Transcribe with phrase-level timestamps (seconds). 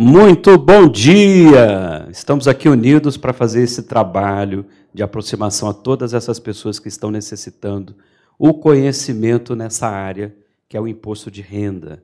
[0.00, 2.06] Muito bom dia!
[2.08, 7.10] Estamos aqui unidos para fazer esse trabalho de aproximação a todas essas pessoas que estão
[7.10, 7.96] necessitando
[8.38, 10.32] o conhecimento nessa área,
[10.68, 12.00] que é o imposto de renda.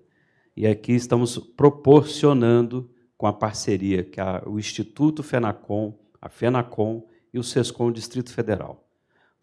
[0.57, 7.39] E aqui estamos proporcionando, com a parceria que é o Instituto Fenacom, a Fenacom e
[7.39, 8.85] o SESCOM Distrito Federal.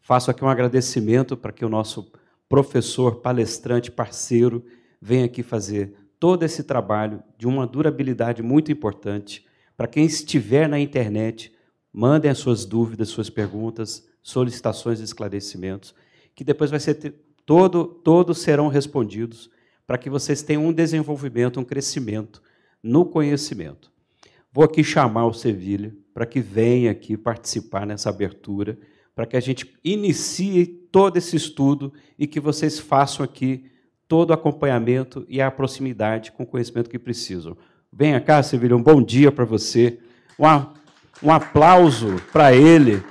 [0.01, 2.11] Faço aqui um agradecimento para que o nosso
[2.49, 4.61] professor, palestrante, parceiro,
[5.01, 9.43] venha aqui fazer todo esse trabalho de uma durabilidade muito importante.
[9.75, 11.51] Para quem estiver na internet,
[11.91, 15.95] mandem as suas dúvidas, suas perguntas, solicitações esclarecimentos,
[16.35, 19.49] que depois vai ser todo, todos serão respondidos
[19.87, 22.39] para que vocês tenham um desenvolvimento, um crescimento
[22.83, 23.91] no conhecimento.
[24.53, 28.77] Vou aqui chamar o Sevilha para que venha aqui participar nessa abertura,
[29.15, 33.71] para que a gente inicie todo esse estudo e que vocês façam aqui
[34.11, 37.55] todo o acompanhamento e a proximidade com o conhecimento que precisam.
[37.89, 40.01] Venha cá, Sevilha, um bom dia para você.
[40.37, 43.01] Um, um aplauso para ele.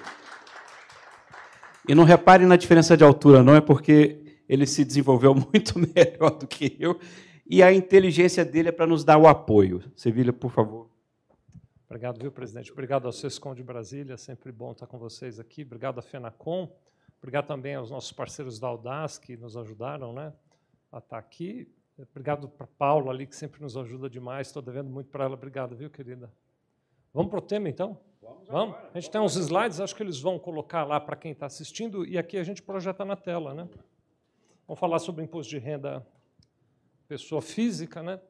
[1.88, 6.36] E não repare na diferença de altura, não é porque ele se desenvolveu muito melhor
[6.38, 7.00] do que eu,
[7.48, 9.82] e a inteligência dele é para nos dar o apoio.
[9.96, 10.90] Sevilha, por favor.
[11.86, 12.70] Obrigado, viu, presidente?
[12.70, 15.62] Obrigado ao Sescom de Brasília, sempre bom estar com vocês aqui.
[15.62, 16.70] Obrigado à FENACOM.
[17.22, 20.34] Obrigado também aos nossos parceiros da Audaz, que nos ajudaram, né?
[20.92, 21.68] A estar tá aqui.
[22.10, 24.46] Obrigado para a Paula ali, que sempre nos ajuda demais.
[24.46, 25.34] Estou devendo muito para ela.
[25.34, 26.32] Obrigado, viu, querida?
[27.12, 27.98] Vamos para o tema, então?
[28.22, 28.48] Vamos.
[28.48, 28.76] Vamos?
[28.94, 32.06] A gente tem uns slides, acho que eles vão colocar lá para quem está assistindo,
[32.06, 33.52] e aqui a gente projeta na tela.
[33.52, 33.68] Né?
[34.66, 36.06] Vamos falar sobre imposto de renda
[37.08, 38.02] pessoa física.
[38.02, 38.20] Né?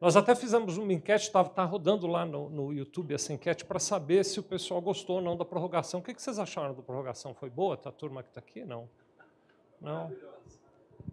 [0.00, 3.78] Nós até fizemos uma enquete, está tá rodando lá no, no YouTube essa enquete, para
[3.78, 6.00] saber se o pessoal gostou ou não da prorrogação.
[6.00, 7.34] O que, que vocês acharam da prorrogação?
[7.34, 7.76] Foi boa?
[7.76, 8.64] Tá, a turma que está aqui?
[8.64, 8.88] Não.
[9.80, 10.12] Não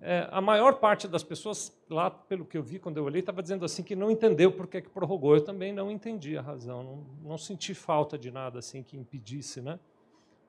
[0.05, 3.41] é, a maior parte das pessoas, lá pelo que eu vi quando eu olhei, estava
[3.41, 5.33] dizendo assim que não entendeu por que, que prorrogou.
[5.33, 9.61] Eu também não entendi a razão, não, não senti falta de nada assim que impedisse
[9.61, 9.79] né,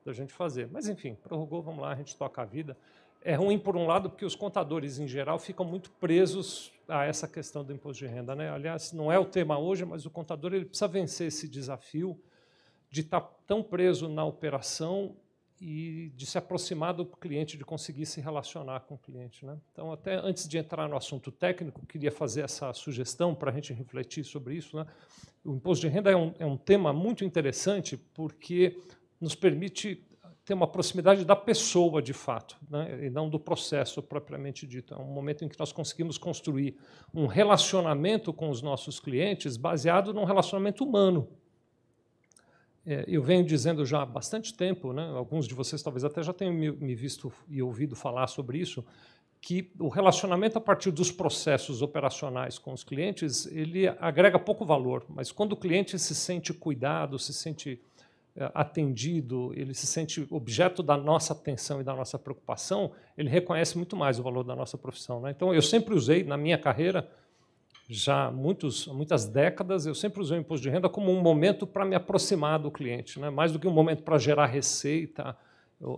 [0.03, 0.67] da gente fazer.
[0.69, 2.75] Mas, enfim, prorrogou, vamos lá, a gente toca a vida.
[3.21, 7.25] É ruim, por um lado, porque os contadores, em geral, ficam muito presos a essa
[7.25, 8.35] questão do imposto de renda.
[8.35, 8.49] Né?
[8.49, 12.19] Aliás, não é o tema hoje, mas o contador ele precisa vencer esse desafio
[12.91, 15.15] de estar tá tão preso na operação
[15.59, 19.45] e de se aproximar do cliente, de conseguir se relacionar com o cliente.
[19.45, 19.57] Né?
[19.71, 23.73] Então, até antes de entrar no assunto técnico, queria fazer essa sugestão para a gente
[23.73, 24.75] refletir sobre isso.
[24.75, 24.85] Né?
[25.43, 28.77] O imposto de renda é um, é um tema muito interessante porque
[29.19, 30.03] nos permite
[30.43, 33.05] ter uma proximidade da pessoa, de fato, né?
[33.05, 34.93] e não do processo propriamente dito.
[34.93, 36.77] É um momento em que nós conseguimos construir
[37.13, 41.27] um relacionamento com os nossos clientes baseado num relacionamento humano,
[43.07, 46.53] eu venho dizendo já há bastante tempo, né, alguns de vocês talvez até já tenham
[46.53, 48.85] me, visto e ouvido falar sobre isso,
[49.41, 55.05] que o relacionamento a partir dos processos operacionais com os clientes ele agrega pouco valor,
[55.09, 57.81] mas quando o cliente se sente cuidado, se sente
[58.37, 63.77] é, atendido, ele se sente objeto da nossa atenção e da nossa preocupação, ele reconhece
[63.77, 65.21] muito mais o valor da nossa profissão.
[65.21, 65.31] Né?
[65.31, 67.09] Então, eu sempre usei na minha carreira
[67.87, 71.67] já há muitos, muitas décadas, eu sempre usei o imposto de renda como um momento
[71.67, 73.29] para me aproximar do cliente, né?
[73.29, 75.37] mais do que um momento para gerar receita.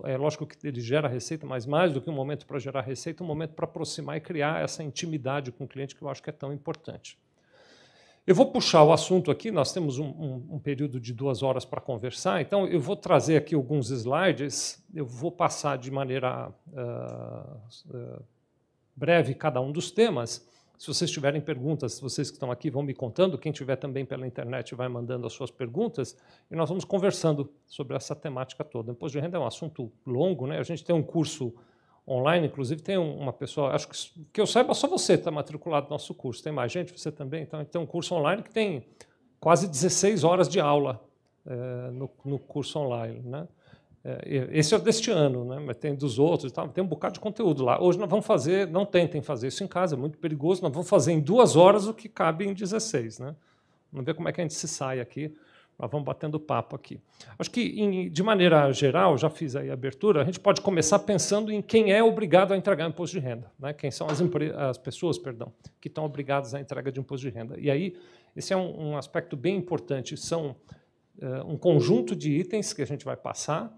[0.04, 3.22] É lógico que ele gera receita, mas mais do que um momento para gerar receita,
[3.22, 6.28] um momento para aproximar e criar essa intimidade com o cliente que eu acho que
[6.28, 7.16] é tão importante.
[8.26, 11.64] Eu vou puxar o assunto aqui, nós temos um, um, um período de duas horas
[11.64, 17.96] para conversar, então eu vou trazer aqui alguns slides, eu vou passar de maneira uh,
[17.96, 18.22] uh,
[18.94, 20.46] breve cada um dos temas,
[20.78, 24.24] se vocês tiverem perguntas, vocês que estão aqui vão me contando, quem tiver também pela
[24.24, 26.16] internet vai mandando as suas perguntas,
[26.48, 28.92] e nós vamos conversando sobre essa temática toda.
[28.92, 30.56] Imposto de renda é um assunto longo, né?
[30.58, 31.52] a gente tem um curso
[32.06, 35.90] online, inclusive tem uma pessoa, acho que, que eu saiba, só você está matriculado no
[35.90, 38.86] nosso curso, tem mais gente, você também, então tem um curso online que tem
[39.40, 41.04] quase 16 horas de aula
[41.44, 43.20] é, no, no curso online.
[43.24, 43.48] Né?
[44.08, 45.62] É, esse é deste ano, né?
[45.62, 46.66] mas tem dos outros, tá?
[46.66, 47.82] tem um bocado de conteúdo lá.
[47.82, 50.88] Hoje nós vamos fazer, não tentem fazer isso em casa, é muito perigoso, nós vamos
[50.88, 53.18] fazer em duas horas o que cabe em 16.
[53.18, 53.36] Né?
[53.92, 55.36] Vamos ver como é que a gente se sai aqui,
[55.78, 56.98] nós vamos batendo papo aqui.
[57.38, 61.52] Acho que, de maneira geral, já fiz aí a abertura, a gente pode começar pensando
[61.52, 63.74] em quem é obrigado a entregar imposto de renda, né?
[63.74, 64.22] quem são as,
[64.56, 67.56] as pessoas perdão, que estão obrigadas à entrega de imposto de renda.
[67.60, 67.94] E aí,
[68.34, 70.56] esse é um, um aspecto bem importante, são
[71.20, 73.77] uh, um conjunto de itens que a gente vai passar,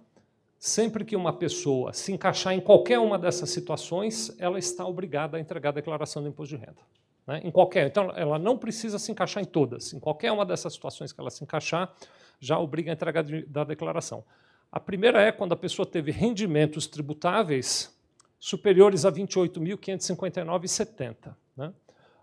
[0.61, 5.41] Sempre que uma pessoa se encaixar em qualquer uma dessas situações, ela está obrigada a
[5.41, 6.83] entregar a declaração do imposto de renda.
[7.27, 7.41] Né?
[7.43, 9.95] Em qualquer, então, ela não precisa se encaixar em todas.
[9.95, 11.91] Em qualquer uma dessas situações que ela se encaixar,
[12.39, 14.23] já obriga a entrega da declaração.
[14.71, 17.99] A primeira é quando a pessoa teve rendimentos tributáveis
[18.39, 21.35] superiores a 28.559,70.
[21.57, 21.73] Né?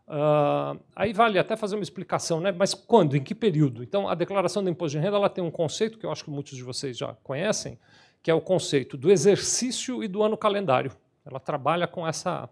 [0.08, 2.52] Uh, aí vale até fazer uma explicação, né?
[2.52, 3.82] mas quando, em que período?
[3.82, 6.30] Então, a declaração do imposto de renda ela tem um conceito que eu acho que
[6.30, 7.80] muitos de vocês já conhecem,
[8.22, 10.92] que é o conceito do exercício e do ano calendário.
[11.26, 12.50] Ela trabalha com essa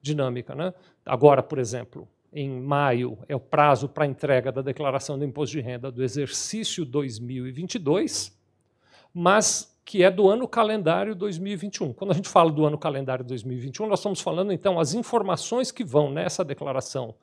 [0.00, 0.54] dinâmica.
[0.54, 0.72] Né?
[1.04, 5.60] Agora, por exemplo, em maio é o prazo para entrega da declaração do imposto de
[5.60, 8.36] renda do exercício 2022,
[9.12, 11.92] mas que é do ano calendário 2021.
[11.92, 15.84] Quando a gente fala do ano calendário 2021, nós estamos falando, então, as informações que
[15.84, 17.14] vão nessa declaração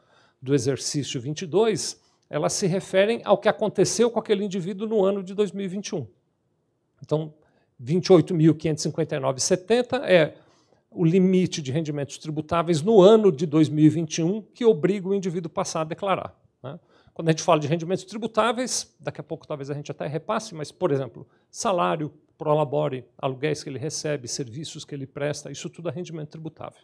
[0.41, 5.33] do exercício 22, elas se referem ao que aconteceu com aquele indivíduo no ano de
[5.33, 6.07] 2021.
[7.01, 7.33] Então,
[7.81, 10.35] 28.559,70 é
[10.91, 15.85] o limite de rendimentos tributáveis no ano de 2021 que obriga o indivíduo passar a
[15.85, 16.33] declarar.
[16.61, 16.79] Né?
[17.13, 20.55] Quando a gente fala de rendimentos tributáveis, daqui a pouco talvez a gente até repasse,
[20.55, 25.89] mas, por exemplo, salário, prolabore, aluguéis que ele recebe, serviços que ele presta, isso tudo
[25.89, 26.81] é rendimento tributável.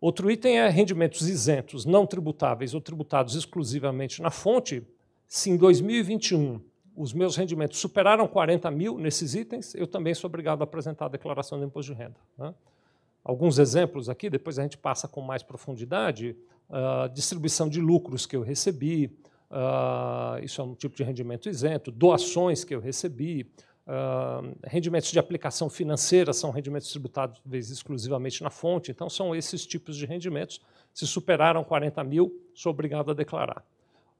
[0.00, 4.86] Outro item é rendimentos isentos, não tributáveis ou tributados exclusivamente na fonte.
[5.26, 6.60] Se em 2021
[6.98, 11.08] os meus rendimentos superaram 40 mil nesses itens, eu também sou obrigado a apresentar a
[11.08, 12.16] declaração do imposto de renda.
[12.36, 12.52] Né?
[13.22, 16.36] Alguns exemplos aqui, depois a gente passa com mais profundidade.
[16.68, 19.16] Uh, distribuição de lucros que eu recebi,
[19.50, 23.50] uh, isso é um tipo de rendimento isento, doações que eu recebi,
[23.88, 29.96] Uh, rendimentos de aplicação financeira são rendimentos tributados exclusivamente na fonte, então são esses tipos
[29.96, 30.60] de rendimentos.
[30.92, 33.64] Se superaram 40 mil, sou obrigado a declarar.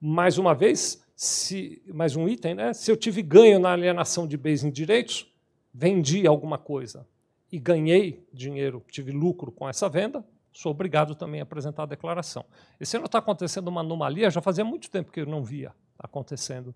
[0.01, 2.73] Mais uma vez, se, mais um item, né?
[2.73, 5.27] se eu tive ganho na alienação de bens em direitos,
[5.75, 7.05] vendi alguma coisa
[7.51, 12.45] e ganhei dinheiro, tive lucro com essa venda, sou obrigado também a apresentar a declaração.
[12.79, 16.73] Esse ano está acontecendo uma anomalia, já fazia muito tempo que eu não via acontecendo.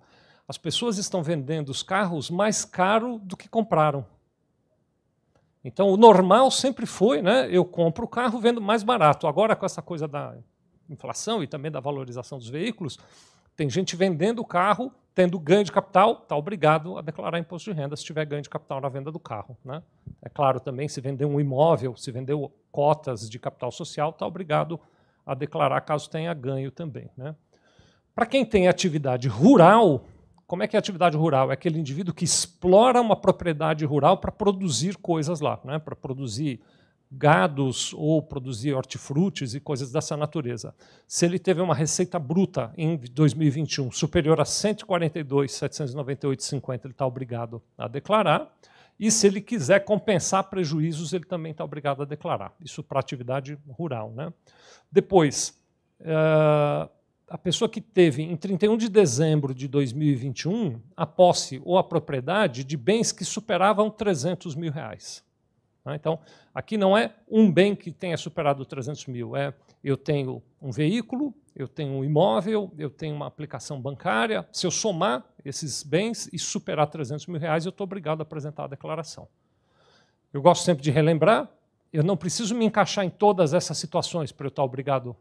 [0.49, 4.05] As pessoas estão vendendo os carros mais caro do que compraram.
[5.63, 7.49] Então, o normal sempre foi, né?
[7.49, 9.29] Eu compro o carro, vendo mais barato.
[9.29, 10.37] Agora, com essa coisa da
[10.91, 12.99] inflação e também da valorização dos veículos,
[13.57, 17.79] tem gente vendendo o carro, tendo ganho de capital, está obrigado a declarar imposto de
[17.79, 19.57] renda se tiver ganho de capital na venda do carro.
[19.65, 19.83] Né?
[20.23, 24.81] É claro também, se vender um imóvel, se vendeu cotas de capital social, está obrigado
[25.27, 27.11] a declarar caso tenha ganho também.
[27.17, 27.35] Né?
[28.15, 30.07] Para quem tem atividade rural,
[30.47, 31.51] como é que é a atividade rural?
[31.51, 35.79] É aquele indivíduo que explora uma propriedade rural para produzir coisas lá, né?
[35.79, 36.61] para produzir
[37.15, 40.75] gados ou produzir hortifrutis e coisas dessa natureza.
[41.07, 47.87] Se ele teve uma receita bruta em 2021 superior a 142.798,50, ele está obrigado a
[47.87, 48.51] declarar.
[48.99, 52.55] E se ele quiser compensar prejuízos, ele também está obrigado a declarar.
[52.61, 54.11] Isso para atividade rural.
[54.13, 54.33] Né?
[54.91, 55.61] Depois,
[56.01, 56.89] uh,
[57.29, 62.65] a pessoa que teve em 31 de dezembro de 2021 a posse ou a propriedade
[62.65, 65.23] de bens que superavam 300 mil reais.
[65.85, 65.95] Né?
[65.97, 66.19] Então,
[66.55, 69.53] aqui não é um bem que tenha superado 300 mil, é
[69.83, 74.47] eu tenho um veículo, eu tenho um imóvel, eu tenho uma aplicação bancária.
[74.53, 78.65] Se eu somar esses bens e superar 300 mil reais, eu estou obrigado a apresentar
[78.65, 79.29] a declaração.
[80.33, 81.51] Eu gosto sempre de relembrar,
[81.93, 85.15] eu não preciso me encaixar em todas essas situações para eu estar obrigado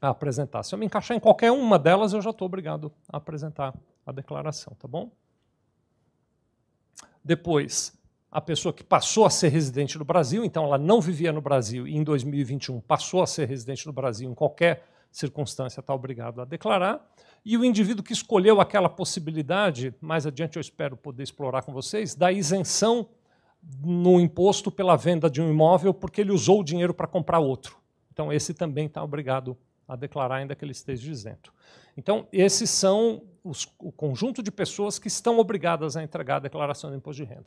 [0.00, 0.62] a apresentar.
[0.62, 3.74] Se eu me encaixar em qualquer uma delas, eu já estou obrigado a apresentar
[4.06, 5.10] a declaração, tá bom?
[7.24, 7.98] Depois,
[8.34, 11.86] a pessoa que passou a ser residente no Brasil, então ela não vivia no Brasil
[11.86, 16.44] e em 2021 passou a ser residente no Brasil em qualquer circunstância está obrigado a
[16.44, 17.00] declarar.
[17.44, 22.16] E o indivíduo que escolheu aquela possibilidade, mais adiante eu espero poder explorar com vocês,
[22.16, 23.08] da isenção
[23.80, 27.76] no imposto pela venda de um imóvel porque ele usou o dinheiro para comprar outro.
[28.12, 31.52] Então esse também está obrigado a declarar, ainda que ele esteja isento.
[31.96, 36.90] Então, esses são os, o conjunto de pessoas que estão obrigadas a entregar a declaração
[36.90, 37.46] de imposto de renda.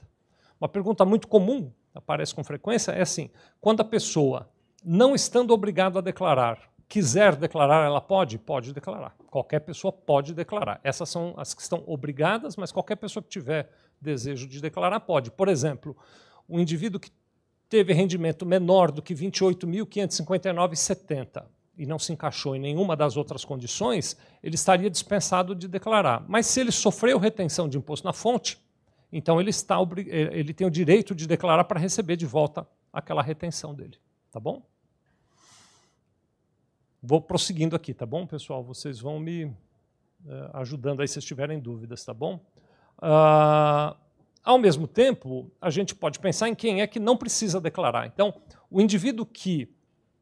[0.60, 3.30] Uma pergunta muito comum, aparece com frequência, é assim:
[3.62, 4.50] quando a pessoa,
[4.84, 8.38] não estando obrigada a declarar, quiser declarar, ela pode?
[8.38, 9.16] Pode declarar.
[9.30, 10.80] Qualquer pessoa pode declarar.
[10.84, 15.32] Essas são as que estão obrigadas, mas qualquer pessoa que tiver desejo de declarar pode.
[15.32, 15.98] Por exemplo,
[16.48, 17.12] um indivíduo que
[17.70, 21.44] teve rendimento menor do que 28.559,70
[21.78, 26.26] e não se encaixou em nenhuma das outras condições, ele estaria dispensado de declarar.
[26.28, 28.60] Mas se ele sofreu retenção de imposto na fonte,
[29.18, 33.74] então ele, está, ele tem o direito de declarar para receber de volta aquela retenção
[33.74, 33.98] dele.
[34.32, 34.62] Tá bom?
[37.02, 38.64] Vou prosseguindo aqui, tá bom, pessoal?
[38.64, 39.56] Vocês vão me uh,
[40.54, 42.36] ajudando aí se tiverem dúvidas, tá bom?
[43.00, 43.98] Uh,
[44.44, 48.06] ao mesmo tempo, a gente pode pensar em quem é que não precisa declarar.
[48.06, 48.32] Então,
[48.70, 49.68] o indivíduo que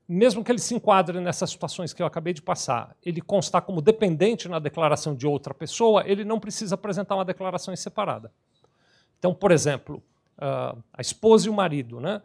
[0.07, 3.81] mesmo que ele se enquadre nessas situações que eu acabei de passar, ele constar como
[3.81, 8.31] dependente na declaração de outra pessoa, ele não precisa apresentar uma declaração em separada.
[9.25, 10.03] Então, por exemplo,
[10.37, 12.21] a esposa e o marido, né?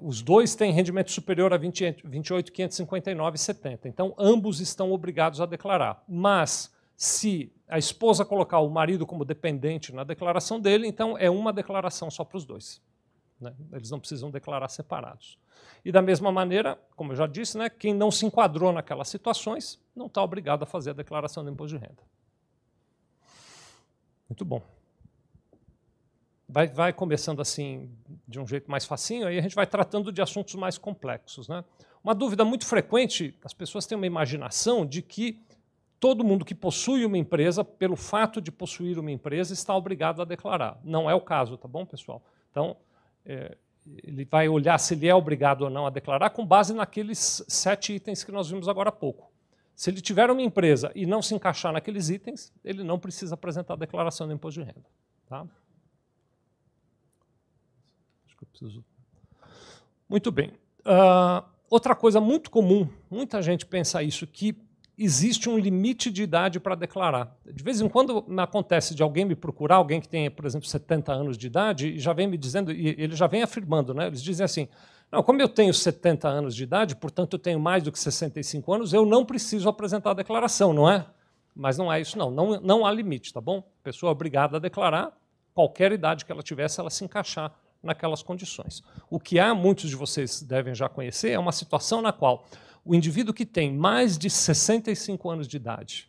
[0.00, 3.80] os dois têm rendimento superior a 28.559,70.
[3.84, 6.02] Então, ambos estão obrigados a declarar.
[6.08, 11.52] Mas, se a esposa colocar o marido como dependente na declaração dele, então é uma
[11.52, 12.80] declaração só para os dois.
[13.38, 13.52] Né?
[13.70, 15.38] Eles não precisam declarar separados.
[15.84, 19.78] E da mesma maneira, como eu já disse, né, quem não se enquadrou naquelas situações
[19.94, 22.02] não está obrigado a fazer a declaração do imposto de renda.
[24.30, 24.62] Muito bom
[26.52, 27.90] vai, vai começando assim
[28.28, 31.48] de um jeito mais facinho, aí a gente vai tratando de assuntos mais complexos.
[31.48, 31.64] Né?
[32.04, 35.40] Uma dúvida muito frequente, as pessoas têm uma imaginação de que
[35.98, 40.24] todo mundo que possui uma empresa, pelo fato de possuir uma empresa, está obrigado a
[40.24, 40.78] declarar.
[40.84, 42.22] Não é o caso, tá bom, pessoal?
[42.50, 42.76] Então,
[43.24, 43.56] é,
[44.02, 47.94] ele vai olhar se ele é obrigado ou não a declarar com base naqueles sete
[47.94, 49.30] itens que nós vimos agora há pouco.
[49.74, 53.74] Se ele tiver uma empresa e não se encaixar naqueles itens, ele não precisa apresentar
[53.74, 54.84] a declaração do imposto de renda.
[55.26, 55.46] Tá?
[58.42, 58.84] Que eu preciso.
[60.08, 60.50] Muito bem.
[60.80, 64.56] Uh, outra coisa muito comum, muita gente pensa isso, que
[64.98, 67.36] existe um limite de idade para declarar.
[67.46, 71.12] De vez em quando acontece de alguém me procurar, alguém que tem, por exemplo, 70
[71.12, 74.06] anos de idade, e já vem me dizendo, e ele já vem afirmando, né?
[74.06, 74.68] eles dizem assim,
[75.10, 78.72] não, como eu tenho 70 anos de idade, portanto eu tenho mais do que 65
[78.72, 81.06] anos, eu não preciso apresentar a declaração, não é?
[81.54, 82.30] Mas não é isso, não.
[82.30, 83.58] Não, não há limite, tá bom?
[83.58, 85.12] A pessoa é obrigada a declarar
[85.54, 87.52] qualquer idade que ela tivesse, ela se encaixar
[87.82, 88.82] naquelas condições.
[89.10, 92.46] O que há, muitos de vocês devem já conhecer, é uma situação na qual
[92.84, 96.08] o indivíduo que tem mais de 65 anos de idade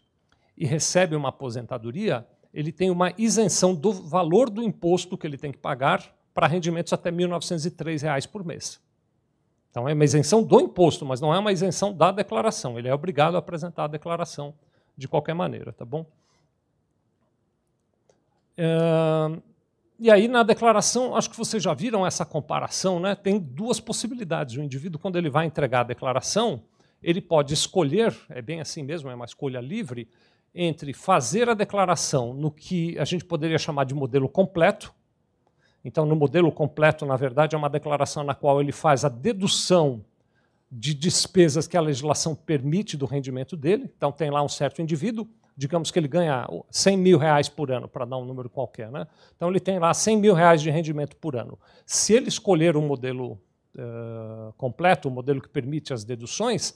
[0.58, 5.52] e recebe uma aposentadoria, ele tem uma isenção do valor do imposto que ele tem
[5.52, 8.82] que pagar para rendimentos até R$ 1.903 por mês.
[9.70, 12.78] Então, é uma isenção do imposto, mas não é uma isenção da declaração.
[12.78, 14.54] Ele é obrigado a apresentar a declaração
[14.96, 16.06] de qualquer maneira, tá bom?
[20.04, 23.16] E aí, na declaração, acho que vocês já viram essa comparação, né?
[23.16, 24.58] tem duas possibilidades.
[24.58, 26.62] O indivíduo, quando ele vai entregar a declaração,
[27.02, 30.10] ele pode escolher, é bem assim mesmo, é uma escolha livre,
[30.54, 34.94] entre fazer a declaração no que a gente poderia chamar de modelo completo.
[35.86, 40.04] Então, no modelo completo, na verdade, é uma declaração na qual ele faz a dedução
[40.70, 43.90] de despesas que a legislação permite do rendimento dele.
[43.96, 47.88] Então, tem lá um certo indivíduo digamos que ele ganha 100 mil reais por ano,
[47.88, 48.92] para dar um número qualquer.
[48.92, 49.08] Né?
[49.36, 51.58] Então, ele tem lá 100 mil reais de rendimento por ano.
[51.86, 53.40] Se ele escolher o um modelo
[53.76, 56.76] uh, completo, o um modelo que permite as deduções,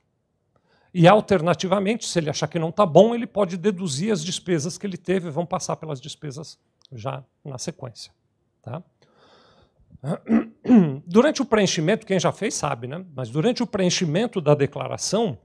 [0.92, 4.86] E, alternativamente, se ele achar que não está bom, ele pode deduzir as despesas que
[4.86, 6.58] ele teve, vão passar pelas despesas
[6.90, 8.10] já na sequência.
[8.62, 8.82] Tá?
[11.06, 13.04] Durante o preenchimento, quem já fez sabe, né?
[13.14, 15.38] mas durante o preenchimento da declaração,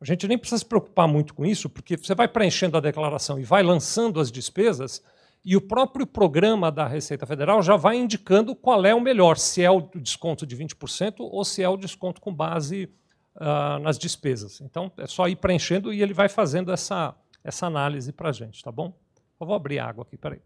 [0.00, 3.38] a gente nem precisa se preocupar muito com isso, porque você vai preenchendo a declaração
[3.38, 5.02] e vai lançando as despesas,
[5.44, 9.62] e o próprio programa da Receita Federal já vai indicando qual é o melhor, se
[9.62, 12.92] é o desconto de 20% ou se é o desconto com base
[13.36, 14.60] uh, nas despesas.
[14.60, 18.62] Então, é só ir preenchendo e ele vai fazendo essa, essa análise para a gente,
[18.62, 18.96] tá bom?
[19.40, 20.40] Eu vou abrir água aqui, peraí.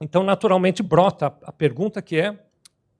[0.00, 2.38] Então, naturalmente, brota a pergunta que é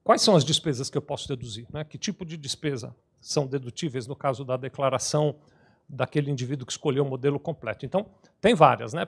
[0.03, 1.65] quais são as despesas que eu posso deduzir?
[1.71, 1.83] Né?
[1.83, 5.35] Que tipo de despesa são dedutíveis no caso da declaração
[5.87, 7.85] daquele indivíduo que escolheu o modelo completo?
[7.85, 8.05] Então,
[8.41, 8.93] tem várias.
[8.93, 9.07] Né?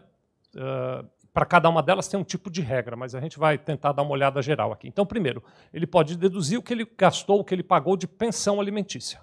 [0.55, 3.91] Uh, Para cada uma delas tem um tipo de regra, mas a gente vai tentar
[3.91, 4.87] dar uma olhada geral aqui.
[4.87, 5.43] Então, primeiro,
[5.73, 9.21] ele pode deduzir o que ele gastou, o que ele pagou de pensão alimentícia.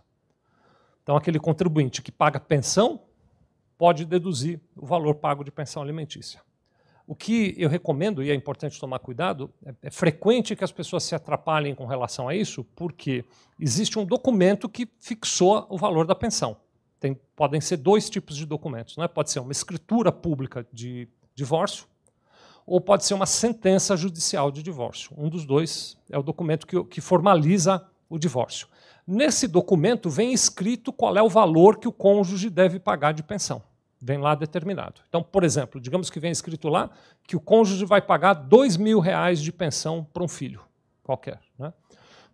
[1.03, 3.03] Então, aquele contribuinte que paga pensão
[3.79, 6.43] pode deduzir o valor pago de pensão alimentícia.
[7.09, 11.05] O que eu recomendo, e é importante tomar cuidado, é, é, frequente que as pessoas
[11.05, 13.25] se atrapalhem com relação a isso, porque
[13.59, 16.55] existe um documento que fixou o valor da pensão.
[17.01, 18.99] Tem, podem ser dois tipos de documentos.
[18.99, 19.09] Né?
[19.09, 21.87] Pode ser uma escritura pública de divórcio,
[22.67, 25.11] ou pode ser uma sentença judicial de divórcio.
[25.17, 28.69] Um dos dois é o documento que, que formaliza o divórcio.
[29.07, 33.63] Nesse documento vem escrito qual é o valor que o cônjuge deve pagar de pensão.
[34.01, 35.01] Vem lá determinado.
[35.09, 36.91] Então, por exemplo, digamos que vem escrito lá
[37.25, 40.61] que o cônjuge vai pagar dois mil reais de pensão para um filho
[41.03, 41.41] qualquer.
[41.59, 41.73] Né?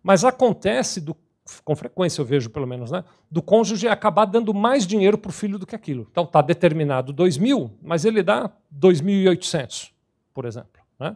[0.03, 1.15] Mas acontece, do,
[1.63, 5.33] com frequência eu vejo pelo menos, né, do cônjuge acabar dando mais dinheiro para o
[5.33, 6.07] filho do que aquilo.
[6.11, 9.91] Então está determinado dois mil, mas ele dá 2.800,
[10.33, 10.81] por exemplo.
[10.99, 11.15] Né?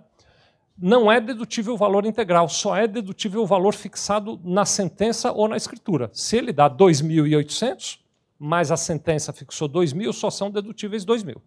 [0.77, 5.47] Não é dedutível o valor integral, só é dedutível o valor fixado na sentença ou
[5.47, 6.09] na escritura.
[6.13, 7.99] Se ele dá 2.800,
[8.39, 11.41] mas a sentença fixou 2 mil, só são dedutíveis 2 mil.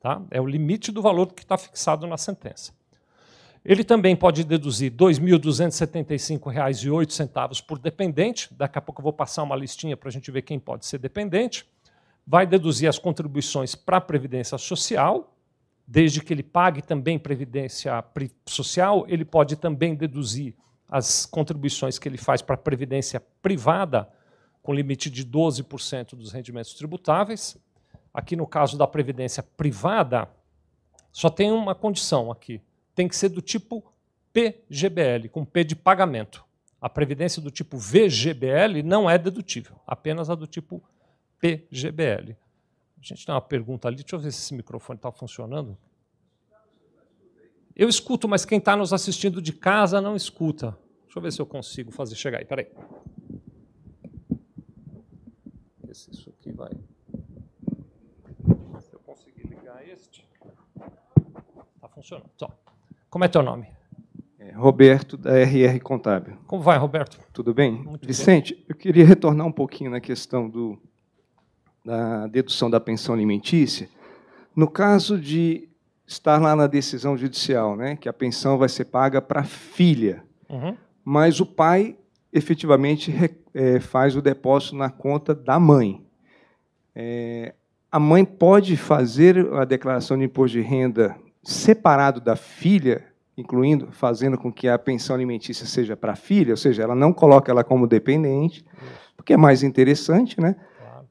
[0.00, 0.20] Tá?
[0.32, 2.72] É o limite do valor que está fixado na sentença.
[3.64, 8.52] Ele também pode deduzir R$ 2.275,08 por dependente.
[8.52, 10.98] Daqui a pouco eu vou passar uma listinha para a gente ver quem pode ser
[10.98, 11.64] dependente.
[12.26, 15.32] Vai deduzir as contribuições para a Previdência Social,
[15.86, 18.04] desde que ele pague também Previdência
[18.46, 20.54] Social, ele pode também deduzir
[20.88, 24.08] as contribuições que ele faz para a Previdência Privada,
[24.62, 27.56] com limite de 12% dos rendimentos tributáveis.
[28.14, 30.28] Aqui no caso da previdência privada,
[31.10, 32.60] só tem uma condição aqui.
[32.94, 33.82] Tem que ser do tipo
[34.32, 36.44] PGBL, com P de pagamento.
[36.80, 40.82] A previdência do tipo VGBL não é dedutível, apenas a do tipo
[41.38, 42.36] PGBL.
[42.98, 45.76] A gente tem uma pergunta ali, deixa eu ver se esse microfone está funcionando.
[47.74, 50.76] Eu escuto, mas quem está nos assistindo de casa não escuta.
[51.04, 52.44] Deixa eu ver se eu consigo fazer chegar aí.
[52.44, 52.68] Peraí
[55.92, 56.70] ver se isso aqui vai.
[58.80, 60.26] Se eu conseguir ligar este.
[61.76, 62.30] Está funcionando.
[62.34, 62.50] Então,
[63.10, 63.66] como é teu nome?
[64.38, 66.38] É, Roberto, da RR Contábil.
[66.46, 67.20] Como vai, Roberto?
[67.32, 67.72] Tudo bem?
[67.72, 68.64] Muito Vicente, bem.
[68.70, 70.80] eu queria retornar um pouquinho na questão do,
[71.84, 73.88] da dedução da pensão alimentícia.
[74.56, 75.68] No caso de
[76.06, 80.24] estar lá na decisão judicial, né, que a pensão vai ser paga para a filha,
[80.48, 80.76] uhum.
[81.04, 81.96] mas o pai
[82.32, 83.12] efetivamente
[83.54, 86.04] é, faz o depósito na conta da mãe.
[86.94, 87.54] É,
[87.90, 93.04] a mãe pode fazer a declaração de imposto de renda separado da filha,
[93.36, 97.12] incluindo fazendo com que a pensão alimentícia seja para a filha, ou seja, ela não
[97.12, 98.64] coloca ela como dependente,
[99.16, 100.56] porque é mais interessante, né?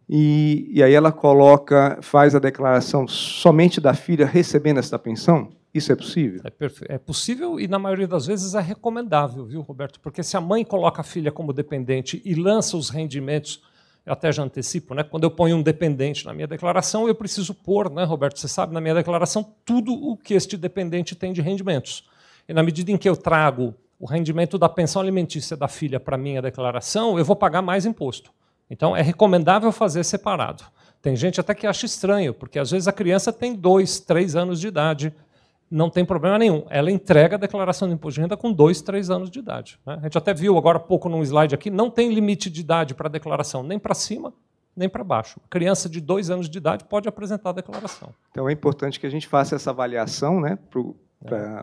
[0.09, 5.49] E, e aí ela coloca, faz a declaração somente da filha recebendo essa pensão.
[5.73, 6.41] Isso é possível?
[6.43, 9.99] É, é, possível e, na maioria das vezes, é recomendável, viu, Roberto?
[10.01, 13.63] Porque se a mãe coloca a filha como dependente e lança os rendimentos,
[14.05, 15.03] eu até já antecipo, né?
[15.03, 18.39] quando eu ponho um dependente na minha declaração, eu preciso pôr, né, Roberto?
[18.39, 22.03] Você sabe, na minha declaração, tudo o que este dependente tem de rendimentos.
[22.49, 26.17] E na medida em que eu trago o rendimento da pensão alimentícia da filha para
[26.17, 28.31] minha declaração, eu vou pagar mais imposto.
[28.69, 30.63] Então, é recomendável fazer separado.
[31.01, 34.59] Tem gente até que acha estranho, porque às vezes a criança tem dois, três anos
[34.59, 35.13] de idade
[35.71, 36.65] não tem problema nenhum.
[36.69, 39.79] Ela entrega a declaração de imposto de renda com dois, três anos de idade.
[39.85, 39.97] Né?
[40.01, 42.93] A gente até viu agora há pouco num slide aqui, não tem limite de idade
[42.93, 44.33] para a declaração, nem para cima,
[44.75, 45.39] nem para baixo.
[45.39, 48.13] Uma criança de dois anos de idade pode apresentar a declaração.
[48.31, 50.59] Então é importante que a gente faça essa avaliação né,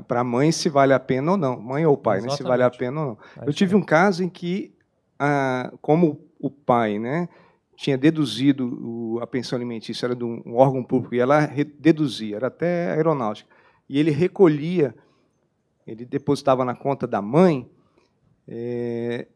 [0.06, 2.62] para a mãe se vale a pena ou não, mãe ou pai, né, se vale
[2.62, 3.18] a pena ou não.
[3.42, 4.74] É Eu tive um caso em que,
[5.18, 7.28] ah, como o pai né,
[7.76, 11.46] tinha deduzido a pensão alimentícia, era de um órgão público, e ela
[11.78, 13.57] deduzia, era até aeronáutica
[13.88, 14.94] e ele recolhia,
[15.86, 17.68] ele depositava na conta da mãe.
[18.46, 19.26] É,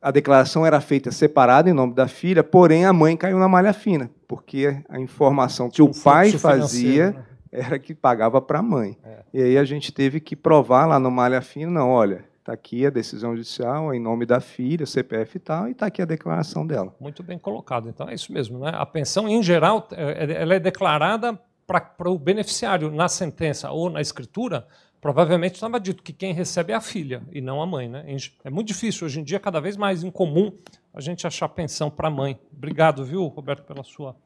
[0.00, 3.72] a declaração era feita separada em nome da filha, porém a mãe caiu na malha
[3.72, 7.24] fina, porque a informação que o pai fazia né?
[7.50, 8.98] era que pagava para a mãe.
[9.02, 9.24] É.
[9.32, 12.86] E aí a gente teve que provar lá no malha fina, não, olha, está aqui
[12.86, 16.66] a decisão judicial em nome da filha, CPF e tal, e está aqui a declaração
[16.66, 16.94] dela.
[17.00, 17.88] Muito bem colocado.
[17.88, 18.70] Então é isso mesmo, né?
[18.74, 24.00] A pensão em geral é, ela é declarada para o beneficiário na sentença ou na
[24.00, 24.66] escritura,
[25.00, 27.88] provavelmente estava dito que quem recebe é a filha e não a mãe.
[27.88, 28.16] Né?
[28.44, 30.52] É muito difícil, hoje em dia, cada vez mais incomum
[30.94, 32.38] a gente achar pensão para a mãe.
[32.56, 34.16] Obrigado, viu, Roberto, pela sua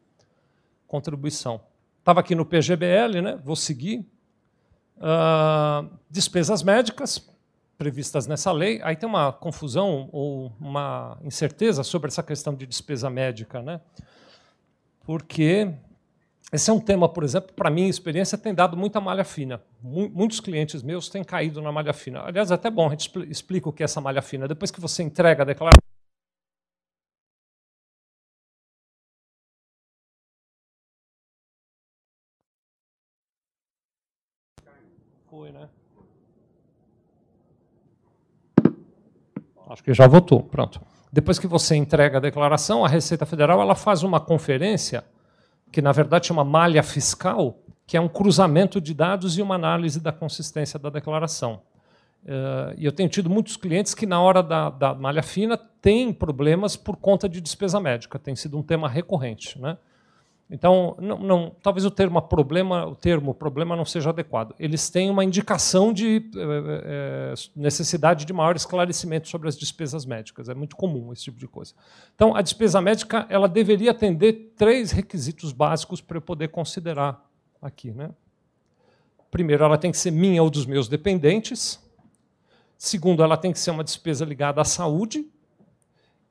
[0.87, 1.61] contribuição.
[1.98, 3.38] Estava aqui no PGBL, né?
[3.42, 4.07] vou seguir.
[4.98, 7.26] Uh, despesas médicas
[7.79, 8.79] previstas nessa lei.
[8.83, 13.81] Aí tem uma confusão ou uma incerteza sobre essa questão de despesa médica, né?
[15.11, 15.74] porque
[16.52, 19.62] esse é um tema, por exemplo, para mim, experiência tem dado muita malha fina.
[19.80, 22.22] Muitos clientes meus têm caído na malha fina.
[22.22, 24.48] Aliás, é até bom, a gente explica o que é essa malha fina.
[24.48, 25.80] Depois que você entrega a declaração,
[35.30, 35.68] Foi, né?
[39.68, 40.42] Acho que já votou.
[40.42, 40.80] Pronto.
[41.12, 45.04] Depois que você entrega a declaração, a Receita Federal ela faz uma conferência
[45.70, 50.00] que na verdade chama malha fiscal, que é um cruzamento de dados e uma análise
[50.00, 51.62] da consistência da declaração.
[52.24, 56.12] Uh, e eu tenho tido muitos clientes que, na hora da, da malha fina, têm
[56.12, 58.18] problemas por conta de despesa médica.
[58.18, 59.59] Tem sido um tema recorrente.
[59.59, 59.76] Né?
[60.50, 64.52] Então, não, não, talvez o termo problema, o termo problema não seja adequado.
[64.58, 70.48] Eles têm uma indicação de é, necessidade de maior esclarecimento sobre as despesas médicas.
[70.48, 71.72] É muito comum esse tipo de coisa.
[72.16, 77.24] Então, a despesa médica ela deveria atender três requisitos básicos para eu poder considerar
[77.62, 77.92] aqui.
[77.92, 78.10] Né?
[79.30, 81.78] Primeiro, ela tem que ser minha ou dos meus dependentes.
[82.76, 85.24] Segundo, ela tem que ser uma despesa ligada à saúde.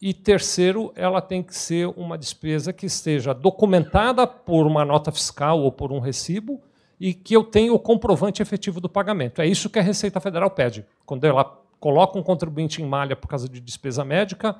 [0.02, 5.60] E terceiro, ela tem que ser uma despesa que esteja documentada por uma nota fiscal
[5.60, 6.62] ou por um recibo
[7.00, 9.42] e que eu tenha o comprovante efetivo do pagamento.
[9.42, 10.86] É isso que a Receita Federal pede.
[11.06, 11.44] Quando ela
[11.80, 14.56] coloca um contribuinte em malha por causa de despesa médica,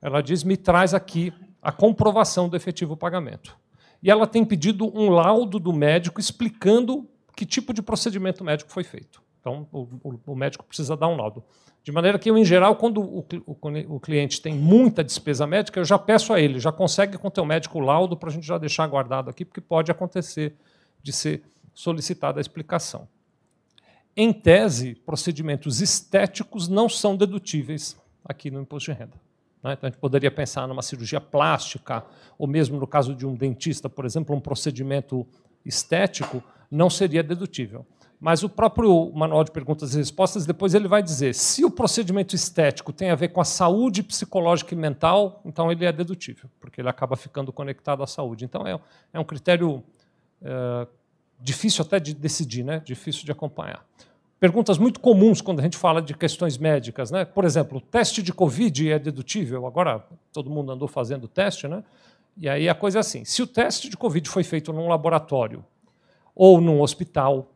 [0.00, 3.56] ela diz: me traz aqui a comprovação do efetivo pagamento.
[4.02, 8.84] E ela tem pedido um laudo do médico explicando que tipo de procedimento médico foi
[8.84, 9.22] feito.
[9.40, 11.42] Então, o, o médico precisa dar um laudo.
[11.84, 13.56] De maneira que eu, em geral, quando o, o,
[13.96, 17.30] o, cliente tem muita despesa médica, eu já peço a ele, já consegue com o
[17.30, 20.54] teu médico o laudo para a gente já deixar guardado aqui, porque pode acontecer
[21.02, 21.42] de ser
[21.74, 23.08] solicitada a explicação.
[24.16, 29.20] Em tese, procedimentos estéticos não são dedutíveis aqui no imposto de renda.
[29.62, 29.72] Né?
[29.72, 32.04] Então, a gente poderia pensar numa cirurgia plástica,
[32.38, 35.26] ou mesmo no caso de um dentista, por exemplo, um procedimento
[35.64, 37.86] estético não seria dedutível.
[38.22, 42.36] Mas o próprio manual de perguntas e respostas, depois ele vai dizer se o procedimento
[42.36, 46.80] estético tem a ver com a saúde psicológica e mental, então ele é dedutível, porque
[46.80, 48.44] ele acaba ficando conectado à saúde.
[48.44, 48.78] Então é,
[49.12, 49.82] é um critério
[50.40, 50.86] é,
[51.40, 52.80] difícil até de decidir, né?
[52.84, 53.84] difícil de acompanhar.
[54.38, 57.10] Perguntas muito comuns quando a gente fala de questões médicas.
[57.10, 57.24] Né?
[57.24, 59.66] Por exemplo, o teste de Covid é dedutível?
[59.66, 61.82] Agora todo mundo andou fazendo teste, né?
[62.36, 65.64] E aí a coisa é assim: se o teste de Covid foi feito num laboratório
[66.36, 67.51] ou num hospital,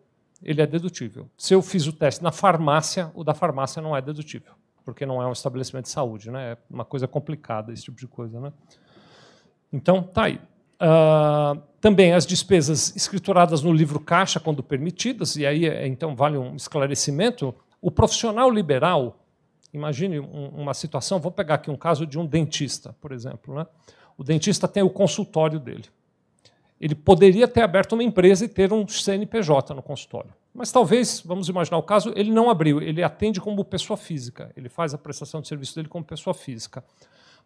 [0.47, 1.29] ele é dedutível.
[1.37, 4.53] Se eu fiz o teste na farmácia, o da farmácia não é dedutível,
[4.85, 6.53] porque não é um estabelecimento de saúde, né?
[6.53, 8.53] É uma coisa complicada esse tipo de coisa, né?
[9.73, 10.41] Então, tá aí.
[10.77, 16.39] Uh, também as despesas escrituradas no livro caixa, quando permitidas, e aí é, então vale
[16.39, 17.53] um esclarecimento.
[17.83, 19.19] O profissional liberal,
[19.73, 23.53] imagine uma situação, vou pegar aqui um caso de um dentista, por exemplo.
[23.53, 23.67] Né?
[24.17, 25.87] O dentista tem o consultório dele.
[26.81, 30.31] Ele poderia ter aberto uma empresa e ter um CNPJ no consultório.
[30.53, 34.69] Mas talvez, vamos imaginar o caso, ele não abriu, ele atende como pessoa física, ele
[34.69, 36.83] faz a prestação de serviço dele como pessoa física.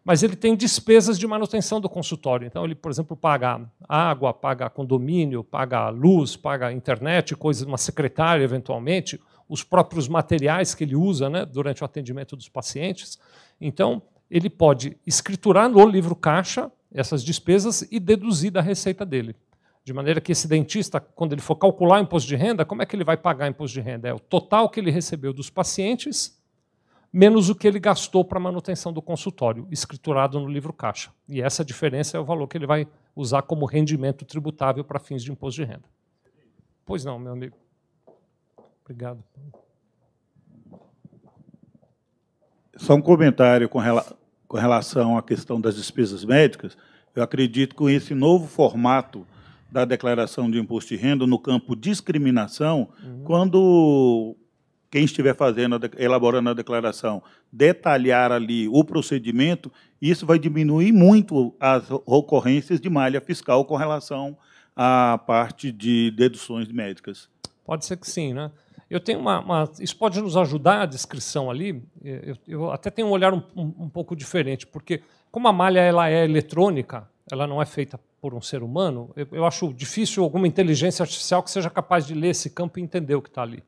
[0.03, 2.47] Mas ele tem despesas de manutenção do consultório.
[2.47, 8.43] Então, ele, por exemplo, paga água, paga condomínio, paga luz, paga internet, coisas, uma secretária,
[8.43, 13.19] eventualmente, os próprios materiais que ele usa né, durante o atendimento dos pacientes.
[13.59, 19.35] Então, ele pode escriturar no livro caixa essas despesas e deduzir da receita dele.
[19.83, 22.85] De maneira que esse dentista, quando ele for calcular o imposto de renda, como é
[22.85, 24.07] que ele vai pagar imposto de renda?
[24.07, 26.39] É o total que ele recebeu dos pacientes,
[27.11, 31.11] menos o que ele gastou para manutenção do consultório, escriturado no livro caixa.
[31.27, 35.23] E essa diferença é o valor que ele vai usar como rendimento tributável para fins
[35.23, 35.89] de imposto de renda.
[36.85, 37.57] Pois não, meu amigo.
[38.83, 39.23] Obrigado.
[42.77, 44.20] Só um comentário com relação
[44.51, 46.77] com relação à questão das despesas médicas,
[47.15, 49.25] eu acredito que com esse novo formato
[49.71, 53.23] da declaração de imposto de renda no campo discriminação, uhum.
[53.23, 54.35] quando
[54.89, 61.85] quem estiver fazendo, elaborando a declaração, detalhar ali o procedimento, isso vai diminuir muito as
[62.05, 64.37] ocorrências de malha fiscal com relação
[64.75, 67.29] à parte de deduções médicas.
[67.63, 68.51] Pode ser que sim, né?
[68.91, 71.81] Eu tenho uma, uma, isso pode nos ajudar a descrição ali.
[72.03, 75.01] Eu, eu até tenho um olhar um, um, um, pouco diferente, porque
[75.31, 79.09] como a malha ela é eletrônica, ela não é feita por um ser humano.
[79.15, 82.81] Eu, eu acho difícil alguma inteligência artificial que seja capaz de ler esse campo e
[82.81, 83.63] entender o que está ali.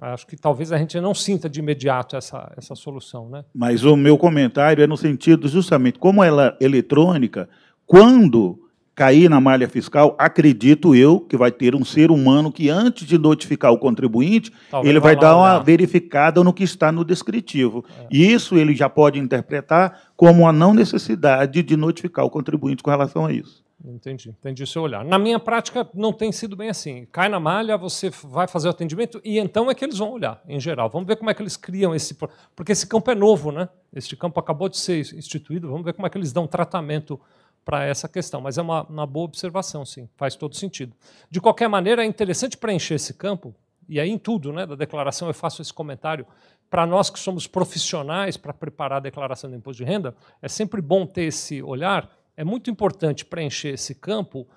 [0.00, 3.44] Acho que talvez a gente não sinta de imediato essa, essa solução, né?
[3.52, 7.48] Mas o meu comentário é no sentido justamente como ela é eletrônica,
[7.84, 8.67] quando
[8.98, 13.16] cair na malha fiscal, acredito eu que vai ter um ser humano que, antes de
[13.16, 15.62] notificar o contribuinte, Talvez ele vai dar uma olhar.
[15.62, 17.84] verificada no que está no descritivo.
[17.96, 18.08] É.
[18.10, 22.90] E isso ele já pode interpretar como a não necessidade de notificar o contribuinte com
[22.90, 23.62] relação a isso.
[23.84, 25.04] Entendi, entendi o seu olhar.
[25.04, 27.06] Na minha prática, não tem sido bem assim.
[27.12, 30.42] Cai na malha, você vai fazer o atendimento e então é que eles vão olhar,
[30.48, 30.90] em geral.
[30.90, 32.16] Vamos ver como é que eles criam esse.
[32.56, 33.68] Porque esse campo é novo, né?
[33.94, 37.20] Este campo acabou de ser instituído, vamos ver como é que eles dão tratamento
[37.68, 38.40] para essa questão.
[38.40, 40.96] Mas é uma, uma boa observação, sim, faz todo sentido.
[41.30, 43.54] De qualquer maneira, é interessante preencher esse campo,
[43.86, 46.26] e aí em tudo né, da declaração eu faço esse comentário.
[46.70, 50.80] Para nós que somos profissionais para preparar a declaração do imposto de renda, é sempre
[50.80, 52.10] bom ter esse olhar.
[52.34, 54.48] É muito importante preencher esse campo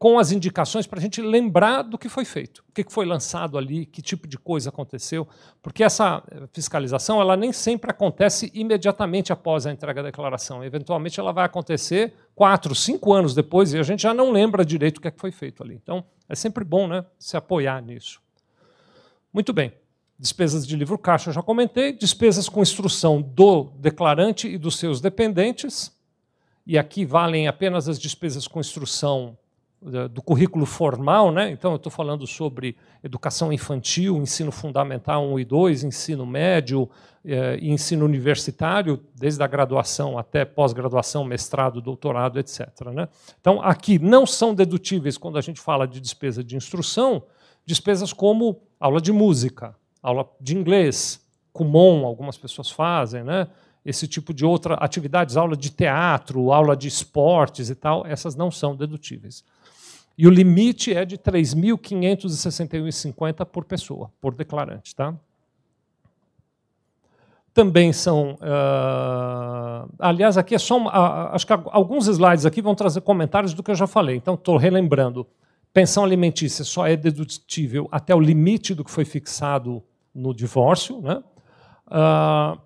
[0.00, 3.58] com as indicações para a gente lembrar do que foi feito, o que foi lançado
[3.58, 5.28] ali, que tipo de coisa aconteceu,
[5.60, 6.22] porque essa
[6.54, 10.64] fiscalização ela nem sempre acontece imediatamente após a entrega da declaração.
[10.64, 14.96] Eventualmente ela vai acontecer quatro, cinco anos depois e a gente já não lembra direito
[14.96, 15.74] o que, é que foi feito ali.
[15.74, 18.22] Então é sempre bom né, se apoiar nisso.
[19.30, 19.70] Muito bem.
[20.18, 24.98] Despesas de livro caixa eu já comentei, despesas com instrução do declarante e dos seus
[24.98, 25.94] dependentes.
[26.66, 29.36] E aqui valem apenas as despesas com instrução
[29.82, 31.50] do currículo formal, né?
[31.50, 36.86] então eu estou falando sobre educação infantil, ensino fundamental 1 e 2, ensino médio
[37.24, 42.68] eh, e ensino universitário, desde a graduação até pós-graduação, mestrado, doutorado, etc.
[42.92, 43.08] Né?
[43.40, 47.22] Então, aqui não são dedutíveis, quando a gente fala de despesa de instrução,
[47.64, 53.48] despesas como aula de música, aula de inglês, Kumon, algumas pessoas fazem, né?
[53.84, 58.50] esse tipo de outra atividades, aula de teatro, aula de esportes e tal, essas não
[58.50, 59.42] são dedutíveis.
[60.20, 64.94] E o limite é de 3.561,50 por pessoa, por declarante.
[64.94, 65.14] Tá?
[67.54, 68.34] Também são.
[68.34, 70.76] Uh, aliás, aqui é só.
[70.76, 74.16] Uma, uh, acho que alguns slides aqui vão trazer comentários do que eu já falei.
[74.16, 75.26] Então, estou relembrando.
[75.72, 79.82] Pensão alimentícia só é dedutível até o limite do que foi fixado
[80.14, 81.00] no divórcio.
[81.00, 81.14] Né?
[81.86, 82.60] Uh,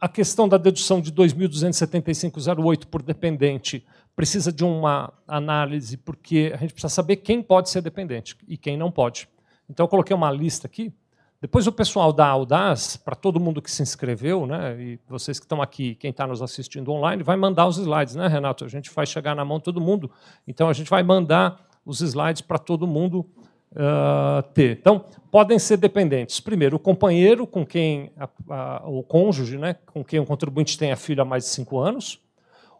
[0.00, 3.84] a questão da dedução de 2.275,08 por dependente
[4.16, 8.74] precisa de uma análise, porque a gente precisa saber quem pode ser dependente e quem
[8.74, 9.28] não pode.
[9.68, 10.90] Então, eu coloquei uma lista aqui.
[11.38, 15.44] Depois, o pessoal da Audaz, para todo mundo que se inscreveu, né, e vocês que
[15.44, 18.64] estão aqui, quem está nos assistindo online, vai mandar os slides, né, Renato?
[18.64, 20.10] A gente vai chegar na mão todo mundo.
[20.48, 23.26] Então, a gente vai mandar os slides para todo mundo
[23.72, 24.78] uh, ter.
[24.78, 26.40] Então, podem ser dependentes.
[26.40, 30.90] Primeiro, o companheiro com quem, a, a, o cônjuge, né, com quem o contribuinte tem
[30.90, 32.18] a filha há mais de cinco anos,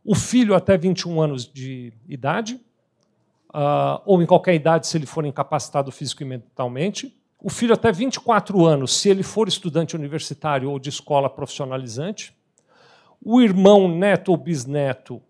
[0.07, 2.61] o filho até 21 anos de idade,
[3.53, 7.91] uh, ou em qualquer idade se ele for incapacitado físico e mentalmente, o filho até
[7.91, 12.33] 24 anos se ele for estudante universitário ou de escola profissionalizante,
[13.21, 15.21] o irmão neto ou bisneto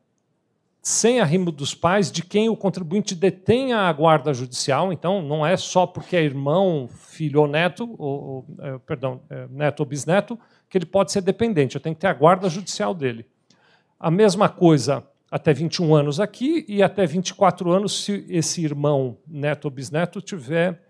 [0.82, 4.92] sem arrimo dos pais, de quem o contribuinte detenha a guarda judicial.
[4.92, 9.48] Então, não é só porque é irmão, filho ou neto, ou, ou é, perdão, é,
[9.50, 10.38] neto ou bisneto,
[10.70, 11.74] que ele pode ser dependente.
[11.74, 13.26] Eu tenho que ter a guarda judicial dele.
[13.98, 19.64] A mesma coisa até 21 anos aqui e até 24 anos se esse irmão neto
[19.64, 20.86] ou bisneto tiver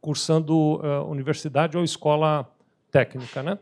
[0.00, 2.48] cursando uh, universidade ou escola
[2.90, 3.42] técnica.
[3.42, 3.58] Né?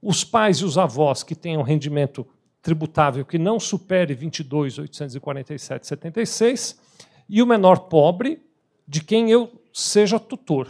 [0.00, 2.26] Os pais e os avós que tenham rendimento
[2.62, 6.78] tributável que não supere 22.847,76
[7.28, 8.40] e o menor pobre
[8.86, 10.68] de quem eu seja tutor.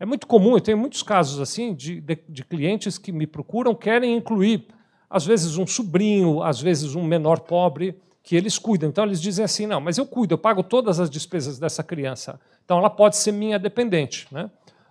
[0.00, 3.74] É muito comum, eu tenho muitos casos assim de, de, de clientes que me procuram,
[3.74, 4.68] querem incluir
[5.10, 8.88] às vezes um sobrinho, às vezes um menor pobre, que eles cuidam.
[8.88, 12.40] Então eles dizem assim: não, mas eu cuido, eu pago todas as despesas dessa criança.
[12.64, 14.26] Então ela pode ser minha dependente.
[14.30, 14.50] Né?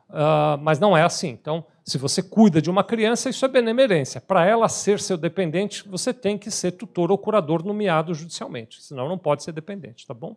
[0.10, 1.30] Uh, mas não é assim.
[1.30, 4.20] Então, se você cuida de uma criança, isso é benemerência.
[4.20, 9.08] Para ela ser seu dependente, você tem que ser tutor ou curador nomeado judicialmente, senão
[9.08, 10.36] não pode ser dependente, tá bom?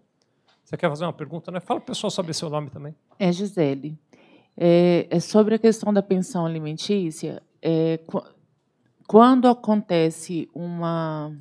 [0.64, 1.59] Você quer fazer uma pergunta, né?
[1.59, 2.95] Fala para o pessoal saber seu nome também.
[3.19, 3.99] É Gisele.
[4.57, 7.43] É, é sobre a questão da pensão alimentícia.
[7.61, 7.99] É,
[9.11, 11.37] quando acontece uma.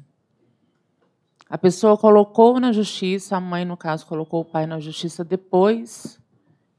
[1.48, 6.20] A pessoa colocou na justiça, a mãe, no caso, colocou o pai na justiça depois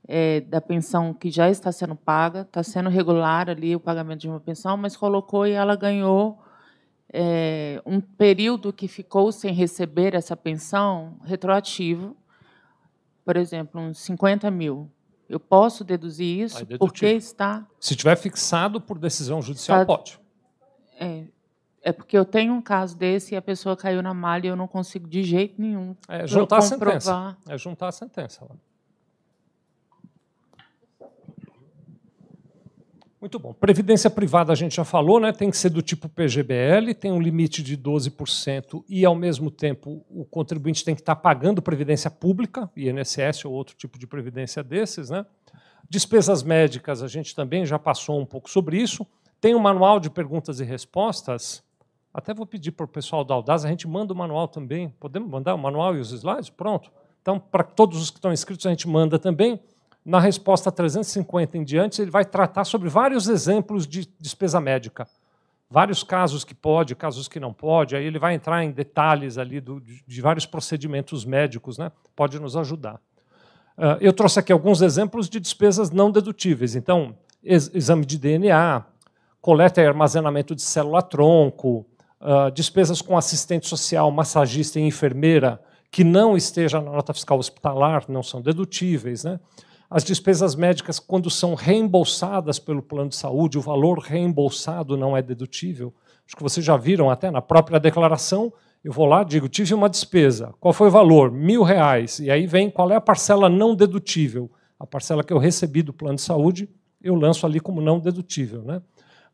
[0.09, 4.29] é, da pensão que já está sendo paga, está sendo regular ali o pagamento de
[4.29, 6.41] uma pensão, mas colocou e ela ganhou
[7.13, 12.17] é, um período que ficou sem receber essa pensão retroativo,
[13.25, 14.91] por exemplo, uns 50 mil.
[15.29, 17.65] Eu posso deduzir isso porque está.
[17.79, 20.20] Se tiver fixado por decisão judicial, está, pode.
[21.01, 21.25] É,
[21.83, 24.57] é porque eu tenho um caso desse e a pessoa caiu na malha e eu
[24.57, 25.97] não consigo de jeito nenhum.
[26.07, 27.37] É juntar a sentença.
[27.49, 28.47] É juntar a sentença.
[33.19, 33.53] Muito bom.
[33.53, 35.31] Previdência privada a gente já falou, né?
[35.31, 40.03] tem que ser do tipo PGBL, tem um limite de 12% e, ao mesmo tempo,
[40.09, 45.11] o contribuinte tem que estar pagando previdência pública, INSS ou outro tipo de previdência desses.
[45.11, 45.27] Né?
[45.89, 49.07] Despesas médicas, a gente também já passou um pouco sobre isso.
[49.41, 51.63] Tem um manual de perguntas e respostas.
[52.13, 54.91] Até vou pedir para o pessoal da Audaz, a gente manda o manual também.
[55.01, 56.51] Podemos mandar o manual e os slides?
[56.51, 56.91] Pronto.
[57.23, 59.61] Então, para todos os que estão inscritos, a gente manda também.
[60.05, 65.07] Na resposta 350 em diante, ele vai tratar sobre vários exemplos de despesa médica.
[65.71, 67.95] Vários casos que pode, casos que não pode.
[67.95, 71.93] Aí ele vai entrar em detalhes ali do, de vários procedimentos médicos, né?
[72.17, 73.01] pode nos ajudar.
[73.79, 76.75] Uh, eu trouxe aqui alguns exemplos de despesas não dedutíveis.
[76.75, 78.85] Então, ex exame de DNA,
[79.41, 81.87] coleta e armazenamento de célula-tronco,
[82.21, 88.05] uh, despesas com assistente social, massagista e enfermeira, que não esteja na nota fiscal hospitalar
[88.09, 89.25] não são dedutíveis.
[89.25, 89.41] Né?
[89.91, 95.23] As despesas médicas, quando são reembolsadas pelo plano de saúde, o valor reembolsado não é
[95.23, 95.93] dedutível.
[96.25, 98.53] Acho que vocês já viram até na própria declaração.
[98.85, 100.55] Eu vou lá, digo, tive uma despesa.
[100.61, 101.33] Qual foi o valor?
[101.33, 102.21] Mil reais.
[102.21, 104.49] E aí vem qual é a parcela não dedutível.
[104.79, 106.69] A parcela que eu recebi do plano de saúde,
[107.03, 108.63] eu lanço ali como não dedutível.
[108.63, 108.81] Né?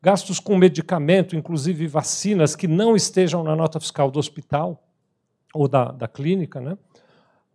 [0.03, 4.83] Gastos com medicamento, inclusive vacinas que não estejam na nota fiscal do hospital
[5.55, 6.61] ou da, da clínica.
[6.61, 6.77] Né?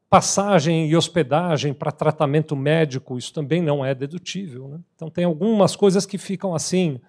[0.10, 4.68] Passagem e hospedagem para tratamento médico, isso também não é dedutível.
[4.68, 4.80] Né?
[4.96, 7.00] Então, tem algumas coisas que ficam assim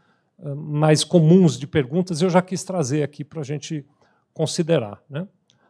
[0.57, 3.87] mais comuns de perguntas, eu já quis trazer aqui para a gente
[4.35, 5.01] considerar.
[5.09, 5.27] Né?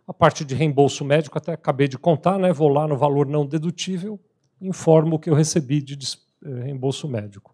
[0.07, 2.53] A parte de reembolso médico, até acabei de contar, né?
[2.53, 4.19] vou lá no valor não dedutível,
[4.61, 5.99] informo o que eu recebi de
[6.45, 7.52] eh, reembolso médico.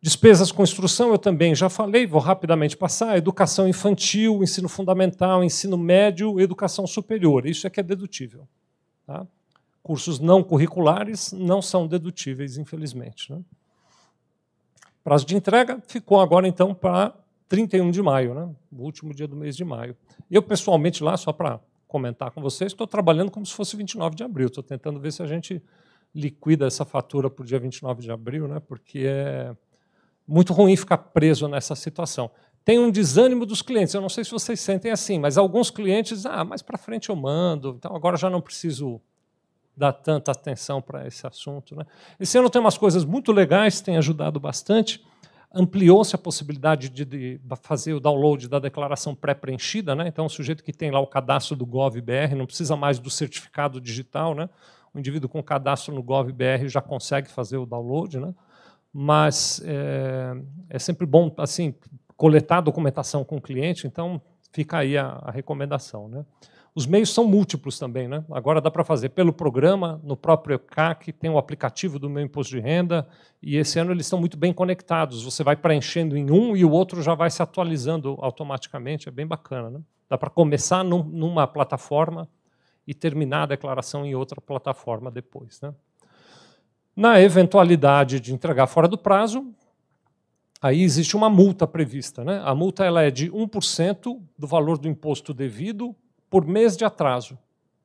[0.00, 3.18] Despesas com instrução, eu também já falei, vou rapidamente passar.
[3.18, 7.46] Educação infantil, ensino fundamental, ensino médio, educação superior.
[7.46, 8.46] Isso é que é dedutível.
[9.04, 9.26] Tá?
[9.82, 13.32] Cursos não curriculares não são dedutíveis, infelizmente.
[13.32, 13.40] Né?
[15.02, 17.12] Prazo de entrega ficou agora, então, para
[17.48, 18.48] 31 de maio, né?
[18.70, 19.96] o último dia do mês de maio.
[20.30, 21.58] Eu, pessoalmente, lá, só para
[21.88, 24.46] comentar com vocês, estou trabalhando como se fosse 29 de abril.
[24.46, 25.60] Estou tentando ver se a gente
[26.14, 28.60] liquida essa fatura para o dia 29 de abril, né?
[28.60, 29.56] porque é
[30.28, 32.30] muito ruim ficar preso nessa situação.
[32.64, 36.26] Tem um desânimo dos clientes, eu não sei se vocês sentem assim, mas alguns clientes,
[36.26, 39.00] ah, mais para frente eu mando, então agora já não preciso
[39.74, 41.74] dar tanta atenção para esse assunto.
[41.74, 41.86] Né?
[42.18, 45.02] Esse ano tem umas coisas muito legais, tem ajudado bastante.
[45.54, 49.94] Ampliou-se a possibilidade de, de, fazer o download da declaração pré-preenchida.
[49.94, 50.08] Né?
[50.08, 53.80] Então, o sujeito que tem lá o cadastro do GovBR não precisa mais do certificado
[53.80, 54.34] digital.
[54.34, 54.50] Né?
[54.92, 58.18] O indivíduo com cadastro no GovBR já consegue fazer o download.
[58.18, 58.34] Né?
[59.00, 60.34] Mas é,
[60.70, 61.72] é sempre bom assim
[62.16, 66.08] coletar documentação com o cliente, então fica aí a, a recomendação.
[66.08, 66.26] Né?
[66.74, 68.08] Os meios são múltiplos também.
[68.08, 68.24] Né?
[68.28, 72.56] Agora dá para fazer pelo programa, no próprio ECAC, tem o aplicativo do meu imposto
[72.56, 73.06] de renda,
[73.40, 75.22] e esse ano eles estão muito bem conectados.
[75.22, 79.08] Você vai preenchendo em um e o outro já vai se atualizando automaticamente.
[79.08, 79.70] É bem bacana.
[79.70, 79.80] Né?
[80.08, 82.28] Dá para começar num, numa plataforma
[82.84, 85.60] e terminar a declaração em outra plataforma depois.
[85.60, 85.72] Né?
[86.98, 89.54] Na eventualidade de entregar fora do prazo,
[90.60, 92.24] aí existe uma multa prevista.
[92.24, 92.42] Né?
[92.44, 95.94] A multa ela é de 1% do valor do imposto devido
[96.28, 97.38] por mês de atraso.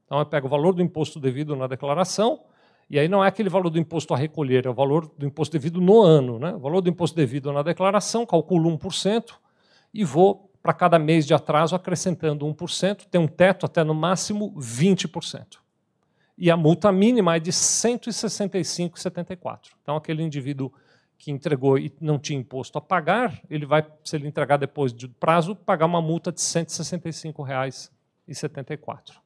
[0.04, 2.42] Então, eu pego o valor do imposto devido na declaração,
[2.90, 5.54] e aí não é aquele valor do imposto a recolher, é o valor do imposto
[5.54, 6.40] devido no ano.
[6.40, 6.52] Né?
[6.56, 9.26] O valor do imposto devido na declaração, calculo 1%
[9.94, 14.56] e vou para cada mês de atraso acrescentando 1%, tem um teto até no máximo
[14.58, 15.62] 20%.
[16.38, 19.70] E a multa mínima é de 165,74.
[19.82, 20.74] Então, aquele indivíduo
[21.18, 25.08] que entregou e não tinha imposto a pagar, ele vai, se ele entregar depois do
[25.10, 27.90] prazo, pagar uma multa de 165 reais
[28.28, 29.22] e 74.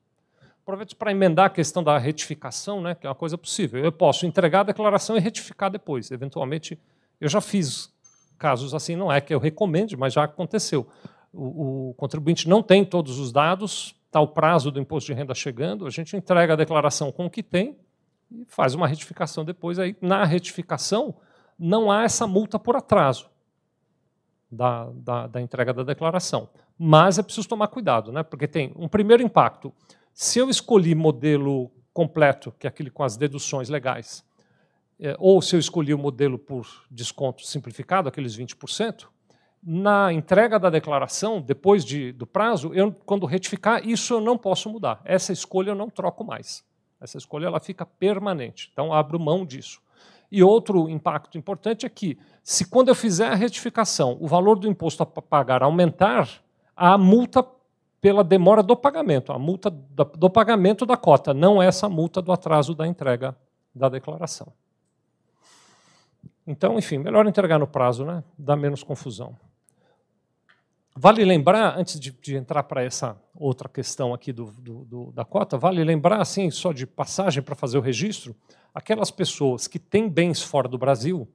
[0.61, 3.83] Aproveito para emendar a questão da retificação, né, que é uma coisa possível.
[3.83, 6.11] Eu posso entregar a declaração e retificar depois.
[6.11, 6.79] Eventualmente,
[7.19, 7.91] eu já fiz
[8.37, 10.87] casos assim, não é que eu recomende, mas já aconteceu.
[11.33, 15.35] O, o contribuinte não tem todos os dados, está o prazo do imposto de renda
[15.35, 17.77] chegando, a gente entrega a declaração com o que tem
[18.31, 19.77] e faz uma retificação depois.
[19.77, 21.15] Aí, na retificação,
[21.57, 23.29] não há essa multa por atraso
[24.51, 26.49] da, da, da entrega da declaração.
[26.77, 28.23] Mas é preciso tomar cuidado, né?
[28.23, 29.73] porque tem um primeiro impacto.
[30.13, 34.23] Se eu escolhi modelo completo, que é aquele com as deduções legais,
[34.99, 39.07] é, ou se eu escolhi o modelo por desconto simplificado, aqueles 20%,
[39.63, 44.69] na entrega da declaração, depois de, do prazo, eu, quando retificar, isso eu não posso
[44.69, 45.01] mudar.
[45.03, 46.63] Essa escolha eu não troco mais.
[47.01, 48.69] Essa escolha ela fica permanente.
[48.71, 49.81] Então, abro mão disso.
[50.31, 54.67] E outro impacto importante é que, se quando eu fizer a retificação, o valor do
[54.67, 56.29] imposto a pagar aumentar,
[56.75, 57.45] a multa
[58.01, 62.75] pela demora do pagamento, a multa do pagamento da cota, não essa multa do atraso
[62.75, 63.35] da entrega
[63.73, 64.53] da declaração.
[66.45, 68.23] Então, enfim, melhor entregar no prazo, né?
[68.37, 69.35] dá menos confusão.
[70.99, 75.23] Vale lembrar, antes de, de entrar para essa outra questão aqui do, do, do, da
[75.23, 78.35] cota, vale lembrar, assim, só de passagem para fazer o registro,
[78.73, 81.27] aquelas pessoas que têm bens fora do Brasil,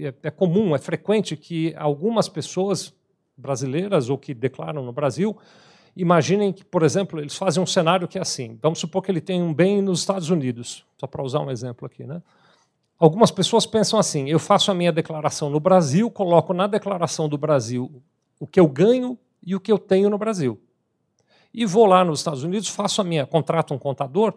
[0.00, 2.94] é, é comum, é frequente que algumas pessoas
[3.36, 5.36] brasileiras ou que declaram no Brasil
[5.94, 8.58] imaginem que, por exemplo, eles fazem um cenário que é assim.
[8.62, 11.84] Vamos supor que ele tem um bem nos Estados Unidos, só para usar um exemplo
[11.84, 12.22] aqui, né?
[12.98, 17.36] Algumas pessoas pensam assim: eu faço a minha declaração no Brasil, coloco na declaração do
[17.36, 18.02] Brasil
[18.42, 20.60] o que eu ganho e o que eu tenho no Brasil.
[21.54, 24.34] E vou lá nos Estados Unidos, faço a minha, contrato um contador,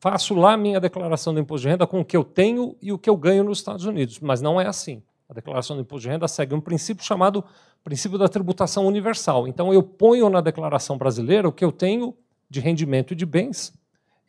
[0.00, 2.90] faço lá a minha declaração do imposto de renda com o que eu tenho e
[2.90, 4.20] o que eu ganho nos Estados Unidos.
[4.20, 5.02] Mas não é assim.
[5.28, 7.44] A declaração do imposto de renda segue um princípio chamado
[7.84, 9.46] princípio da tributação universal.
[9.46, 12.16] Então eu ponho na declaração brasileira o que eu tenho
[12.48, 13.70] de rendimento e de bens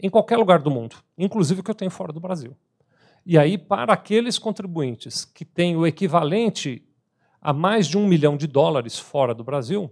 [0.01, 2.57] em qualquer lugar do mundo, inclusive o que eu tenho fora do Brasil.
[3.26, 6.84] E aí, para aqueles contribuintes que têm o equivalente
[7.43, 9.91] a mais de um milhão de dólares fora do Brasil,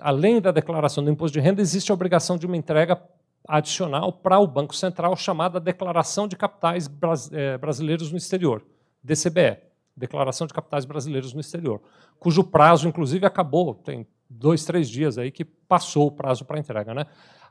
[0.00, 2.98] além da declaração do imposto de renda, existe a obrigação de uma entrega
[3.46, 6.90] adicional para o Banco Central, chamada Declaração de Capitais
[7.32, 8.64] eh, Brasileiros no Exterior,
[9.04, 9.58] DCBE,
[9.94, 11.82] Declaração de Capitais Brasileiros no Exterior,
[12.18, 16.94] cujo prazo, inclusive, acabou, tem dois, três dias aí que passou o prazo para entrega.
[16.94, 17.04] Né?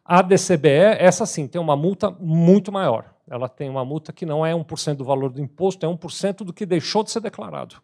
[0.03, 3.13] A DCBE, essa sim, tem uma multa muito maior.
[3.29, 6.51] Ela tem uma multa que não é 1% do valor do imposto, é 1% do
[6.51, 7.75] que deixou de ser declarado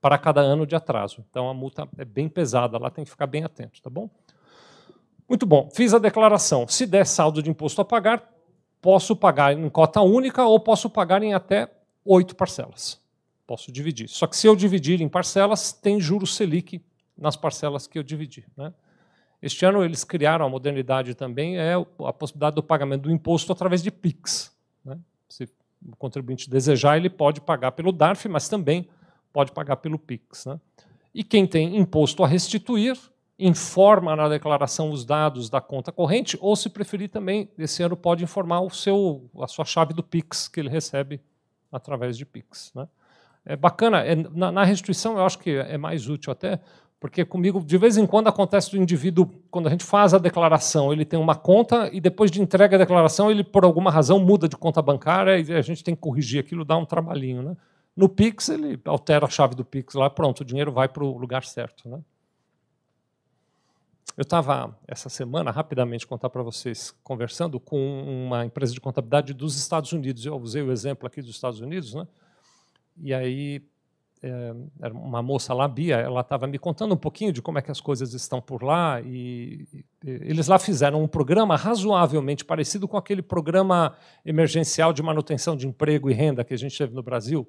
[0.00, 1.24] para cada ano de atraso.
[1.28, 4.08] Então a multa é bem pesada, lá tem que ficar bem atento, tá bom?
[5.28, 6.66] Muito bom, fiz a declaração.
[6.66, 8.32] Se der saldo de imposto a pagar,
[8.80, 11.70] posso pagar em cota única ou posso pagar em até
[12.04, 13.00] oito parcelas.
[13.46, 14.08] Posso dividir.
[14.08, 16.82] Só que se eu dividir em parcelas, tem juros Selic
[17.16, 18.46] nas parcelas que eu dividi.
[18.56, 18.72] Né?
[19.42, 23.82] Este ano eles criaram a modernidade também, é a possibilidade do pagamento do imposto através
[23.82, 24.52] de PIX.
[24.84, 24.98] Né?
[25.28, 25.44] Se
[25.86, 28.88] o contribuinte desejar, ele pode pagar pelo DARF, mas também
[29.32, 30.46] pode pagar pelo PIX.
[30.46, 30.60] Né?
[31.14, 32.96] E quem tem imposto a restituir,
[33.38, 38.24] informa na declaração os dados da conta corrente, ou, se preferir, também, esse ano pode
[38.24, 41.20] informar o seu, a sua chave do PIX, que ele recebe
[41.70, 42.72] através de PIX.
[42.74, 42.88] Né?
[43.44, 46.60] É bacana, é, na, na, restituição eu acho que é mais útil até,
[47.00, 50.92] porque comigo, de vez em quando, acontece do indivíduo, quando a gente faz a declaração,
[50.92, 54.48] ele tem uma conta e depois de entrega a declaração, ele, por alguma razão, muda
[54.48, 57.42] de conta bancária e a gente tem que corrigir aquilo, dá um trabalhinho.
[57.42, 57.56] Né?
[57.98, 61.18] No Pix, ele altera a chave do Pix lá, pronto, o dinheiro vai para o
[61.18, 61.88] lugar certo.
[61.88, 62.00] Né?
[64.16, 69.56] Eu estava, essa semana, rapidamente contar para vocês, conversando com uma empresa de contabilidade dos
[69.58, 70.24] Estados Unidos.
[70.24, 72.06] Eu usei o exemplo aqui dos Estados Unidos, né?
[73.02, 73.66] e aí
[74.22, 74.54] é,
[74.92, 77.80] uma moça lá, Bia, ela estava me contando um pouquinho de como é que as
[77.80, 83.22] coisas estão por lá, e, e eles lá fizeram um programa razoavelmente parecido com aquele
[83.22, 87.44] programa emergencial de manutenção de emprego e renda que a gente teve no Brasil,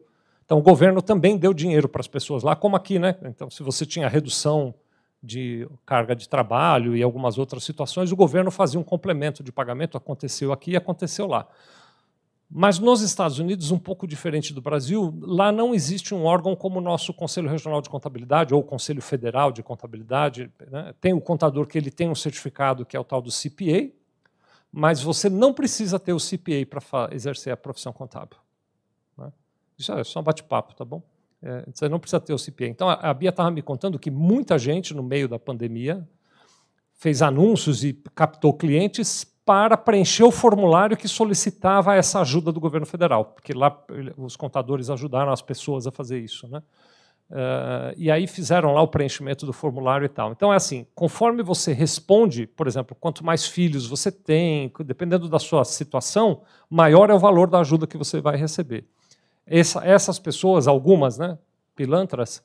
[0.49, 2.97] então, o governo também deu dinheiro para as pessoas lá, como aqui.
[2.97, 3.15] Né?
[3.21, 4.73] Então, se você tinha redução
[5.21, 9.95] de carga de trabalho e algumas outras situações, o governo fazia um complemento de pagamento.
[9.95, 11.47] Aconteceu aqui e aconteceu lá.
[12.49, 16.79] Mas nos Estados Unidos, um pouco diferente do Brasil, lá não existe um órgão como
[16.79, 20.51] o nosso Conselho Regional de Contabilidade ou o Conselho Federal de Contabilidade.
[20.71, 20.95] Né?
[20.99, 23.91] Tem o contador que ele tem um certificado que é o tal do CPA,
[24.71, 28.39] mas você não precisa ter o CPA para exercer a profissão contábil.
[29.79, 31.01] Isso é só um bate-papo, tá bom?
[31.41, 32.67] É, você não precisa ter o CPA.
[32.67, 36.05] Então, a Bia estava me contando que muita gente, no meio da pandemia,
[36.93, 42.85] fez anúncios e captou clientes para preencher o formulário que solicitava essa ajuda do governo
[42.85, 43.75] federal, porque lá
[44.17, 46.47] os contadores ajudaram as pessoas a fazer isso.
[46.47, 46.61] Né?
[47.31, 50.31] Uh, e aí fizeram lá o preenchimento do formulário e tal.
[50.33, 55.39] Então é assim, conforme você responde, por exemplo, quanto mais filhos você tem, dependendo da
[55.39, 58.85] sua situação, maior é o valor da ajuda que você vai receber.
[59.49, 61.37] Essa, essas pessoas, algumas, né,
[61.75, 62.43] pilantras,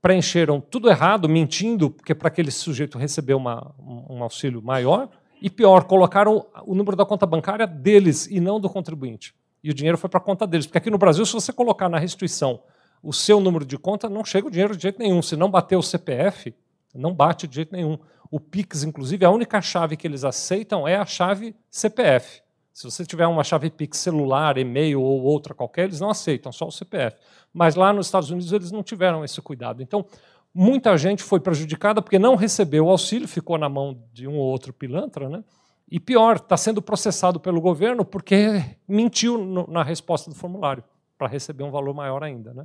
[0.00, 5.08] preencheram tudo errado, mentindo, porque para aquele sujeito receber uma, um auxílio maior,
[5.40, 9.34] e pior, colocaram o número da conta bancária deles e não do contribuinte.
[9.62, 10.66] E o dinheiro foi para a conta deles.
[10.66, 12.60] Porque aqui no Brasil, se você colocar na restituição
[13.02, 15.22] o seu número de conta, não chega o dinheiro de jeito nenhum.
[15.22, 16.54] Se não bater o CPF,
[16.94, 17.98] não bate de jeito nenhum.
[18.30, 22.42] O Pix, inclusive, a única chave que eles aceitam é a chave CPF.
[22.78, 26.68] Se você tiver uma chave Pix celular, e-mail ou outra qualquer, eles não aceitam, só
[26.68, 27.16] o CPF.
[27.52, 29.82] Mas lá nos Estados Unidos eles não tiveram esse cuidado.
[29.82, 30.06] Então,
[30.54, 34.46] muita gente foi prejudicada porque não recebeu o auxílio, ficou na mão de um ou
[34.46, 35.42] outro pilantra, né?
[35.90, 40.84] E pior, está sendo processado pelo governo porque mentiu no, na resposta do formulário
[41.18, 42.64] para receber um valor maior ainda, né?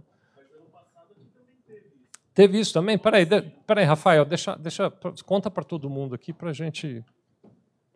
[2.36, 3.00] Teve isso também?
[3.00, 4.94] Peraí, de, peraí Rafael, deixa, deixa,
[5.26, 7.04] conta para todo mundo aqui para a gente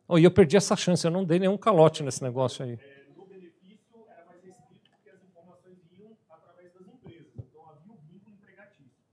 [0.07, 2.79] Oh, e eu perdi essa chance, eu não dei nenhum calote nesse negócio aí.
[3.17, 7.27] No benefício, era mais restrito porque as informações iam através das empresas.
[7.35, 9.03] Havia vínculo empregatício.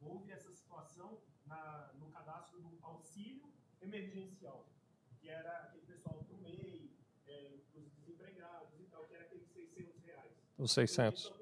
[0.00, 3.50] Houve essa situação na, no cadastro do auxílio
[3.82, 4.64] emergencial,
[5.20, 6.92] que era aquele pessoal do MEI,
[7.74, 10.30] dos desempregados tal, que era aqueles 600 reais.
[10.56, 11.32] Os 600.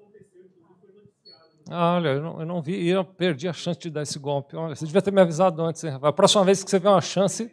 [1.69, 4.17] Ah, olha, eu não, eu não vi e eu perdi a chance de dar esse
[4.17, 4.55] golpe.
[4.55, 6.09] Olha, você devia ter me avisado antes, hein, Rafael?
[6.09, 7.51] A próxima vez que você vê uma chance,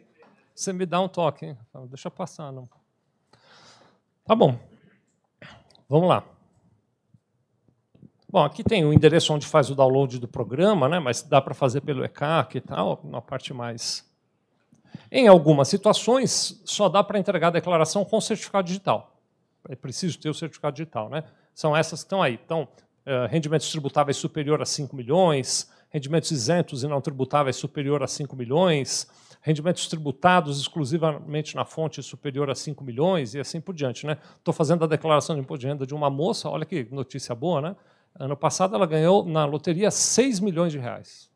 [0.55, 1.57] você me dá um toque, hein?
[1.89, 2.69] Deixa passar, não.
[4.23, 4.57] Tá bom.
[5.89, 6.23] Vamos lá.
[8.29, 10.99] Bom, aqui tem o endereço onde faz o download do programa, né?
[10.99, 14.09] mas dá para fazer pelo ECAC e tal, uma parte mais.
[15.11, 19.15] Em algumas situações, só dá para entregar a declaração com certificado digital.
[19.69, 21.09] É preciso ter o certificado digital.
[21.09, 21.23] Né?
[21.53, 22.39] São essas que estão aí.
[22.43, 22.67] Então,
[23.05, 28.35] uh, rendimentos tributáveis superior a 5 milhões, rendimentos isentos e não tributáveis superior a 5
[28.35, 29.07] milhões,
[29.45, 33.97] rendimentos tributados exclusivamente na fonte superior a 5 milhões e assim por diante.
[34.07, 34.57] Estou né?
[34.57, 37.75] fazendo a declaração de imposto de renda de uma moça, olha que notícia boa, né?
[38.17, 41.29] Ano passado ela ganhou na loteria 6 milhões de reais.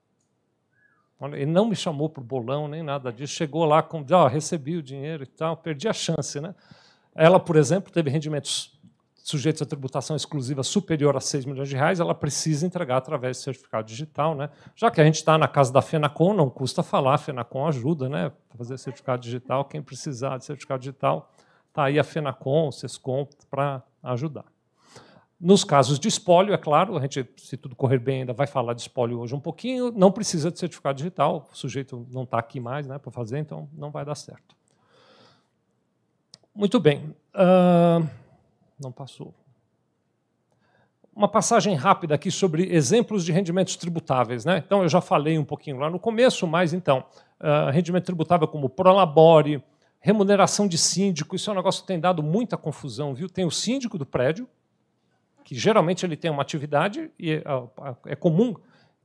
[1.34, 3.34] Ele não me chamou para o bolão, nem nada disso.
[3.34, 6.42] Chegou lá com, oh, recebi o dinheiro e tal, perdi a chance.
[6.42, 6.56] Né?
[7.14, 8.79] Ela, por exemplo, teve rendimentos
[9.30, 13.44] sujeitos à tributação exclusiva superior a 6 milhões de reais, ela precisa entregar através de
[13.44, 14.34] certificado digital.
[14.34, 14.50] Né?
[14.76, 18.10] Já que a gente está na casa da FENACOM, não custa falar, a FENACOM ajuda
[18.10, 19.66] né, fazer certificado digital.
[19.66, 21.32] Quem precisar de certificado digital,
[21.68, 24.46] está aí a FENACOM, o SESCOM, para ajudar.
[25.40, 28.74] Nos casos de espólio, é claro, a gente, se tudo correr bem, ainda vai falar
[28.74, 32.60] de espólio hoje um pouquinho, não precisa de certificado digital, o sujeito não está aqui
[32.60, 34.58] mais né, para fazer, então não vai dar certo.
[36.54, 37.16] Muito bem.
[37.34, 38.29] Uh...
[38.80, 39.34] Não passou.
[41.16, 44.46] Uma passagem rápida aqui sobre exemplos de rendimentos tributáveis.
[44.46, 44.64] Né?
[44.66, 47.04] Então, eu já falei um pouquinho lá no começo, mas então,
[47.42, 49.62] uh, rendimento tributável como prolabore,
[50.00, 53.14] remuneração de síndico, isso é um negócio que tem dado muita confusão.
[53.14, 53.30] Viu?
[53.30, 54.48] Tem o síndico do prédio,
[55.44, 57.44] que geralmente ele tem uma atividade, e é,
[58.06, 58.56] é comum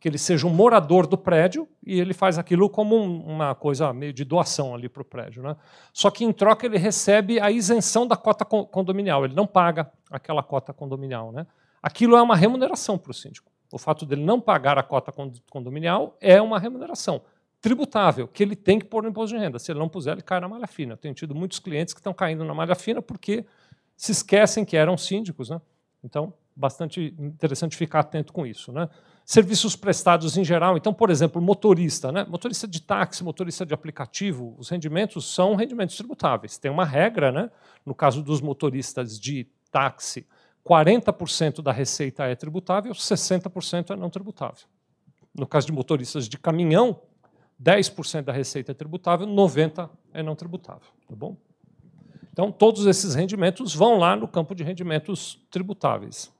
[0.04, 4.12] que ele seja um morador do prédio e ele faz aquilo como uma coisa meio
[4.12, 5.42] de doação ali para o prédio.
[5.42, 5.56] Né?
[5.94, 10.42] Só que, em troca, ele recebe a isenção da cota condominial, ele não paga aquela
[10.42, 11.32] cota condominial.
[11.32, 11.46] Né?
[11.82, 13.50] Aquilo é uma remuneração para o síndico.
[13.72, 15.10] O fato dele não pagar a cota
[15.48, 17.22] condominial é uma remuneração
[17.58, 19.58] tributável, que ele tem que pôr no imposto de renda.
[19.58, 20.92] Se ele não puser, ele cai na malha fina.
[20.92, 23.46] Eu tenho tido muitos clientes que estão caindo na malha fina porque
[23.96, 25.48] se esquecem que eram síndicos.
[25.48, 25.58] Né?
[26.04, 28.70] Então, bastante interessante ficar atento com isso.
[28.70, 28.86] Né?
[29.24, 30.76] Serviços prestados em geral.
[30.76, 32.26] Então, por exemplo, motorista, né?
[32.28, 36.58] motorista de táxi, motorista de aplicativo, os rendimentos são rendimentos tributáveis.
[36.58, 37.50] Tem uma regra, né?
[37.84, 40.26] no caso dos motoristas de táxi,
[40.64, 44.66] 40% da receita é tributável, 60% é não tributável.
[45.34, 47.00] No caso de motoristas de caminhão,
[47.62, 50.88] 10% da receita é tributável, 90% é não tributável.
[51.08, 51.36] Tá bom?
[52.32, 56.32] Então, todos esses rendimentos vão lá no campo de rendimentos tributáveis.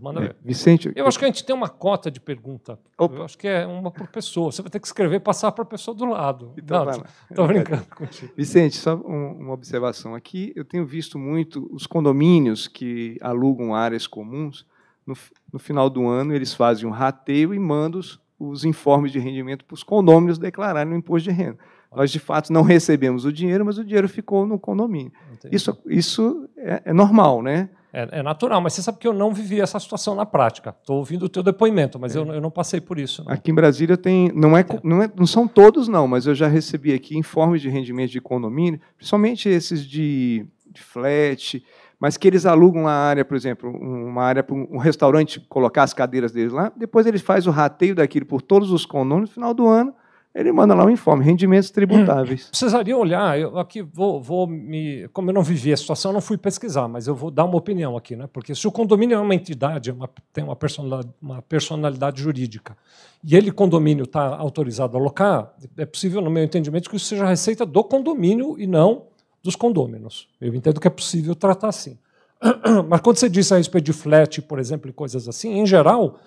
[0.00, 0.36] Manda ver.
[0.44, 0.92] Vicente.
[0.94, 2.78] Eu acho que a gente tem uma cota de pergunta.
[2.98, 3.16] Opa.
[3.16, 4.50] Eu acho que é uma por pessoa.
[4.50, 6.52] Você vai ter que escrever e passar para a pessoa do lado.
[6.58, 6.86] Então,
[7.30, 8.32] Estou brincando contigo.
[8.36, 10.52] Vicente, só um, uma observação aqui.
[10.56, 14.66] Eu tenho visto muito os condomínios que alugam áreas comuns.
[15.06, 15.14] No,
[15.52, 19.64] no final do ano, eles fazem um rateio e mandam os, os informes de rendimento
[19.64, 21.58] para os condôminos declararem no imposto de renda.
[21.94, 25.12] Nós, de fato, não recebemos o dinheiro, mas o dinheiro ficou no condomínio.
[25.50, 27.68] Isso, isso é, é normal, né?
[27.96, 30.74] É, é, natural, mas você sabe que eu não vivi essa situação na prática.
[30.80, 32.18] Estou ouvindo o teu depoimento, mas é.
[32.18, 33.22] eu, eu, não passei por isso.
[33.24, 33.32] Não.
[33.32, 36.48] Aqui em Brasília tem, não, é, não, é, não são todos não, mas eu já
[36.48, 41.64] recebi aqui informes de rendimento de condomínio, principalmente esses de, de flat,
[42.00, 45.94] mas que eles alugam a área, por exemplo, uma área para um restaurante colocar as
[45.94, 49.54] cadeiras deles lá, depois eles fazem o rateio daquilo por todos os condomínios, no final
[49.54, 49.94] do ano
[50.34, 52.48] ele manda lá um informe, rendimentos tributáveis.
[52.48, 55.08] Precisaria olhar, eu aqui vou, vou me.
[55.12, 57.56] Como eu não vivi a situação, eu não fui pesquisar, mas eu vou dar uma
[57.56, 58.28] opinião aqui, né?
[58.32, 62.76] Porque se o condomínio é uma entidade, é uma, tem uma personalidade, uma personalidade jurídica,
[63.22, 67.24] e ele, condomínio, está autorizado a alocar, é possível, no meu entendimento, que isso seja
[67.24, 69.04] receita do condomínio e não
[69.40, 70.28] dos condôminos.
[70.40, 71.96] Eu entendo que é possível tratar assim.
[72.88, 76.18] Mas quando você diz a respeito de flat, por exemplo, e coisas assim, em geral,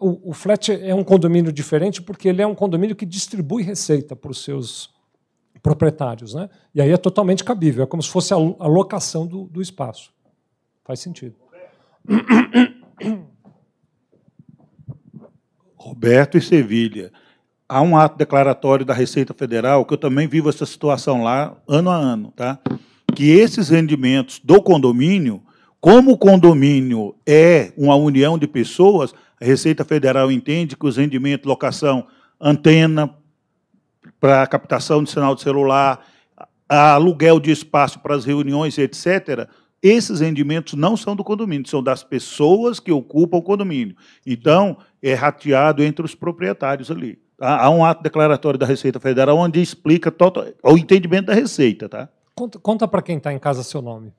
[0.00, 4.30] o, flat é um condomínio diferente porque ele é um condomínio que distribui receita para
[4.30, 4.90] os seus
[5.62, 6.34] proprietários.
[6.34, 6.48] Né?
[6.74, 10.12] E aí é totalmente cabível, é como se fosse a, a locação do, do espaço.
[10.84, 11.36] Faz sentido.
[15.76, 17.12] Roberto e Sevilha.
[17.68, 21.90] Há um ato declaratório da Receita Federal, que eu também vivo essa situação lá ano
[21.90, 22.58] a ano, tá?
[23.10, 25.42] que esses rendimentos do condomínio,
[25.80, 31.46] como o condomínio é uma união de pessoas, a Receita Federal entende que os rendimentos,
[31.46, 32.06] locação,
[32.40, 33.14] antena
[34.20, 36.04] para captação de sinal de celular,
[36.68, 39.48] aluguel de espaço para as reuniões, etc.,
[39.82, 43.96] esses rendimentos não são do condomínio, são das pessoas que ocupam o condomínio.
[44.26, 47.18] Então, é rateado entre os proprietários ali.
[47.38, 47.58] Tá?
[47.58, 51.88] Há um ato declaratório da Receita Federal onde explica total, o entendimento da Receita.
[51.88, 52.10] Tá?
[52.34, 54.12] Conta, conta para quem está em casa seu nome.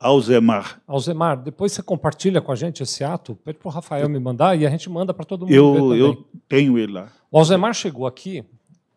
[0.00, 0.80] Alzemar.
[0.86, 4.56] Alzemar, depois você compartilha com a gente esse ato, pede para o Rafael me mandar
[4.56, 5.52] e a gente manda para todo mundo.
[5.52, 7.08] Eu, eu tenho ele lá.
[7.30, 8.44] O Alzemar chegou aqui,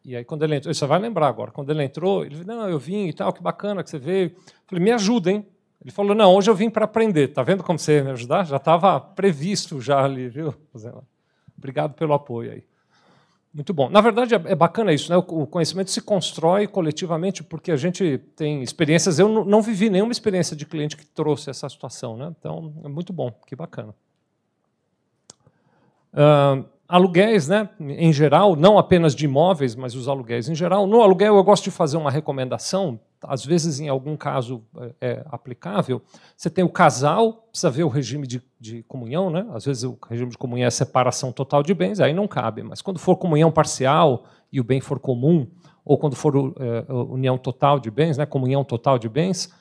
[0.06, 2.70] e aí quando ele entrou, você vai lembrar agora, quando ele entrou, ele falou, não,
[2.70, 4.30] eu vim e tal, que bacana que você veio.
[4.30, 4.36] Eu
[4.68, 5.45] falei, me ajuda, hein?
[5.82, 7.30] Ele falou, não, hoje eu vim para aprender.
[7.30, 8.45] Tá vendo como você ia me ajudar?
[8.45, 10.54] Já estava previsto já ali, viu?
[11.58, 12.64] Obrigado pelo apoio aí.
[13.54, 13.89] Muito bom.
[13.89, 15.18] Na verdade, é, é bacana isso, né?
[15.18, 19.20] O conhecimento se constrói coletivamente porque a gente tem experiências.
[19.20, 22.34] Eu não vivi nenhuma experiência de cliente que trouxe essa situação, né?
[22.39, 23.93] Então, é muito bom, que bacana.
[26.14, 30.88] Uh, aluguéis, né, em geral, não apenas de imóveis, mas os aluguéis em geral.
[30.88, 35.26] No aluguel, eu gosto de fazer uma recomendação, às vezes, em algum caso é, é
[35.28, 36.01] aplicável.
[36.36, 39.45] Você tem o casal, precisa ver o regime de, de, comunhão, né?
[39.53, 42.82] às vezes o regime de comunhão é separação total de bens, aí não cabe, mas
[42.82, 45.47] quando for comunhão parcial e o bem for comum,
[45.86, 49.53] ou quando for é, união total de bens, né, comunhão total de bens,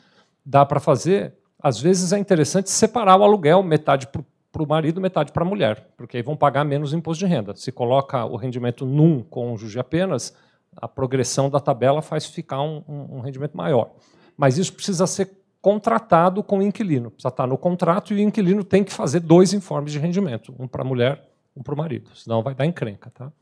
[0.44, 1.34] dá para fazer.
[1.62, 5.46] Às vezes é interessante separar o aluguel, metade para para o marido, metade para a
[5.46, 7.54] mulher, porque aí vão pagar menos imposto de renda.
[7.54, 10.36] Se coloca o rendimento num cônjuge apenas,
[10.80, 13.92] a progressão da tabela faz ficar um, um, um rendimento maior.
[14.36, 17.10] Mas isso precisa ser contratado com o inquilino.
[17.10, 20.66] Precisa estar no contrato e o inquilino tem que fazer dois informes de rendimento, um
[20.66, 23.10] para a mulher, um para o marido, senão vai dar encrenca.
[23.10, 23.32] Tá?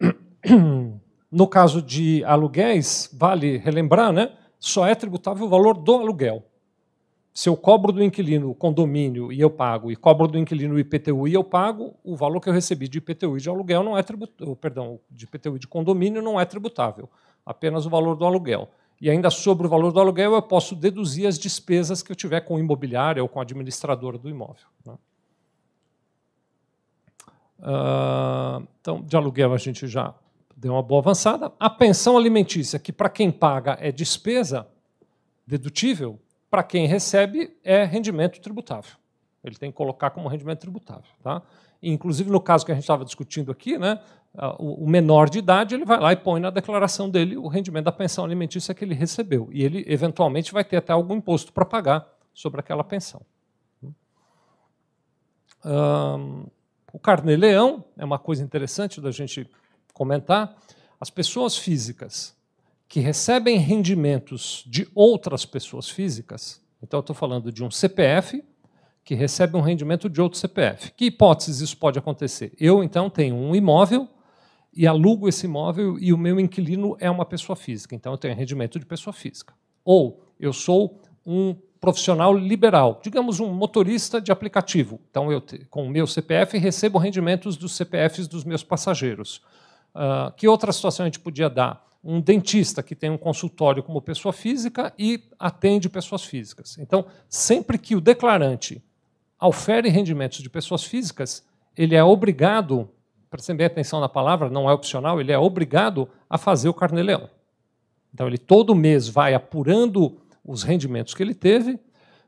[1.32, 6.49] No caso de aluguéis, vale relembrar, né, só é tributável o valor do aluguel.
[7.32, 10.78] Se eu cobro do inquilino o condomínio e eu pago, e cobro do inquilino o
[10.78, 13.96] IPTU e eu pago, o valor que eu recebi de IPTU e de aluguel não
[13.96, 17.08] é tributável, perdão, de IPTU e de condomínio não é tributável,
[17.46, 18.68] apenas o valor do aluguel.
[19.00, 22.40] E ainda sobre o valor do aluguel eu posso deduzir as despesas que eu tiver
[22.40, 24.66] com o imobiliário ou com a administradora do imóvel.
[24.84, 24.94] Né?
[27.60, 30.14] Uh, então, de aluguel a gente já
[30.54, 31.52] deu uma boa avançada.
[31.58, 34.66] A pensão alimentícia, que para quem paga é despesa
[35.46, 36.18] dedutível,
[36.50, 38.92] para quem recebe é rendimento tributável.
[39.42, 41.10] Ele tem que colocar como rendimento tributável.
[41.22, 41.42] Tá?
[41.82, 44.00] inclusive, no caso que a gente estava discutindo aqui, né,
[44.58, 47.92] o menor de idade ele vai lá e põe na declaração dele o rendimento da
[47.92, 49.48] pensão alimentícia que ele recebeu.
[49.50, 53.22] E ele, eventualmente, vai ter até algum imposto para pagar sobre aquela pensão.
[55.64, 56.46] Um,
[56.92, 59.48] o carnê-leão é uma coisa interessante da gente
[59.92, 60.54] comentar.
[61.00, 62.36] As pessoas físicas
[62.90, 68.42] que recebem rendimentos de outras pessoas físicas, então estou falando de um CPF
[69.04, 70.90] que recebe um rendimento de outro CPF.
[70.96, 72.52] Que hipóteses isso pode acontecer?
[72.58, 74.08] Eu, então, tenho um imóvel
[74.74, 78.34] e alugo esse imóvel e o meu inquilino é uma pessoa física, então eu tenho
[78.34, 79.54] rendimento de pessoa física.
[79.84, 85.00] Ou eu sou um profissional liberal, digamos um motorista de aplicativo.
[85.08, 89.40] Então, eu, com o meu CPF, recebo rendimentos dos CPFs dos meus passageiros.
[89.94, 91.88] Uh, que outra situação a gente podia dar?
[92.02, 96.78] Um dentista que tem um consultório como pessoa física e atende pessoas físicas.
[96.78, 98.82] Então, sempre que o declarante
[99.38, 101.44] aufere rendimentos de pessoas físicas,
[101.76, 102.88] ele é obrigado,
[103.28, 107.28] prestem bem atenção na palavra, não é opcional, ele é obrigado a fazer o carnê-leão.
[108.12, 111.78] Então, ele todo mês vai apurando os rendimentos que ele teve.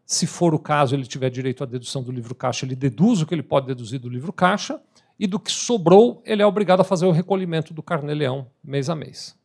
[0.04, 3.26] Se for o caso, ele tiver direito à dedução do livro caixa, ele deduz o
[3.26, 4.80] que ele pode deduzir do livro caixa.
[5.18, 8.94] E do que sobrou, ele é obrigado a fazer o recolhimento do carnê-leão mês a
[8.94, 9.40] mês?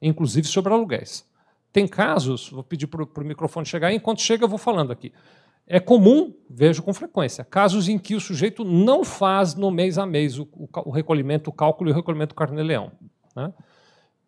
[0.00, 1.26] Inclusive sobre aluguéis.
[1.72, 5.12] Tem casos, vou pedir para o microfone chegar enquanto chega eu vou falando aqui.
[5.66, 10.06] É comum, vejo com frequência, casos em que o sujeito não faz no mês a
[10.06, 12.92] mês o, o, recolhimento, o cálculo e o recolhimento do carnê-leão.
[13.34, 13.52] Né?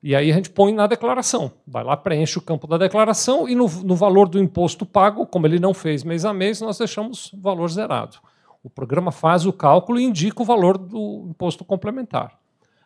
[0.02, 1.52] E aí a gente põe na declaração.
[1.66, 5.46] Vai lá, preenche o campo da declaração e no, no, valor do imposto pago, como
[5.46, 8.18] ele não fez mês a mês, nós deixamos o valor zerado.
[8.62, 12.38] O programa faz o cálculo e indica o valor do imposto complementar.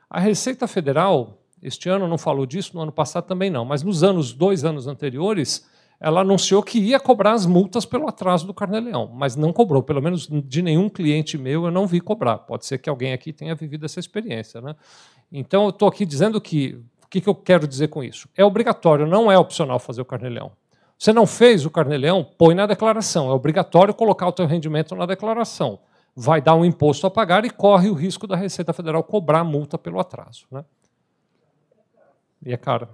[0.09, 4.03] A Receita Federal este ano não falou disso, no ano passado também não, mas nos
[4.03, 5.67] anos, dois anos anteriores,
[6.01, 10.03] ela anunciou que ia cobrar as multas pelo atraso do Carnê-Leão, mas não cobrou, pelo
[10.03, 12.39] menos de nenhum cliente meu eu não vi cobrar.
[12.39, 14.61] Pode ser que alguém aqui tenha vivido essa experiência.
[14.61, 14.75] Né?
[15.31, 18.29] Então, eu estou aqui dizendo que, o que, que eu quero dizer com isso?
[18.37, 20.51] É obrigatório, não é opcional fazer o Carnê-Leão.
[20.99, 23.29] Você não fez o Carnê-Leão, põe na declaração.
[23.29, 25.79] É obrigatório colocar o teu rendimento na declaração.
[26.17, 29.79] Vai dar um imposto a pagar e corre o risco da Receita Federal cobrar multa
[29.79, 30.47] pelo atraso.
[30.51, 30.65] Né?
[32.45, 32.89] E é caro.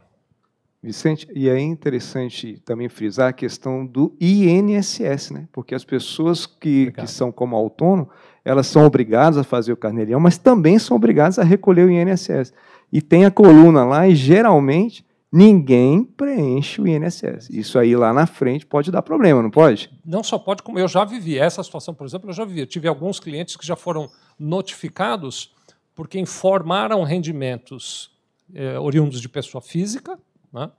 [0.80, 5.49] Vicente, e é interessante também frisar a questão do INSS, né?
[5.53, 8.09] porque as pessoas que, que são como autônomo,
[8.44, 12.55] elas são obrigadas a fazer o carneirinho, mas também são obrigadas a recolher o INSS.
[12.92, 17.51] E tem a coluna lá, e geralmente ninguém preenche o INSS.
[17.51, 19.90] Isso aí lá na frente pode dar problema, não pode?
[20.07, 21.38] Não só pode, como eu já vivi.
[21.38, 22.61] Essa situação, por exemplo, eu já vivi.
[22.61, 25.55] Eu tive alguns clientes que já foram notificados
[25.94, 28.16] porque informaram rendimentos
[28.55, 30.18] é, oriundos de pessoa física,
[30.53, 30.70] né?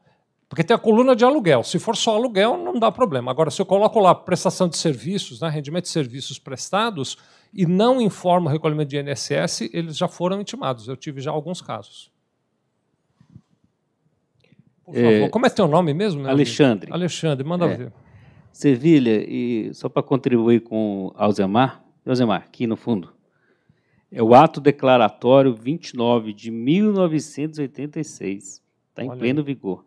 [0.49, 1.63] porque tem a coluna de aluguel.
[1.63, 3.29] Se for só aluguel, não dá problema.
[3.29, 7.17] Agora, se eu coloco lá prestação de serviços, né, rendimento de serviços prestados,
[7.53, 10.87] e não informo o recolhimento de INSS, eles já foram intimados.
[10.87, 12.11] Eu tive já alguns casos.
[14.83, 15.07] Por favor.
[15.07, 16.27] É, Como é teu nome mesmo?
[16.27, 16.85] Alexandre.
[16.87, 16.95] Amigo?
[16.95, 17.75] Alexandre, manda é.
[17.75, 17.93] ver.
[18.51, 23.13] Sevilha, e só para contribuir com Alzemar, Alzemar, aqui no fundo,
[24.11, 28.61] é o ato declaratório 29 de 1986.
[28.89, 29.85] Está em pleno vigor.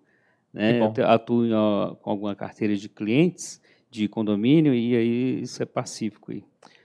[0.52, 0.80] Né?
[0.80, 3.60] Eu atuo ó, com alguma carteira de clientes
[3.90, 6.32] de condomínio e aí isso é pacífico.
[6.32, 6.42] Aí.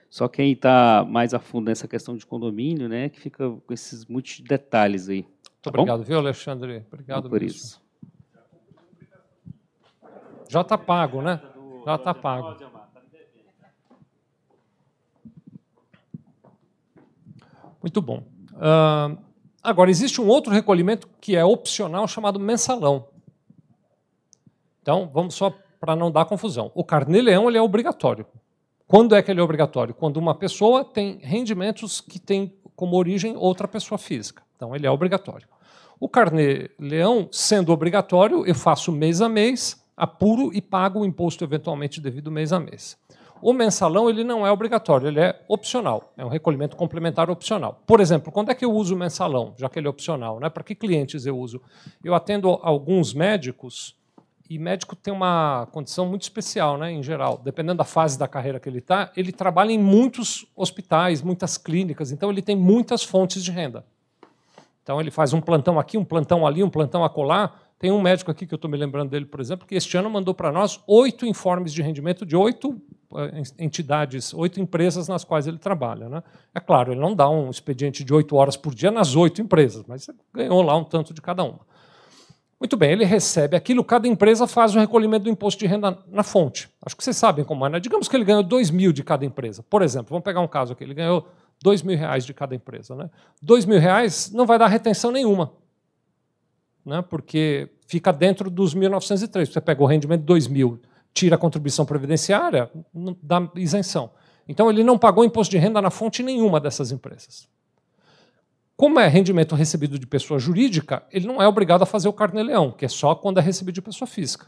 [0.09, 4.05] Só quem está mais a fundo nessa questão de condomínio, né, que fica com esses
[4.05, 5.23] muitos detalhes aí.
[5.23, 6.83] Tá Muito obrigado, viu, Alexandre?
[6.91, 7.81] Obrigado por isso.
[10.49, 11.41] Já está pago, né?
[11.85, 12.55] Já está pago.
[17.81, 18.23] Muito bom.
[18.53, 19.17] Uh,
[19.63, 23.07] agora, existe um outro recolhimento que é opcional, chamado mensalão.
[24.81, 26.71] Então, vamos só para não dar confusão.
[26.73, 28.25] O carnê-leão ele é obrigatório.
[28.87, 29.93] Quando é que ele é obrigatório?
[29.93, 34.43] Quando uma pessoa tem rendimentos que tem como origem outra pessoa física.
[34.55, 35.47] Então, ele é obrigatório.
[35.99, 41.99] O carnê-leão, sendo obrigatório, eu faço mês a mês, apuro e pago o imposto eventualmente
[41.99, 42.97] devido mês a mês.
[43.41, 47.81] O mensalão ele não é obrigatório, ele é opcional, é um recolhimento complementar opcional.
[47.85, 50.39] Por exemplo, quando é que eu uso o mensalão, já que ele é opcional?
[50.39, 50.49] Né?
[50.49, 51.61] Para que clientes eu uso?
[52.03, 53.95] Eu atendo alguns médicos,
[54.49, 57.39] e médico tem uma condição muito especial, né, em geral.
[57.43, 62.11] Dependendo da fase da carreira que ele está, ele trabalha em muitos hospitais, muitas clínicas,
[62.11, 63.85] então ele tem muitas fontes de renda.
[64.81, 68.31] Então ele faz um plantão aqui, um plantão ali, um plantão acolá, tem um médico
[68.31, 70.81] aqui que eu estou me lembrando dele, por exemplo, que este ano mandou para nós
[70.87, 72.81] oito informes de rendimento de oito
[73.15, 76.09] eh, entidades, oito empresas nas quais ele trabalha.
[76.09, 76.23] Né?
[76.55, 79.83] É claro, ele não dá um expediente de oito horas por dia nas oito empresas,
[79.87, 81.59] mas ganhou lá um tanto de cada uma.
[82.59, 86.23] Muito bem, ele recebe aquilo, cada empresa faz o recolhimento do imposto de renda na
[86.23, 86.67] fonte.
[86.83, 87.69] Acho que vocês sabem como é.
[87.69, 87.79] Né?
[87.79, 89.61] Digamos que ele ganhou dois mil de cada empresa.
[89.61, 91.27] Por exemplo, vamos pegar um caso aqui, ele ganhou
[91.61, 92.95] dois mil reais de cada empresa.
[92.95, 93.07] Né?
[93.39, 95.51] Dois mil reais não vai dar retenção nenhuma
[96.87, 99.49] né, porque fica dentro dos 1903.
[99.49, 100.79] Você pega o rendimento de 2.000,
[101.13, 102.71] tira a contribuição previdenciária,
[103.21, 104.09] dá isenção.
[104.47, 107.49] Então, ele não pagou imposto de renda na fonte nenhuma dessas empresas.
[108.77, 112.71] Como é rendimento recebido de pessoa jurídica, ele não é obrigado a fazer o carnê-leão,
[112.71, 114.47] que é só quando é recebido de pessoa física.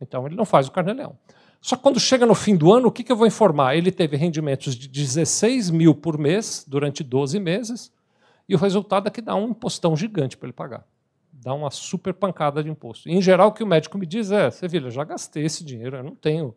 [0.00, 1.16] Então, ele não faz o carnê-leão.
[1.60, 3.76] Só que quando chega no fim do ano, o que, que eu vou informar?
[3.76, 7.92] Ele teve rendimentos de 16 mil por mês durante 12 meses,
[8.48, 10.84] e o resultado é que dá um impostão gigante para ele pagar
[11.42, 13.08] dá uma super pancada de imposto.
[13.08, 15.96] E, em geral, o que o médico me diz é: Sevilha, já gastei esse dinheiro,
[15.96, 16.54] eu não tenho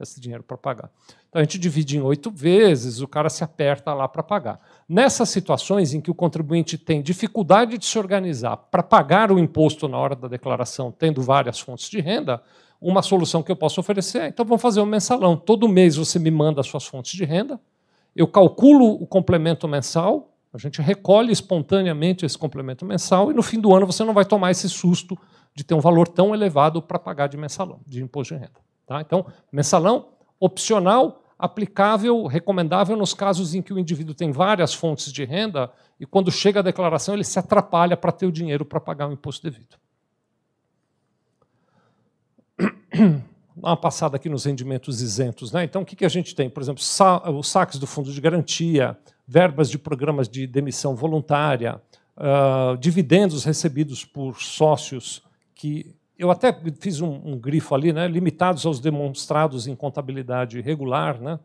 [0.00, 0.90] esse dinheiro para pagar.
[1.28, 4.60] Então a gente divide em oito vezes, o cara se aperta lá para pagar.
[4.88, 9.88] Nessas situações em que o contribuinte tem dificuldade de se organizar para pagar o imposto
[9.88, 12.42] na hora da declaração, tendo várias fontes de renda,
[12.80, 15.36] uma solução que eu posso oferecer é: então vamos fazer um mensalão.
[15.36, 17.60] Todo mês você me manda as suas fontes de renda,
[18.14, 23.60] eu calculo o complemento mensal, a gente recolhe espontaneamente esse complemento mensal e no fim
[23.60, 25.18] do ano você não vai tomar esse susto
[25.52, 28.60] de ter um valor tão elevado para pagar de mensalão, de imposto de renda.
[28.86, 29.00] Tá?
[29.00, 35.24] Então, mensalão opcional, aplicável, recomendável nos casos em que o indivíduo tem várias fontes de
[35.24, 39.08] renda e quando chega a declaração ele se atrapalha para ter o dinheiro para pagar
[39.08, 39.76] o imposto devido.
[43.56, 45.50] Dá uma passada aqui nos rendimentos isentos.
[45.50, 45.64] Né?
[45.64, 46.48] Então, o que a gente tem?
[46.48, 48.96] Por exemplo, os saques do fundo de garantia,
[49.26, 51.80] verbas de programas de demissão voluntária,
[52.16, 55.22] uh, dividendos recebidos por sócios
[55.54, 61.20] que eu até fiz um, um, grifo ali, né, limitados aos demonstrados em contabilidade regular,
[61.20, 61.38] né?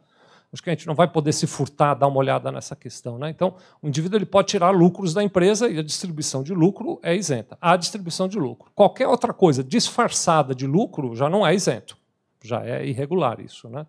[0.51, 3.19] Acho que a gente não vai poder se furtar, dar uma olhada nessa questão.
[3.19, 3.29] Né?
[3.29, 7.15] Então, o indivíduo ele pode tirar lucros da empresa e a distribuição de lucro é
[7.15, 7.55] isenta.
[7.61, 8.71] A distribuição de lucro.
[8.73, 11.95] Qualquer outra coisa disfarçada de lucro já não é isento.
[12.43, 13.69] Já é irregular isso.
[13.69, 13.85] Né?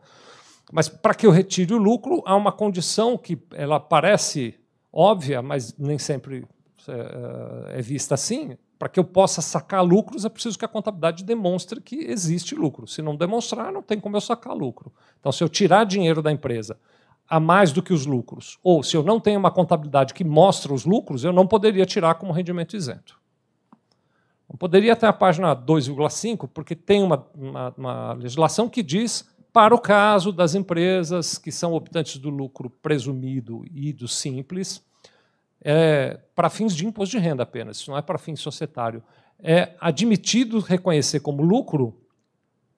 [0.72, 4.54] Mas para que eu retire o lucro, há uma condição que ela parece
[4.92, 6.46] óbvia, mas nem sempre
[6.88, 8.56] é, é vista assim.
[8.78, 12.86] Para que eu possa sacar lucros, é preciso que a contabilidade demonstre que existe lucro.
[12.86, 14.92] Se não demonstrar, não tem como eu sacar lucro.
[15.18, 16.78] Então, se eu tirar dinheiro da empresa
[17.28, 20.72] a mais do que os lucros, ou se eu não tenho uma contabilidade que mostra
[20.72, 23.20] os lucros, eu não poderia tirar como rendimento isento.
[24.50, 29.74] Eu poderia ter a página 2,5, porque tem uma, uma, uma legislação que diz para
[29.74, 34.82] o caso das empresas que são optantes do lucro presumido e do simples,
[35.62, 39.02] é, para fins de imposto de renda apenas, isso não é para fins societário.
[39.38, 42.00] É admitido reconhecer como lucro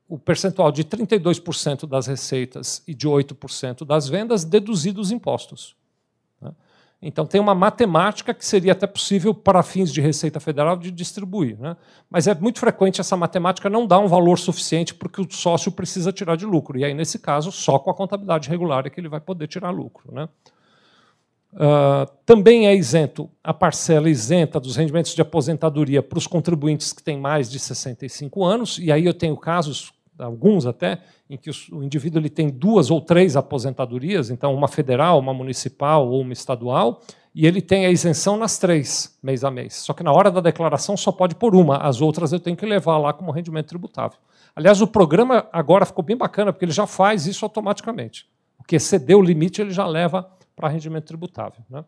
[0.09, 5.77] o percentual de 32% das receitas e de 8% das vendas deduzidos os impostos.
[7.05, 11.59] Então, tem uma matemática que seria até possível, para fins de Receita Federal, de distribuir.
[11.59, 11.77] Né?
[12.09, 16.13] Mas é muito frequente essa matemática não dar um valor suficiente porque o sócio precisa
[16.13, 16.79] tirar de lucro.
[16.79, 19.71] E aí, nesse caso, só com a contabilidade regular é que ele vai poder tirar
[19.71, 20.15] lucro.
[20.15, 20.29] Né?
[21.55, 27.03] Uh, também é isento a parcela isenta dos rendimentos de aposentadoria para os contribuintes que
[27.03, 31.83] têm mais de 65 anos, e aí eu tenho casos, alguns até, em que o
[31.83, 37.01] indivíduo ele tem duas ou três aposentadorias, então uma federal, uma municipal ou uma estadual,
[37.35, 39.75] e ele tem a isenção nas três, mês a mês.
[39.75, 42.67] Só que na hora da declaração só pode pôr uma, as outras eu tenho que
[42.67, 44.19] levar lá como rendimento tributável.
[44.55, 48.29] Aliás, o programa agora ficou bem bacana, porque ele já faz isso automaticamente.
[48.59, 51.65] O que exceder o limite ele já leva para rendimento tributável.
[51.71, 51.85] Né?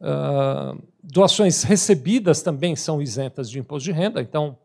[0.00, 4.22] Uh, doações recebidas também são isentas de imposto de renda.
[4.22, 4.56] Então,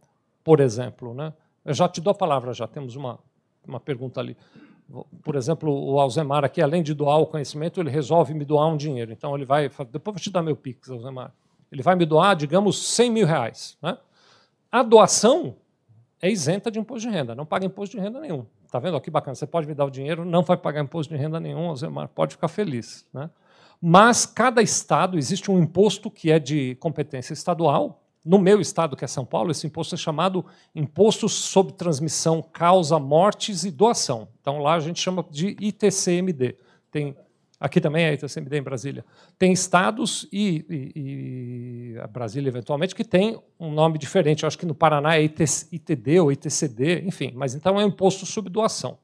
[0.43, 1.33] por exemplo, né,
[1.68, 3.20] eu já te dou a palavra, já temos uma,
[3.68, 4.38] uma pergunta ali.
[5.22, 8.78] Por exemplo, o Alzemar aqui, além de doar o conhecimento, ele resolve me doar um
[8.78, 9.11] dinheiro.
[9.11, 9.70] Então, ele vai.
[9.91, 11.34] Depois vou te dar meu Pix, Alzemar.
[11.70, 13.78] Ele vai me doar, digamos, 100 mil reais.
[13.82, 13.97] Né?
[14.72, 15.57] A doação
[16.22, 18.45] é isenta de imposto de renda, não paga imposto de renda nenhum.
[18.65, 18.99] Está vendo?
[19.01, 19.36] Que bacana.
[19.36, 22.36] Você pode me dar o dinheiro, não vai pagar imposto de renda nenhum, Alzemar, pode
[22.36, 23.05] ficar feliz.
[23.13, 23.30] Né?
[23.82, 28.01] Mas cada estado existe um imposto que é de competência estadual.
[28.28, 32.99] No meu estado, que é São Paulo, esse imposto é chamado Imposto sobre Transmissão, Causa,
[32.99, 34.28] Mortes e Doação.
[34.41, 36.57] Então lá a gente chama de ITCMD.
[36.91, 37.15] Tem
[37.59, 39.05] Aqui também é ITCMD em Brasília.
[39.39, 44.43] Tem estados e, e, e, a Brasília, eventualmente, que tem um nome diferente.
[44.43, 47.32] Eu acho que no Paraná é ITD ou ITCD, enfim.
[47.34, 48.99] Mas então é um imposto sobre doação.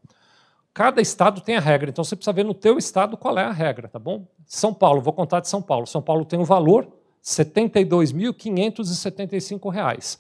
[0.71, 3.51] Cada estado tem a regra, então você precisa ver no teu estado qual é a
[3.51, 4.27] regra, tá bom?
[4.45, 5.87] São Paulo, vou contar de São Paulo.
[5.87, 6.91] São Paulo tem um valor
[7.23, 10.19] R$ 72.575.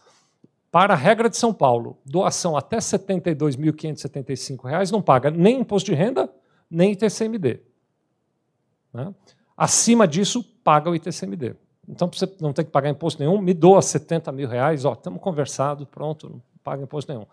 [0.71, 5.95] Para a regra de São Paulo, doação até R$ 72.575 não paga nem imposto de
[5.95, 6.29] renda,
[6.71, 7.59] nem ITCMD.
[8.93, 9.13] Né?
[9.55, 11.55] Acima disso, paga o ITCMD.
[11.87, 15.85] Então, você não tem que pagar imposto nenhum, me doa 70 mil reais, estamos conversados,
[15.91, 17.25] pronto, não paga imposto nenhum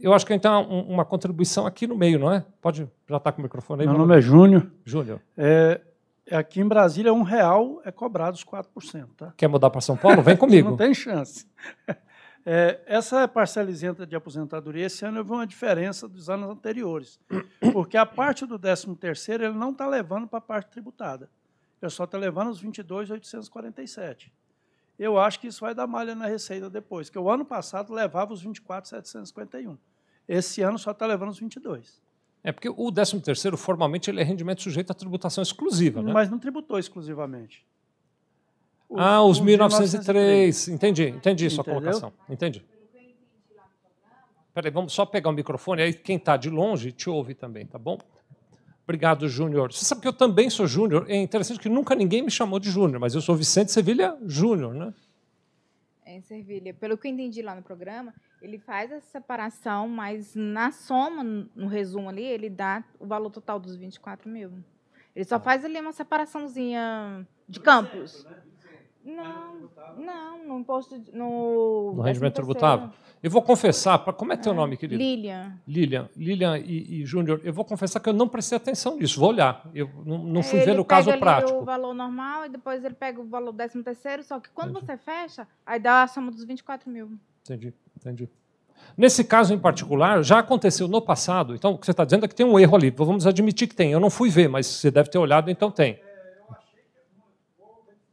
[0.00, 2.44] eu acho que tem uma, contribuição aqui no meio, não é?
[2.60, 3.88] Pode já estar tá com o microfone aí.
[3.88, 4.66] Meu nome é Júnior.
[4.84, 5.20] Júnior.
[5.36, 5.80] É,
[6.30, 9.08] aqui em Brasília, um real é cobrado os 4%.
[9.16, 9.32] Tá?
[9.36, 10.22] Quer mudar para São Paulo?
[10.22, 10.68] Vem comigo.
[10.70, 11.46] não tem chance.
[12.48, 17.18] É, essa parcela isenta de aposentadoria, esse ano houve uma diferença dos anos anteriores.
[17.72, 21.28] Porque a parte do 13º ele não está levando para a parte tributada.
[21.82, 24.30] Ele só está levando os 22.847.
[24.96, 28.32] Eu acho que isso vai dar malha na receita depois, que o ano passado levava
[28.32, 29.76] os 24,751.
[30.28, 32.00] Esse ano só está levando os 22.
[32.46, 36.12] É porque o 13 terceiro formalmente ele é rendimento sujeito à tributação exclusiva, né?
[36.12, 37.66] Mas não tributou exclusivamente.
[38.88, 40.68] Os, ah, os 1903.
[40.68, 42.12] Entendi, entendi sua colocação.
[42.30, 42.64] Entendi.
[44.54, 47.80] Peraí, vamos só pegar o microfone, aí quem está de longe te ouve também, tá
[47.80, 47.98] bom?
[48.84, 49.72] Obrigado, Júnior.
[49.72, 51.04] Você sabe que eu também sou Júnior.
[51.08, 54.72] É interessante que nunca ninguém me chamou de Júnior, mas eu sou Vicente Sevilha Júnior,
[54.72, 54.94] né?
[56.16, 56.72] É, Sevilha.
[56.72, 61.66] Pelo que eu entendi lá no programa, ele faz essa separação, mas na soma, no
[61.66, 64.52] resumo ali, ele dá o valor total dos 24 mil.
[65.14, 68.26] Ele só faz ali uma separaçãozinha de campos.
[69.06, 71.00] Não, não, no imposto.
[71.12, 72.90] No, no rendimento tributável.
[73.22, 75.00] Eu vou confessar, como é teu é, nome, querido?
[75.00, 75.52] Lilian.
[75.66, 79.30] Lilian, Lilian e, e Júnior, eu vou confessar que eu não prestei atenção nisso, vou
[79.30, 79.68] olhar.
[79.72, 81.60] Eu não, não fui ele ver no caso ali prático.
[81.60, 84.86] o valor normal e depois ele pega o valor 13 terceiro, só que quando entendi.
[84.86, 87.12] você fecha, aí dá a soma dos 24 mil.
[87.42, 88.28] Entendi, entendi.
[88.96, 92.28] Nesse caso em particular, já aconteceu no passado, então o que você está dizendo é
[92.28, 92.90] que tem um erro ali.
[92.90, 93.92] Vamos admitir que tem.
[93.92, 95.98] Eu não fui ver, mas você deve ter olhado, então tem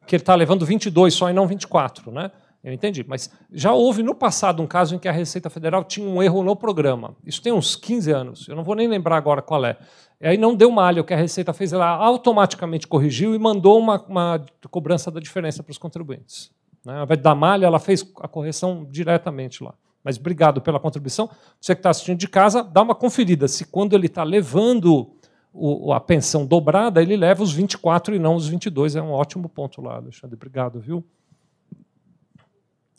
[0.05, 2.31] que ele está levando 22 só e não 24, né?
[2.63, 6.07] Eu entendi, mas já houve no passado um caso em que a Receita Federal tinha
[6.07, 7.13] um erro no programa.
[7.25, 9.77] Isso tem uns 15 anos, eu não vou nem lembrar agora qual é.
[10.21, 13.77] E aí não deu malha, o que a Receita fez, ela automaticamente corrigiu e mandou
[13.77, 16.51] uma, uma cobrança da diferença para os contribuintes.
[16.85, 16.95] Né?
[16.95, 19.73] Ao invés dar malha, ela fez a correção diretamente lá.
[20.01, 21.29] Mas obrigado pela contribuição.
[21.59, 25.12] Você que está assistindo de casa, dá uma conferida se quando ele está levando
[25.53, 28.95] o, a pensão dobrada, ele leva os 24 e não os 22.
[28.95, 30.35] É um ótimo ponto lá, Alexandre.
[30.35, 31.05] Obrigado, viu?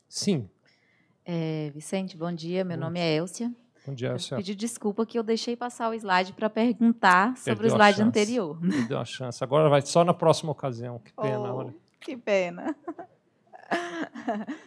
[0.09, 0.49] Sim.
[1.25, 2.65] É, Vicente, bom dia.
[2.65, 3.09] Meu bom nome dia.
[3.09, 3.53] é Elcia.
[3.85, 4.37] Bom dia, Elcia.
[4.37, 8.59] Pedi desculpa que eu deixei passar o slide para perguntar sobre Perdeu o slide anterior.
[8.61, 9.43] Perdeu a chance.
[9.43, 11.01] Agora vai só na próxima ocasião.
[11.01, 11.75] Que pena, oh, olha.
[12.01, 12.77] Que pena.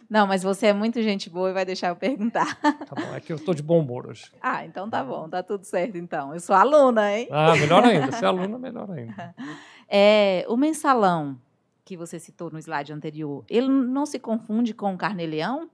[0.08, 2.56] Não, mas você é muito gente boa e vai deixar eu perguntar.
[2.60, 4.30] Tá bom, é que eu estou de bom humor hoje.
[4.40, 6.32] Ah, então tá bom, tá tudo certo então.
[6.32, 7.28] Eu sou aluna, hein?
[7.30, 8.12] Ah, melhor ainda.
[8.12, 9.34] Se é aluna, melhor ainda.
[9.90, 11.38] É, o mensalão
[11.82, 15.70] que você citou no slide anterior, ele não se confunde com o carnê-leão?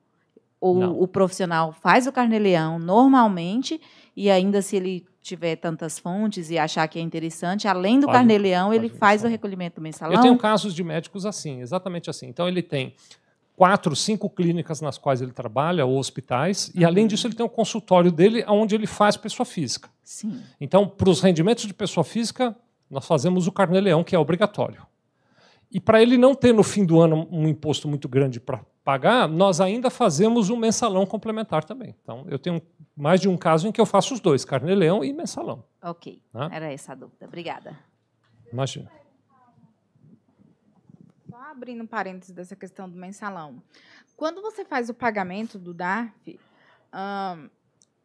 [0.60, 1.00] Ou não.
[1.00, 3.80] o profissional faz o carnê-leão normalmente
[4.16, 8.72] e ainda se ele tiver tantas fontes e achar que é interessante, além do carnê-leão,
[8.72, 10.14] ele faz o recolhimento do mensalão?
[10.14, 12.28] Eu tenho casos de médicos assim, exatamente assim.
[12.28, 12.94] Então, ele tem
[13.56, 17.48] quatro, cinco clínicas nas quais ele trabalha, ou hospitais, e além disso ele tem um
[17.48, 19.88] consultório dele onde ele faz pessoa física.
[20.02, 20.42] Sim.
[20.60, 22.56] Então, para os rendimentos de pessoa física,
[22.90, 24.86] nós fazemos o carnê-leão, que é obrigatório.
[25.70, 29.28] E para ele não ter no fim do ano um imposto muito grande para pagar,
[29.28, 31.94] nós ainda fazemos um mensalão complementar também.
[32.02, 32.60] Então, eu tenho
[32.96, 35.64] mais de um caso em que eu faço os dois, carnê-leão e mensalão.
[35.82, 36.48] Ok, né?
[36.52, 37.26] era essa a dúvida.
[37.26, 37.76] Obrigada.
[38.52, 39.03] Imagina
[41.54, 43.62] abrindo parênteses dessa questão do mensalão.
[44.16, 46.38] Quando você faz o pagamento do DARF,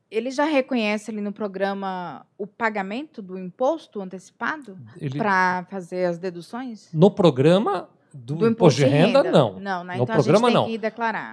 [0.09, 4.77] ele já reconhece ali no programa o pagamento do imposto antecipado
[5.17, 6.89] para fazer as deduções?
[6.93, 9.59] No programa do, do imposto, de renda, renda, não.
[9.59, 9.97] Não, né?
[9.97, 10.67] no então programa, não.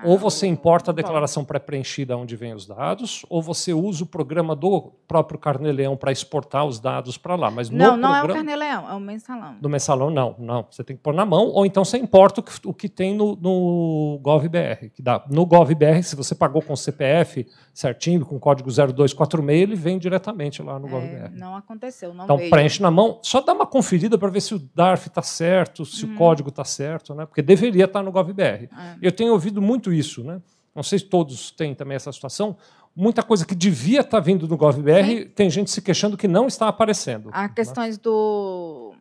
[0.04, 4.54] Ou você importa a declaração pré-preenchida onde vem os dados, ou você usa o programa
[4.54, 7.50] do próprio Carneleão para exportar os dados para lá.
[7.50, 9.56] Mas não, não programa, é o Carneleão, é o mensalão.
[9.60, 10.34] Do mensalão, não.
[10.38, 10.66] não.
[10.70, 13.14] Você tem que pôr na mão, ou então você importa o que, o que tem
[13.14, 14.90] no, no GovBR.
[14.90, 15.24] Que dá.
[15.30, 17.46] No GovBR, se você pagou com CPF
[17.76, 21.38] certinho, com código 0246, ele vem diretamente lá no é, GovBR.
[21.38, 22.50] Não aconteceu, não Então veio.
[22.50, 26.06] preenche na mão, só dá uma conferida para ver se o DARF está certo, se
[26.06, 26.14] hum.
[26.14, 27.24] o código está certo, né?
[27.24, 28.68] porque deveria estar no GovBR.
[28.70, 28.96] É.
[29.00, 30.22] Eu tenho ouvido muito isso.
[30.22, 30.40] Né?
[30.74, 32.56] Não sei se todos têm também essa situação.
[32.94, 35.28] Muita coisa que devia estar vindo no GovBR, Sim.
[35.28, 37.30] tem gente se queixando que não está aparecendo.
[37.32, 37.52] Há né?
[37.54, 38.94] questões do,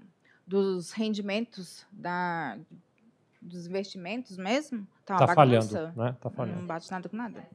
[0.45, 2.57] dos rendimentos da,
[3.41, 4.87] dos investimentos mesmo.
[5.01, 5.93] Está tá falhando.
[5.95, 6.15] Né?
[6.19, 6.59] Tá falhando.
[6.59, 7.45] Não bate nada com nada.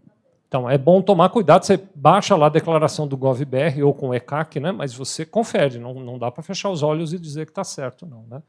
[0.50, 1.64] Então, é bom tomar cuidado.
[1.64, 4.72] Você baixa lá a declaração do GovBR ou com o ECAC, né?
[4.72, 5.78] mas você confere.
[5.78, 8.24] Não, não dá para fechar os olhos e dizer que está certo, não.
[8.28, 8.42] Né?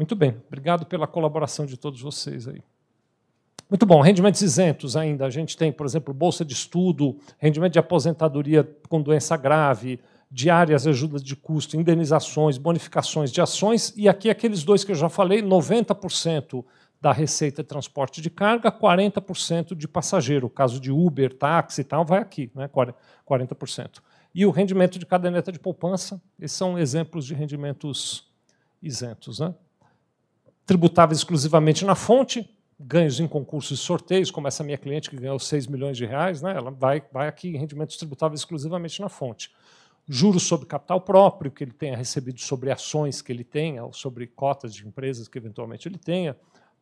[0.00, 2.62] Muito bem, obrigado pela colaboração de todos vocês aí.
[3.68, 5.26] Muito bom, rendimentos isentos ainda.
[5.26, 10.86] A gente tem, por exemplo, bolsa de estudo, rendimento de aposentadoria com doença grave, diárias,
[10.86, 15.42] ajudas de custo, indenizações, bonificações de ações, e aqui aqueles dois que eu já falei,
[15.42, 16.64] 90%
[16.98, 20.46] da receita de transporte de carga, 40% de passageiro.
[20.46, 22.70] O caso de Uber, táxi e tal, vai aqui, né?
[23.28, 23.98] 40%.
[24.34, 28.26] E o rendimento de caderneta de poupança, esses são exemplos de rendimentos
[28.82, 29.40] isentos.
[29.40, 29.54] Né?
[30.70, 32.48] Tributável exclusivamente na fonte,
[32.78, 36.40] ganhos em concursos e sorteios, como essa minha cliente que ganhou 6 milhões de reais,
[36.40, 39.50] né, ela vai, vai aqui em rendimentos tributáveis exclusivamente na fonte.
[40.08, 44.28] Juros sobre capital próprio, que ele tenha recebido sobre ações que ele tenha, ou sobre
[44.28, 46.36] cotas de empresas que eventualmente ele tenha,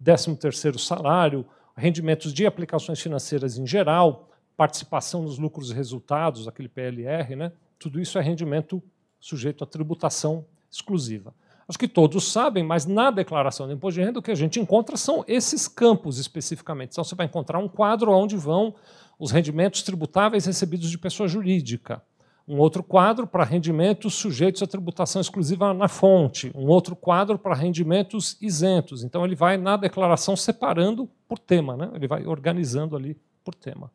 [0.04, 6.68] 13 terceiro salário, rendimentos de aplicações financeiras em geral, participação nos lucros e resultados, aquele
[6.68, 8.82] PLR, né, tudo isso é rendimento
[9.18, 11.32] sujeito a tributação exclusiva.
[11.68, 14.58] Acho que todos sabem, mas na declaração de imposto de renda o que a gente
[14.58, 16.92] encontra são esses campos especificamente.
[16.92, 18.74] Então você vai encontrar um quadro onde vão
[19.18, 22.02] os rendimentos tributáveis recebidos de pessoa jurídica.
[22.46, 26.50] Um outro quadro para rendimentos sujeitos à tributação exclusiva na fonte.
[26.54, 29.04] Um outro quadro para rendimentos isentos.
[29.04, 31.90] Então ele vai na declaração separando por tema, né?
[31.92, 33.14] ele vai organizando ali
[33.44, 33.90] por tema.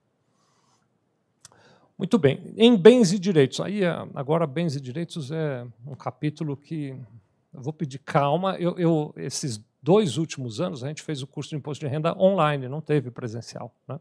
[1.98, 2.54] Muito bem.
[2.56, 3.60] Em bens e direitos.
[3.60, 3.82] Aí
[4.14, 6.96] agora bens e direitos é um capítulo que
[7.54, 8.56] vou pedir calma.
[8.58, 12.18] Eu, eu, esses dois últimos anos, a gente fez o curso de imposto de renda
[12.18, 13.76] online, não teve presencial.
[13.88, 14.00] Né?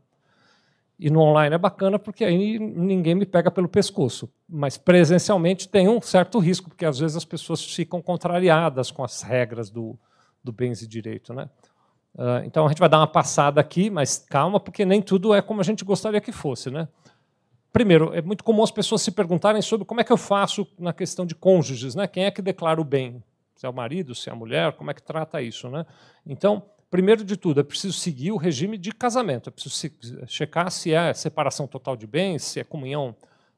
[0.98, 4.32] E no online é bacana porque aí ninguém me pega pelo pescoço.
[4.48, 9.22] Mas presencialmente tem um certo risco, porque às vezes as pessoas ficam contrariadas com as
[9.22, 9.98] regras do,
[10.44, 11.34] do bens e direito.
[11.34, 11.50] Né?
[12.14, 15.42] Uh, então a gente vai dar uma passada aqui, mas calma, porque nem tudo é
[15.42, 16.70] como a gente gostaria que fosse.
[16.70, 16.86] Né?
[17.72, 20.92] Primeiro, é muito comum as pessoas se perguntarem sobre como é que eu faço na
[20.92, 22.06] questão de cônjuges, né?
[22.06, 23.20] quem é que declara o bem?
[23.62, 25.68] Se é o marido, se é a mulher, como é que trata isso.
[25.70, 25.86] Né?
[26.26, 29.88] Então, primeiro de tudo, é preciso seguir o regime de casamento, é preciso
[30.26, 33.14] checar se é separação total de bens, se é comunhão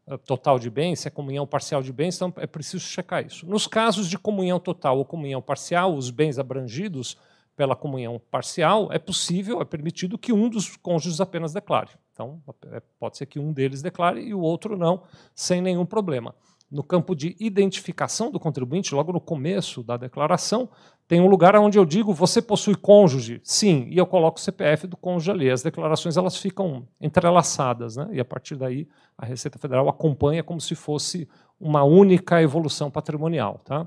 [0.07, 3.47] eh, total de bens, se é comunhão parcial de bens, então é preciso checar isso.
[3.47, 7.17] Nos casos de comunhão total ou comunhão parcial, os bens abrangidos
[7.57, 11.93] pela comunhão parcial, é possível, é permitido que um dos cônjuges apenas declare.
[12.13, 12.43] Então,
[12.73, 16.35] é, pode ser que um deles declare e o outro não, sem nenhum problema
[16.71, 20.69] no campo de identificação do contribuinte, logo no começo da declaração,
[21.07, 23.41] tem um lugar onde eu digo você possui cônjuge?
[23.45, 25.51] Sim, e eu coloco o CPF do cônjuge ali.
[25.51, 28.09] As declarações elas ficam entrelaçadas, né?
[28.13, 31.29] e a partir daí a Receita Federal acompanha como se fosse
[31.61, 33.61] uma única evolução patrimonial.
[33.65, 33.87] Tá?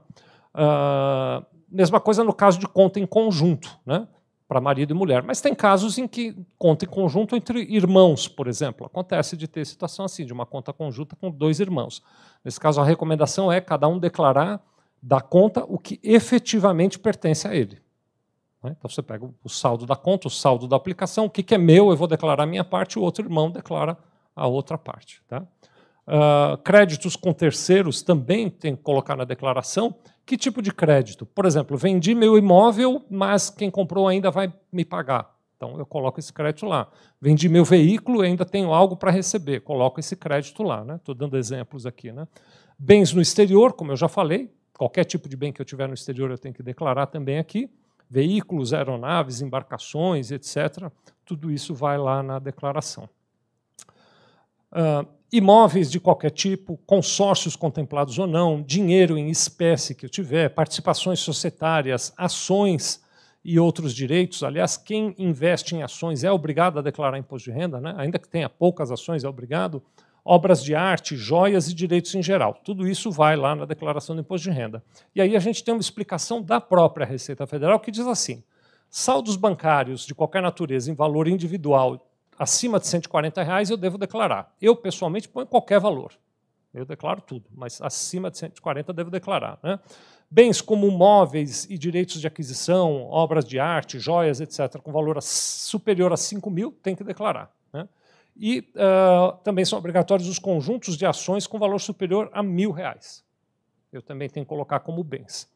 [0.56, 3.78] Uh, mesma coisa no caso de conta em conjunto.
[3.86, 4.08] Né?
[4.48, 5.22] Para marido e mulher.
[5.24, 8.86] Mas tem casos em que conta em conjunto entre irmãos, por exemplo.
[8.86, 12.02] Acontece de ter situação assim, de uma conta conjunta com dois irmãos.
[12.44, 14.62] Nesse caso, a recomendação é cada um declarar
[15.02, 17.82] da conta o que efetivamente pertence a ele.
[18.64, 18.76] Né?
[18.78, 21.90] Então você pega o saldo da conta, o saldo da aplicação, o que é meu,
[21.90, 23.98] eu vou declarar a minha parte, o outro irmão declara
[24.36, 25.22] a outra parte.
[25.28, 25.44] Tá?
[26.08, 29.96] Uh, créditos com terceiros também tem que colocar na declaração
[30.28, 31.26] que tipo de crédito?
[31.26, 35.34] Por exemplo, vendi meu imóvel, mas quem comprou ainda vai me pagar.
[35.56, 36.90] Então eu coloco esse crédito lá.
[37.20, 39.62] Vendi meu veículo, ainda tenho algo para receber.
[39.62, 40.86] Coloco esse crédito lá.
[40.96, 41.20] Estou né?
[41.20, 42.12] dando exemplos aqui.
[42.12, 42.28] Né?
[42.78, 45.94] Bens no exterior, como eu já falei, qualquer tipo de bem que eu tiver no
[45.94, 47.70] exterior eu tenho que declarar também aqui.
[48.10, 50.92] Veículos, aeronaves, embarcações, etc.
[51.26, 53.10] Tudo isso vai lá na declaração.
[54.74, 60.50] Uh, imóveis de qualquer tipo, consórcios contemplados ou não, dinheiro em espécie que eu tiver,
[60.50, 63.02] participações societárias, ações
[63.44, 64.44] e outros direitos.
[64.44, 67.94] Aliás, quem investe em ações é obrigado a declarar imposto de renda, né?
[67.98, 69.84] ainda que tenha poucas ações, é obrigado.
[70.24, 72.60] Obras de arte, joias e direitos em geral.
[72.64, 74.84] Tudo isso vai lá na declaração do imposto de renda.
[75.16, 78.44] E aí a gente tem uma explicação da própria Receita Federal que diz assim:
[78.90, 82.07] saldos bancários de qualquer natureza em valor individual
[82.38, 84.54] acima de 140 reais eu devo declarar.
[84.62, 86.14] Eu, pessoalmente, ponho qualquer valor.
[86.74, 89.58] Eu declaro tudo, mas acima de 140 eu devo declarar.
[89.64, 89.80] Né?
[90.30, 96.14] Bens como móveis e direitos de aquisição, obras de arte, joias, etc., com valor superior
[96.14, 97.52] a 5 mil, tem que declarar.
[97.74, 97.88] Né?
[98.36, 103.26] E uh, também são obrigatórios os conjuntos de ações com valor superior a mil reais.
[103.92, 105.50] Eu também tenho que colocar como bens.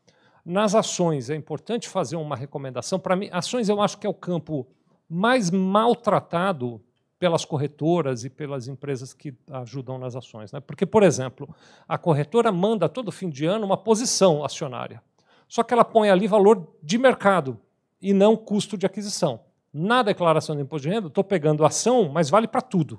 [0.44, 2.98] Nas ações, é importante fazer uma recomendação.
[3.00, 4.66] Para mim, ações eu acho que é o campo
[5.14, 6.82] mais maltratado
[7.20, 10.54] pelas corretoras e pelas empresas que ajudam nas ações.
[10.54, 10.62] Né?
[10.62, 11.54] Porque, por exemplo,
[11.86, 15.04] a corretora manda todo fim de ano uma posição acionária.
[15.50, 17.60] Só que ela põe ali valor de mercado
[18.02, 19.42] e não custo de aquisição.
[19.74, 22.98] Na declaração de imposto de renda, estou pegando ação, mas vale para tudo.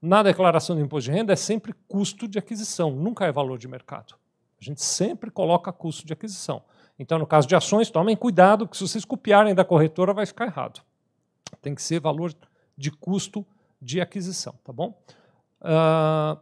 [0.00, 3.66] Na declaração de imposto de renda é sempre custo de aquisição, nunca é valor de
[3.66, 4.14] mercado.
[4.60, 6.62] A gente sempre coloca custo de aquisição.
[6.98, 10.44] Então, no caso de ações, tomem cuidado, que se vocês copiarem da corretora, vai ficar
[10.44, 10.82] errado.
[11.60, 12.34] Tem que ser valor
[12.76, 13.46] de custo
[13.80, 14.98] de aquisição, tá bom?
[15.60, 16.38] Uh,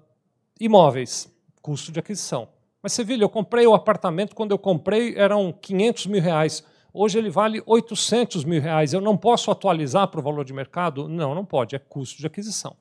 [0.60, 2.48] imóveis, custo de aquisição.
[2.82, 6.64] Mas você eu comprei o apartamento, quando eu comprei eram 500 mil reais.
[6.92, 8.92] Hoje ele vale 800 mil reais.
[8.92, 11.08] Eu não posso atualizar para o valor de mercado?
[11.08, 12.76] Não, não pode, é custo de aquisição.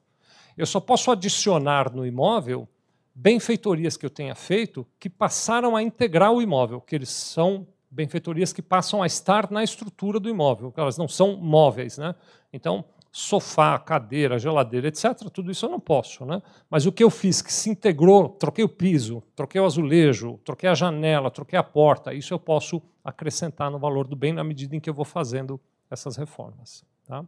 [0.57, 2.67] Eu só posso adicionar no imóvel
[3.13, 8.53] benfeitorias que eu tenha feito que passaram a integrar o imóvel, que eles são benfeitorias
[8.53, 11.97] que passam a estar na estrutura do imóvel, elas não são móveis.
[11.97, 12.15] Né?
[12.53, 16.25] Então, sofá, cadeira, geladeira, etc., tudo isso eu não posso.
[16.25, 16.41] Né?
[16.69, 20.69] Mas o que eu fiz que se integrou, troquei o piso, troquei o azulejo, troquei
[20.69, 24.75] a janela, troquei a porta, isso eu posso acrescentar no valor do bem na medida
[24.75, 26.85] em que eu vou fazendo essas reformas.
[27.05, 27.25] Tá?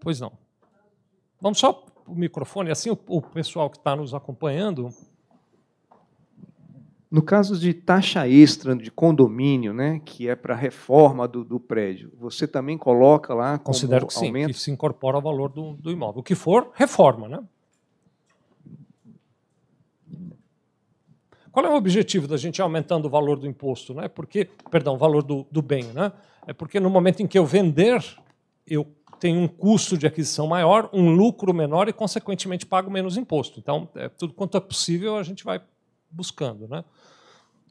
[0.00, 0.32] Pois não.
[1.40, 4.92] Vamos só o microfone, assim o, o pessoal que está nos acompanhando
[7.10, 11.58] no caso de taxa extra de condomínio, né, que é para a reforma do, do,
[11.58, 15.74] prédio, você também coloca lá como Considero que sim, que se incorpora ao valor do,
[15.74, 16.20] do imóvel.
[16.20, 17.28] O que for, reforma.
[17.28, 17.42] Né?
[21.50, 23.92] Qual é o objetivo da gente aumentando o valor do imposto?
[23.92, 24.06] Né?
[24.06, 25.84] Porque, perdão, o valor do, do bem.
[25.86, 26.12] Né?
[26.46, 28.00] É porque no momento em que eu vender,
[28.64, 28.86] eu
[29.18, 33.58] tenho um custo de aquisição maior, um lucro menor e, consequentemente, pago menos imposto.
[33.58, 35.60] Então, é, tudo quanto é possível, a gente vai
[36.10, 36.68] buscando.
[36.68, 36.84] Né?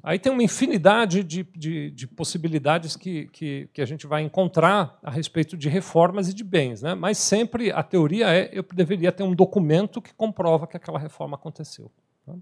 [0.01, 4.97] Aí tem uma infinidade de, de, de possibilidades que, que, que, a gente vai encontrar
[5.03, 6.81] a respeito de reformas e de bens.
[6.81, 6.95] Né?
[6.95, 11.35] Mas sempre a teoria é eu deveria ter um documento que comprova que aquela reforma
[11.35, 11.91] aconteceu.
[12.25, 12.35] Né?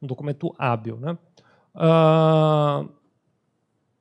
[0.00, 0.96] Um documento hábil.
[0.96, 1.18] Né?
[1.74, 2.84] Ah,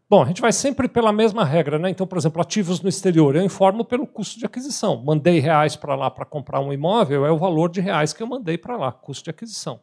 [0.08, 1.80] bom, a gente vai sempre pela mesma regra.
[1.80, 1.90] Né?
[1.90, 5.04] Então, por exemplo, ativos no exterior, eu informo pelo custo de aquisição.
[5.04, 8.28] Mandei reais para lá para comprar um imóvel, é o valor de reais que eu
[8.28, 9.80] mandei para lá, custo de aquisição.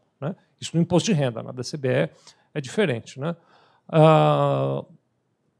[0.61, 0.67] Né?
[0.67, 2.11] Isso no imposto de renda, na DCBE
[2.53, 3.19] é diferente.
[3.19, 3.35] Né?
[3.89, 4.85] Ah,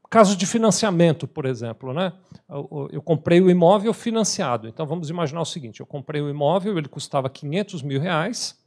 [0.09, 1.93] casos de financiamento, por exemplo.
[1.93, 2.13] Né?
[2.49, 4.67] Eu, comprei o imóvel financiado.
[4.67, 8.59] Então vamos imaginar o seguinte: eu comprei o imóvel, ele custava 500 mil reais,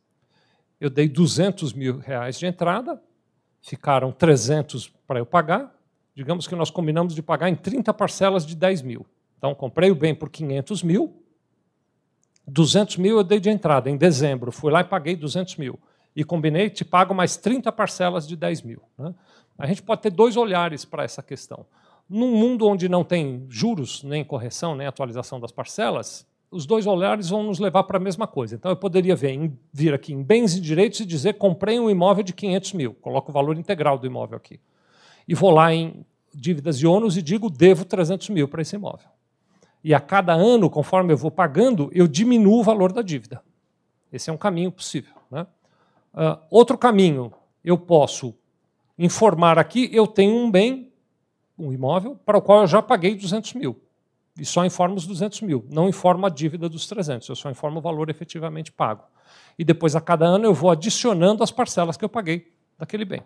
[0.81, 3.01] eu dei 200 mil reais de entrada,
[3.63, 5.73] ficaram 300 para eu pagar.
[6.17, 9.07] Digamos que nós combinamos de pagar em 30 parcelas de 10 mil.
[9.37, 11.23] Então comprei o bem por 500 mil,
[12.47, 15.79] 200 mil eu dei de entrada em dezembro, fui lá e paguei 200 mil
[16.15, 18.83] e combinei, te pago mais 30 parcelas de 10 mil.
[18.97, 19.15] Né?
[19.59, 21.67] A gente pode ter dois olhares para essa questão.
[22.09, 27.31] Num mundo onde não tem juros, nem correção, nem atualização das parcelas, os dois olhares
[27.31, 28.55] vão nos levar para a mesma coisa.
[28.55, 32.23] Então, eu poderia vir, vir aqui em bens e direitos e dizer comprei um imóvel
[32.23, 34.61] de 500 mil, coloco o valor integral do imóvel aqui.
[35.27, 39.09] E vou lá em dívidas e ônus e digo devo 300 mil para esse imóvel.
[39.83, 43.43] E a cada ano, conforme eu vou pagando, eu diminuo o valor da dívida.
[44.13, 45.13] Esse é um caminho possível.
[46.15, 47.33] Uh, outro caminho,
[47.65, 48.35] eu posso
[48.97, 50.93] informar aqui, eu tenho um bem,
[51.59, 53.81] um imóvel, para o qual eu já paguei 200 mil.
[54.39, 57.79] E só informo os 200 mil, não informo a dívida dos 300, eu só informo
[57.79, 59.05] o valor efetivamente pago.
[59.59, 63.23] E depois, a cada ano, eu vou adicionando as parcelas que eu paguei daquele bem.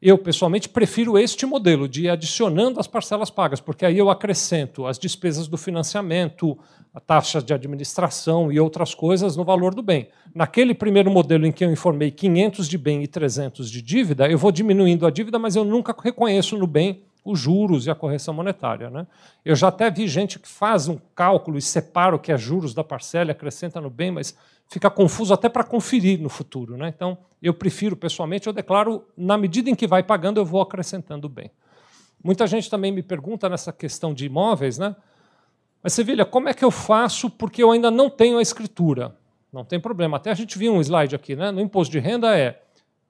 [0.00, 4.86] Eu, pessoalmente, prefiro este modelo de ir adicionando as parcelas pagas, porque aí eu acrescento
[4.86, 6.58] as despesas do financiamento,
[6.92, 10.08] a taxa de administração e outras coisas no valor do bem.
[10.34, 14.36] Naquele primeiro modelo em que eu informei 500 de bem e 300 de dívida, eu
[14.36, 18.34] vou diminuindo a dívida, mas eu nunca reconheço no bem os juros e a correção
[18.34, 18.90] monetária.
[18.90, 19.06] Né?
[19.44, 22.74] Eu já até vi gente que faz um cálculo e separa o que é juros
[22.74, 24.36] da parcela, acrescenta no bem, mas
[24.68, 26.76] fica confuso até para conferir no futuro.
[26.76, 26.92] Né?
[26.94, 31.28] Então, eu prefiro, pessoalmente, eu declaro, na medida em que vai pagando, eu vou acrescentando
[31.28, 31.50] bem.
[32.22, 34.96] Muita gente também me pergunta nessa questão de imóveis, né?
[35.82, 39.16] Mas, Sevilha, como é que eu faço porque eu ainda não tenho a escritura?
[39.52, 40.16] Não tem problema.
[40.16, 41.52] Até a gente viu um slide aqui, né?
[41.52, 42.60] No imposto de renda é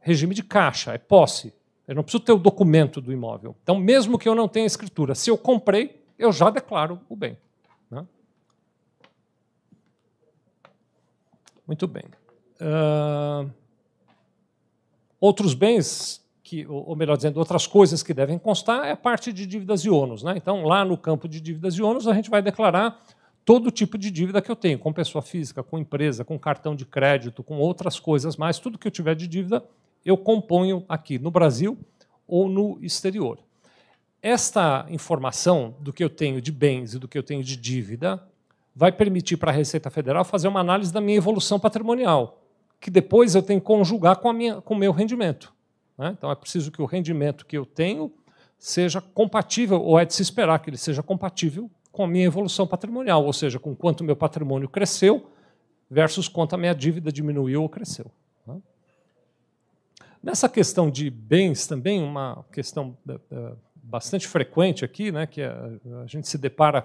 [0.00, 1.54] regime de caixa, é posse.
[1.88, 3.56] Eu não preciso ter o documento do imóvel.
[3.62, 7.38] Então, mesmo que eu não tenha escritura, se eu comprei, eu já declaro o bem.
[7.90, 8.04] Né?
[11.66, 12.04] Muito bem.
[12.60, 13.50] Uh,
[15.20, 19.46] outros bens, que, ou melhor dizendo, outras coisas que devem constar é a parte de
[19.46, 20.22] dívidas e ônus.
[20.22, 20.34] Né?
[20.36, 23.00] Então, lá no campo de dívidas e ônus, a gente vai declarar
[23.44, 26.84] todo tipo de dívida que eu tenho, com pessoa física, com empresa, com cartão de
[26.84, 29.64] crédito, com outras coisas mais, tudo que eu tiver de dívida,
[30.04, 31.78] eu componho aqui no Brasil
[32.26, 33.38] ou no exterior.
[34.20, 38.20] Esta informação do que eu tenho de bens e do que eu tenho de dívida
[38.76, 42.42] vai permitir para a Receita Federal fazer uma análise da minha evolução patrimonial,
[42.78, 45.52] que depois eu tenho que conjugar com, a minha, com o meu rendimento.
[45.96, 46.14] Né?
[46.16, 48.12] Então é preciso que o rendimento que eu tenho
[48.58, 52.66] seja compatível, ou é de se esperar que ele seja compatível com a minha evolução
[52.66, 55.30] patrimonial, ou seja, com quanto meu patrimônio cresceu
[55.90, 58.10] versus quanto a minha dívida diminuiu ou cresceu.
[60.26, 65.78] Nessa questão de bens também, uma questão é, é, bastante frequente aqui, né, que a,
[66.06, 66.84] gente se depara é,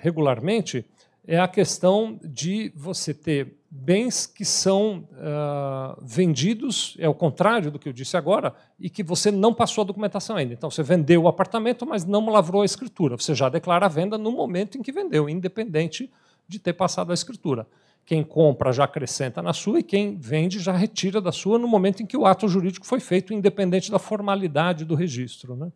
[0.00, 0.84] regularmente,
[1.26, 7.78] é a questão de você ter bens que são uh, vendidos, é o contrário do
[7.78, 10.54] que eu disse agora, e que você não passou a documentação ainda.
[10.54, 13.16] Então, você vendeu o apartamento, mas não lavrou a escritura.
[13.16, 16.10] Você já declara a venda no momento em que vendeu, independente
[16.48, 17.66] de ter passado a escritura.
[18.06, 22.02] Quem compra já acrescenta na sua e quem vende já retira da sua no momento
[22.02, 25.54] em que o ato jurídico foi feito, independente da formalidade do registro.
[25.54, 25.70] Né?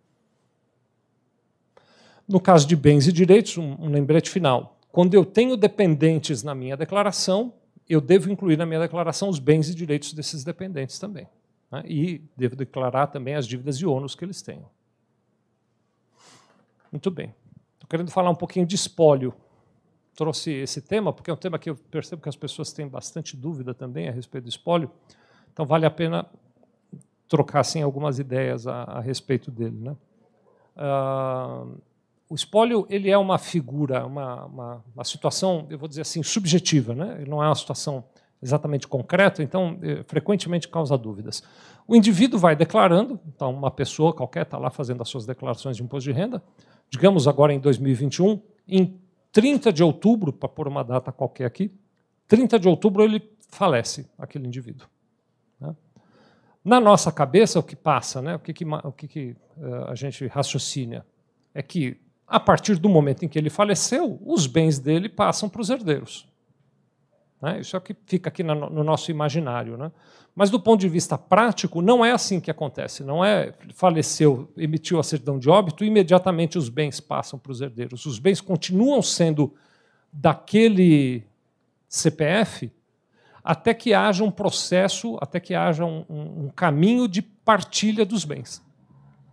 [2.33, 4.79] No caso de bens e direitos, um, lembrete final.
[4.91, 7.53] Quando eu tenho dependentes na minha declaração,
[7.87, 11.29] eu devo incluir na minha declaração os bens e direitos desses dependentes também.
[11.71, 11.83] Né?
[11.87, 14.65] E devo declarar também as dívidas e ônus que eles tenham.
[16.91, 17.35] Muito bem.
[17.75, 19.35] Estou querendo falar um pouquinho de espólio
[20.15, 23.37] trouxe esse tema, porque é um tema que eu percebo que as pessoas têm bastante
[23.37, 24.91] dúvida também a respeito do espólio.
[25.53, 26.27] Então, vale a pena
[27.29, 29.79] trocar assim, algumas ideias a, a respeito dele.
[29.79, 29.97] Né?
[30.77, 31.79] Uh,
[32.33, 36.95] o espólio ele é uma figura, uma, uma, uma, situação, eu vou dizer assim, subjetiva.
[36.95, 37.19] Né?
[37.21, 38.03] Ele não é uma situação
[38.43, 41.43] exatamente concreta, então, eh, frequentemente causa dúvidas.
[41.87, 45.83] O indivíduo vai declarando, então, uma pessoa qualquer está lá fazendo as suas declarações de
[45.83, 46.43] imposto de renda,
[46.89, 48.99] digamos agora em 2021, em
[49.31, 51.71] 30 de outubro, para pôr uma data qualquer aqui,
[52.29, 54.89] 30 de outubro ele falece, aquele indivíduo.
[55.61, 55.77] Né?
[56.65, 58.37] Na nossa cabeça, o que passa, né?
[58.37, 61.05] o que, que, o que, que uh, a gente raciocina,
[61.55, 62.01] é que,
[62.33, 66.27] a partir do momento em que ele faleceu, os bens dele passam para os herdeiros.
[67.43, 67.61] Né?
[67.61, 69.77] Isso é o que fica aqui no, no nosso imaginário.
[69.77, 69.93] Né?
[70.35, 73.05] Mas do ponto de vista prático, não é assim que acontece.
[73.05, 78.07] Não é faleceu, emitiu a certidão de óbito, imediatamente os bens passam para os herdeiros.
[78.07, 79.53] Os bens continuam sendo
[80.11, 81.23] daquele
[81.87, 82.73] CPF
[83.45, 88.63] até que haja um processo, até que haja um caminho de partilha dos bens,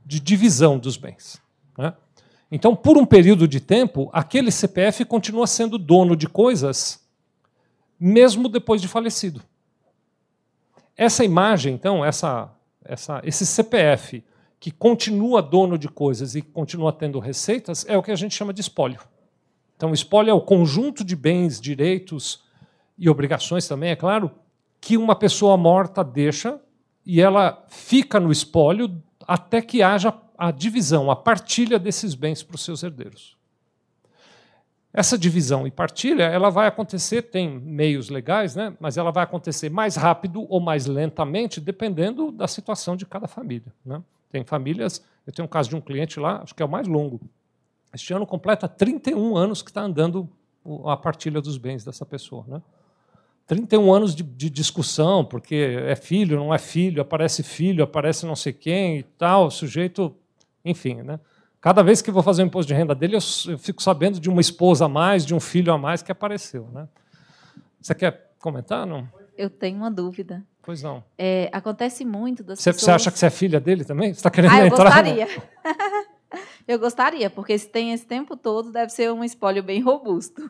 [0.05, 1.41] de divisão dos bens.
[1.77, 1.93] Né?
[2.51, 7.07] Então, por um período de tempo, aquele CPF continua sendo dono de coisas,
[7.99, 9.41] mesmo depois de falecido.
[10.97, 12.51] Essa imagem, então, essa,
[12.83, 14.23] essa, esse CPF
[14.59, 18.53] que continua dono de coisas e continua tendo receitas, é o que a gente chama
[18.53, 18.99] de espólio.
[19.77, 22.43] Então, espólio é o conjunto de bens, direitos
[22.97, 24.31] e obrigações também, é claro,
[24.81, 26.59] que uma pessoa morta deixa
[27.05, 32.55] e ela fica no espólio até que haja a divisão, a partilha desses bens para
[32.55, 33.37] os seus herdeiros.
[34.93, 38.73] Essa divisão e partilha, ela vai acontecer, tem meios legais, né?
[38.79, 43.71] mas ela vai acontecer mais rápido ou mais lentamente, dependendo da situação de cada família.
[43.85, 44.01] Né?
[44.31, 46.87] Tem famílias, eu tenho um caso de um cliente lá, acho que é o mais
[46.87, 47.19] longo.
[47.93, 50.27] Este ano completa 31 anos que está andando
[50.85, 52.45] a partilha dos bens dessa pessoa.
[52.47, 52.61] Né?
[53.45, 55.55] 31 anos de, de, discussão, porque
[55.85, 60.15] é filho, não é filho, aparece filho, aparece não sei quem e tal, o sujeito,
[60.63, 60.95] enfim.
[61.01, 61.19] Né?
[61.61, 64.29] Cada vez que vou fazer o imposto de renda dele, eu, eu, fico sabendo de
[64.29, 66.67] uma esposa a mais, de um filho a mais que apareceu.
[66.71, 66.87] Né?
[67.81, 68.85] Você quer comentar?
[68.85, 69.07] Não?
[69.37, 70.45] Eu tenho uma dúvida.
[70.61, 71.03] Pois não.
[71.17, 72.83] É, acontece muito das você, pessoas...
[72.83, 74.13] Você acha que você é filha dele também?
[74.13, 74.83] Você está querendo ah, eu entrar?
[74.83, 75.27] gostaria.
[76.67, 80.49] eu gostaria, porque se tem esse tempo todo, deve ser um espólio bem robusto.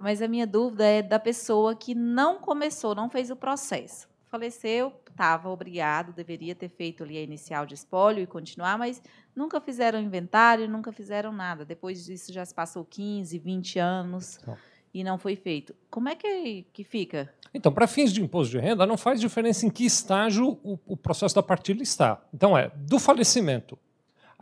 [0.00, 4.08] Mas a minha dúvida é da pessoa que não começou, não fez o processo.
[4.28, 9.02] Faleceu, estava obrigado, deveria ter feito ali a inicial de espólio e continuar, mas
[9.34, 11.64] nunca fizeram inventário, nunca fizeram nada.
[11.64, 14.56] Depois disso já se passou 15, 20 anos então.
[14.92, 15.74] e não foi feito.
[15.88, 17.32] Como é que, que fica?
[17.54, 20.96] Então, para fins de imposto de renda, não faz diferença em que estágio o, o
[20.96, 22.20] processo da partilha está.
[22.32, 23.78] Então, é do falecimento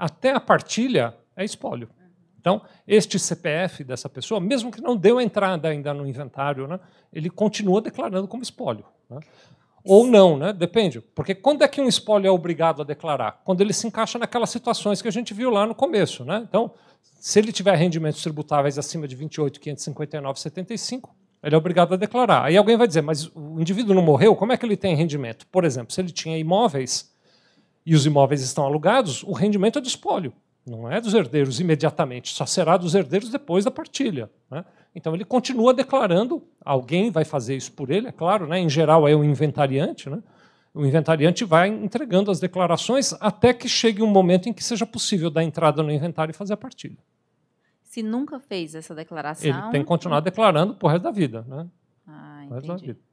[0.00, 1.90] até a partilha é espólio.
[2.40, 6.80] Então, este CPF dessa pessoa, mesmo que não deu entrada ainda no inventário, né,
[7.12, 8.86] ele continua declarando como espólio.
[9.10, 9.20] Né?
[9.84, 10.52] Ou não, né?
[10.52, 11.00] depende.
[11.00, 13.40] Porque quando é que um espólio é obrigado a declarar?
[13.44, 16.24] Quando ele se encaixa naquelas situações que a gente viu lá no começo.
[16.24, 16.44] Né?
[16.48, 16.72] Então,
[17.18, 21.10] se ele tiver rendimentos tributáveis acima de 28.559,75,
[21.42, 22.44] ele é obrigado a declarar.
[22.44, 25.46] Aí alguém vai dizer, mas o indivíduo não morreu, como é que ele tem rendimento?
[25.46, 27.10] Por exemplo, se ele tinha imóveis
[27.84, 30.32] e os imóveis estão alugados, o rendimento é do espólio.
[30.66, 34.30] Não é dos herdeiros imediatamente, só será dos herdeiros depois da partilha.
[34.50, 34.64] Né?
[34.94, 38.58] Então ele continua declarando, alguém vai fazer isso por ele, é claro, né?
[38.58, 40.10] em geral é o inventariante.
[40.10, 40.20] Né?
[40.74, 45.30] O inventariante vai entregando as declarações até que chegue um momento em que seja possível
[45.30, 46.98] dar entrada no inventário e fazer a partilha.
[47.84, 49.48] Se nunca fez essa declaração.
[49.48, 51.44] Ele tem que continuar declarando por resto da vida.
[51.46, 51.66] Né?
[52.06, 52.54] Ah, entendi.
[52.54, 53.10] resto da vida.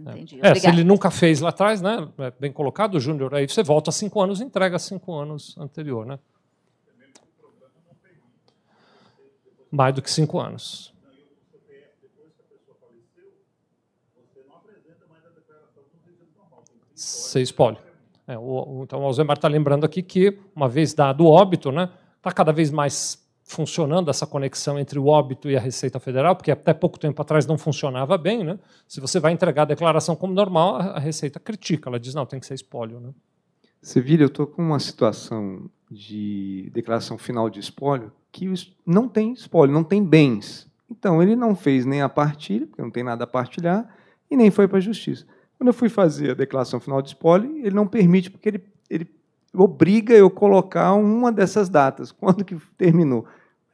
[0.00, 0.38] Entendi.
[0.42, 2.08] É, se ele nunca fez lá atrás, né?
[2.18, 6.18] É bem colocado, Júnior, aí você volta cinco anos e entrega cinco anos anterior, né?
[9.70, 10.92] Mais do que cinco anos.
[16.94, 17.78] Ser espólio.
[18.26, 21.90] É, o, então, o Alzheimer está lembrando aqui que, uma vez dado o óbito, né,
[22.16, 26.52] está cada vez mais funcionando essa conexão entre o óbito e a Receita Federal, porque
[26.52, 28.44] até pouco tempo atrás não funcionava bem.
[28.44, 28.58] Né?
[28.86, 32.38] Se você vai entregar a declaração como normal, a Receita critica, ela diz, não, tem
[32.38, 33.00] que ser espólio.
[33.00, 33.12] Né?
[33.82, 38.52] Sevilha, eu estou com uma situação de declaração final de espólio que
[38.86, 40.68] não tem espólio, não tem bens.
[40.90, 43.88] Então, ele não fez nem a partilha, porque não tem nada a partilhar,
[44.30, 45.26] e nem foi para a justiça.
[45.58, 49.10] Quando eu fui fazer a declaração final de espólio, ele não permite, porque ele, ele
[49.54, 53.26] obriga eu colocar uma dessas datas, quando que terminou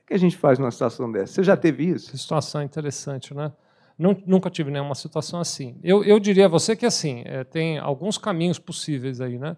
[0.07, 1.35] que a gente faz numa situação dessa?
[1.35, 2.17] Você já teve isso?
[2.17, 3.53] Situação interessante, né?
[3.99, 5.77] Nunca tive nenhuma situação assim.
[5.83, 9.57] Eu, eu diria a você que assim é, tem alguns caminhos possíveis aí, né?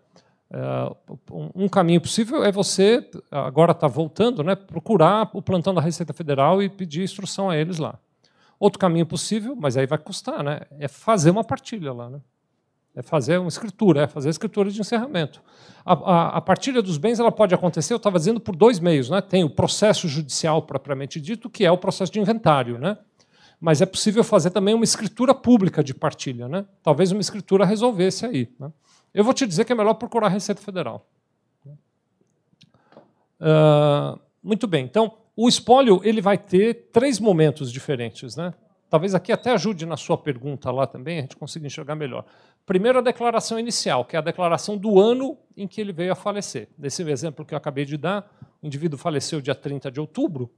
[0.51, 0.97] É,
[1.55, 4.55] um caminho possível é você agora está voltando, né?
[4.55, 7.99] Procurar o plantão da Receita Federal e pedir instrução a eles lá.
[8.59, 10.61] Outro caminho possível, mas aí vai custar, né?
[10.79, 12.21] É fazer uma partilha lá, né?
[12.95, 15.41] É fazer uma escritura, é fazer a escritura de encerramento.
[15.85, 19.09] A, a, a partilha dos bens ela pode acontecer, eu estava dizendo, por dois meios.
[19.09, 19.21] Né?
[19.21, 22.77] Tem o processo judicial propriamente dito, que é o processo de inventário.
[22.77, 22.99] Né?
[23.61, 26.49] Mas é possível fazer também uma escritura pública de partilha.
[26.49, 26.65] Né?
[26.83, 28.49] Talvez uma escritura resolvesse aí.
[28.59, 28.73] Né?
[29.13, 31.07] Eu vou te dizer que é melhor procurar a Receita Federal.
[33.41, 34.85] Uh, muito bem.
[34.85, 38.37] Então, o espólio ele vai ter três momentos diferentes.
[38.37, 38.53] Né?
[38.91, 42.25] Talvez aqui até ajude na sua pergunta lá também, a gente consiga enxergar melhor.
[42.67, 46.15] Primeiro, a declaração inicial, que é a declaração do ano em que ele veio a
[46.15, 46.69] falecer.
[46.79, 48.31] Nesse exemplo que eu acabei de dar,
[48.63, 50.51] o indivíduo faleceu dia 30 de outubro.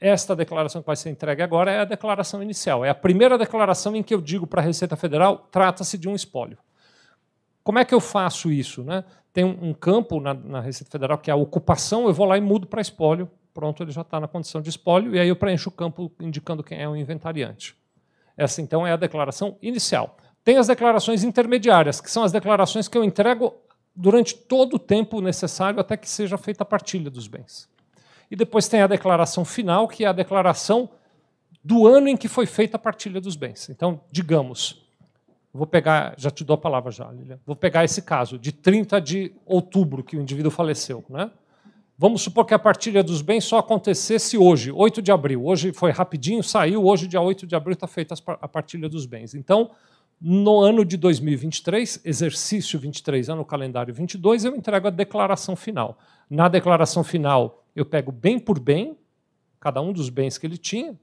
[0.00, 2.84] Esta declaração que vai ser entregue agora é a declaração inicial.
[2.84, 6.14] É a primeira declaração em que eu digo para a Receita Federal trata-se de um
[6.14, 6.56] espólio.
[7.62, 8.82] Como é que eu faço isso?
[8.82, 9.04] Né?
[9.32, 12.40] Tem um campo na, na Receita Federal que é a ocupação, eu vou lá e
[12.40, 15.68] mudo para espólio pronto, ele já está na condição de espólio, e aí eu preencho
[15.68, 17.74] o campo indicando quem é o inventariante.
[18.36, 20.16] Essa, então, é a declaração inicial.
[20.44, 23.52] Tem as declarações intermediárias, que são as declarações que eu entrego
[23.96, 27.68] durante todo o tempo necessário até que seja feita a partilha dos bens.
[28.30, 30.88] E depois tem a declaração final, que é a declaração
[31.64, 33.68] do ano em que foi feita a partilha dos bens.
[33.68, 34.86] Então, digamos,
[35.58, 39.00] vou pegar, já te dou a palavra já, Lilian, vou pegar esse caso, de 30
[39.00, 41.04] de outubro, que o indivíduo faleceu.
[41.10, 41.30] Né?
[41.98, 45.44] Vamos supor que a partilha dos bens só acontecesse hoje, 8 de abril.
[45.44, 49.34] Hoje foi rapidinho, saiu, hoje, dia 8 de abril, está feita a partilha dos bens.
[49.34, 49.72] Então,
[50.20, 55.98] no ano de 2023, exercício 23, ano calendário 22, eu entrego a declaração final.
[56.30, 58.96] Na declaração final, eu pego bem por bem,
[59.58, 60.96] cada um dos bens que ele tinha,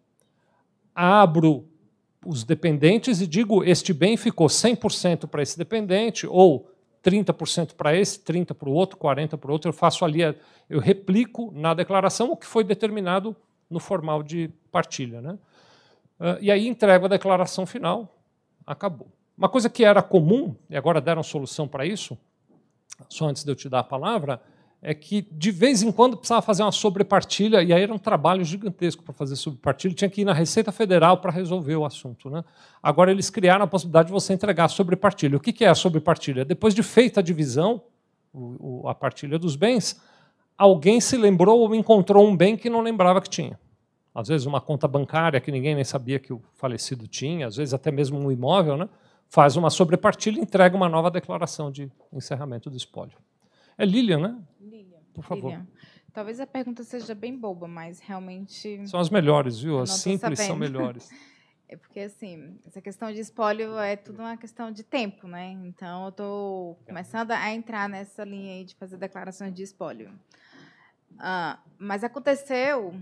[0.94, 1.68] abro
[2.26, 6.70] os dependentes e digo: este bem ficou 100% para esse dependente, ou
[7.04, 9.70] 30% para esse, 30% para o outro, 40% para o outro.
[9.70, 10.22] Eu faço ali,
[10.70, 13.36] eu replico na declaração o que foi determinado
[13.70, 15.22] no formal de partilha.
[15.22, 15.38] Né?
[16.20, 18.18] Ah, e aí entrego a declaração final,
[18.66, 19.08] acabou.
[19.38, 22.18] Uma coisa que era comum, e agora deram solução para isso,
[23.10, 24.42] só antes de eu te dar a palavra,
[24.88, 28.44] é que de vez em quando precisava fazer uma sobrepartilha, e aí era um trabalho
[28.44, 32.30] gigantesco para fazer sobrepartilha, tinha que ir na Receita Federal para resolver o assunto.
[32.30, 32.46] Né?
[32.84, 35.38] Agora eles criaram a possibilidade de você entregar sobrepartilha.
[35.38, 36.46] O que é a sobrepartilha?
[36.46, 37.82] Depois de feita a divisão,
[38.86, 40.00] a partilha dos bens,
[40.56, 43.60] alguém se lembrou ou encontrou um bem que não lembrava que tinha.
[44.14, 47.74] Às vezes uma conta bancária que ninguém nem sabia que o falecido tinha, às vezes
[47.74, 48.88] até mesmo um imóvel, né?
[49.30, 53.18] faz uma sobrepartilha e entrega uma nova declaração de encerramento do espólio.
[53.78, 54.36] É Lilian, né?
[55.16, 55.50] Por favor.
[55.50, 55.68] Lilian.
[56.14, 58.88] Talvez a pergunta seja bem boba, mas realmente.
[58.88, 59.80] São as melhores, viu?
[59.80, 61.10] As simples são melhores.
[61.68, 65.50] É porque, assim, essa questão de espólio é tudo uma questão de tempo, né?
[65.66, 70.12] Então, eu estou começando a entrar nessa linha aí de fazer declarações de espólio.
[71.18, 72.94] Ah, mas aconteceu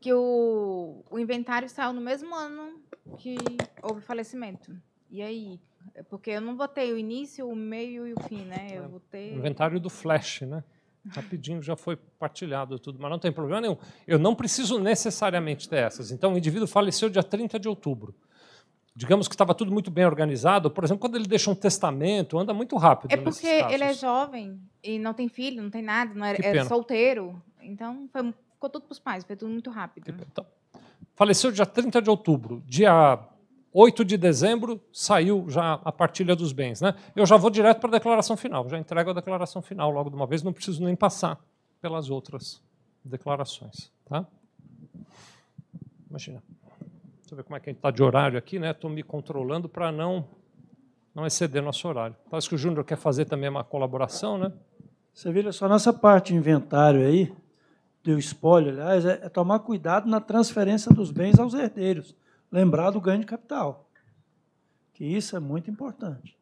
[0.00, 2.80] que o, o inventário saiu no mesmo ano
[3.18, 3.36] que
[3.82, 4.74] houve falecimento.
[5.10, 5.60] E aí?
[5.94, 8.68] É porque eu não botei o início, o meio e o fim, né?
[8.72, 9.34] Eu botei...
[9.34, 10.64] Inventário do Flash, né?
[11.10, 13.76] Rapidinho já foi partilhado tudo, mas não tem problema nenhum.
[14.06, 16.10] Eu não preciso necessariamente ter essas.
[16.10, 18.14] Então, o indivíduo faleceu dia 30 de outubro.
[18.94, 20.70] Digamos que estava tudo muito bem organizado.
[20.70, 23.12] Por exemplo, quando ele deixa um testamento, anda muito rápido.
[23.12, 26.64] É porque ele é jovem e não tem filho, não tem nada, não é, é
[26.64, 27.40] solteiro.
[27.62, 30.12] Então, foi, ficou tudo para os pais, foi tudo muito rápido.
[30.32, 30.44] Então,
[31.14, 32.62] faleceu dia 30 de outubro.
[32.66, 33.18] Dia
[33.80, 36.80] 8 de dezembro saiu já a partilha dos bens.
[36.80, 36.96] Né?
[37.14, 40.16] Eu já vou direto para a declaração final, já entrego a declaração final logo de
[40.16, 41.38] uma vez, não preciso nem passar
[41.80, 42.60] pelas outras
[43.04, 43.92] declarações.
[44.04, 44.26] Tá?
[46.10, 46.42] Imagina.
[47.20, 48.72] Deixa eu ver como é que a gente está de horário aqui, né?
[48.72, 50.26] Estou me controlando para não,
[51.14, 52.16] não exceder nosso horário.
[52.28, 54.52] Parece que o Júnior quer fazer também uma colaboração, né?
[55.14, 57.32] Você vira só nessa parte de inventário aí,
[58.02, 62.16] do espólio, aliás, é, é tomar cuidado na transferência dos bens aos herdeiros
[62.50, 63.88] lembrar do ganho de capital.
[64.92, 66.36] Que isso é muito importante.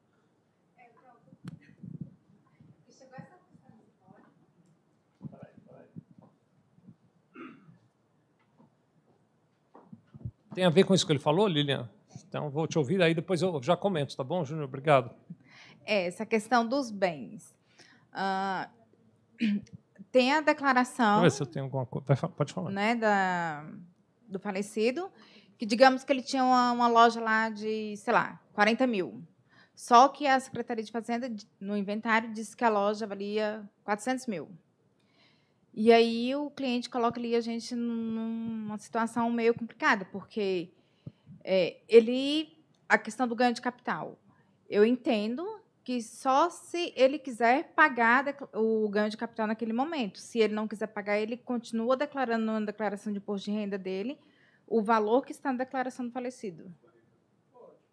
[10.55, 11.87] Tem a ver com isso que ele falou, Lilian?
[12.27, 14.65] Então, vou te ouvir, aí depois eu já comento, tá bom, Júnior?
[14.65, 15.15] Obrigado.
[15.85, 17.55] É, essa questão dos bens.
[18.11, 18.67] Uh,
[20.11, 21.17] tem a declaração.
[21.17, 22.07] Vamos ver se eu tenho alguma coisa.
[22.29, 22.71] Pode falar.
[22.71, 23.67] Né, da,
[24.27, 25.11] do falecido
[25.59, 29.23] que digamos que ele tinha uma, uma, loja lá de, sei lá, 40 mil.
[29.75, 31.31] Só que a Secretaria de Fazenda,
[31.61, 34.49] no inventário, disse que a loja valia 400 mil.
[35.75, 40.71] E aí o cliente coloca ali a gente numa situação meio complicada, porque
[41.45, 42.57] é, ele
[42.89, 44.19] a questão do ganho de capital.
[44.69, 48.25] Eu entendo que só se ele quiser pagar
[48.55, 50.19] o ganho de capital naquele momento.
[50.19, 54.19] Se ele não quiser pagar, ele continua declarando na declaração de imposto de renda dele
[54.67, 56.65] o valor que está na declaração do falecido.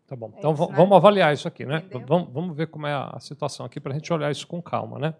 [0.08, 0.32] Tá bom.
[0.36, 0.96] É então isso, vamos né?
[0.96, 1.84] avaliar isso aqui, né?
[2.08, 5.00] Vamos, vamos ver como é a situação aqui para a gente olhar isso com calma,
[5.00, 5.16] né?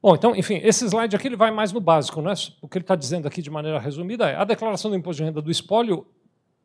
[0.00, 2.34] Bom, então, enfim, esse slide aqui ele vai mais no básico, né?
[2.60, 5.24] O que ele está dizendo aqui de maneira resumida é a declaração do imposto de
[5.24, 6.06] renda do espólio,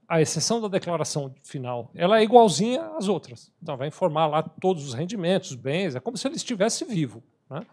[0.08, 3.52] a exceção da declaração final, ela é igualzinha às outras.
[3.62, 7.24] Então, vai informar lá todos os rendimentos, os bens, é como se ele estivesse vivo.
[7.50, 7.66] Né?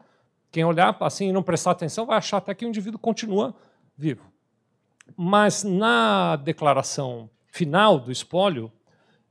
[0.52, 3.54] Quem olhar assim e não prestar atenção vai achar até que o indivíduo continua
[3.96, 4.22] vivo.
[5.16, 8.72] Mas na declaração final do espólio,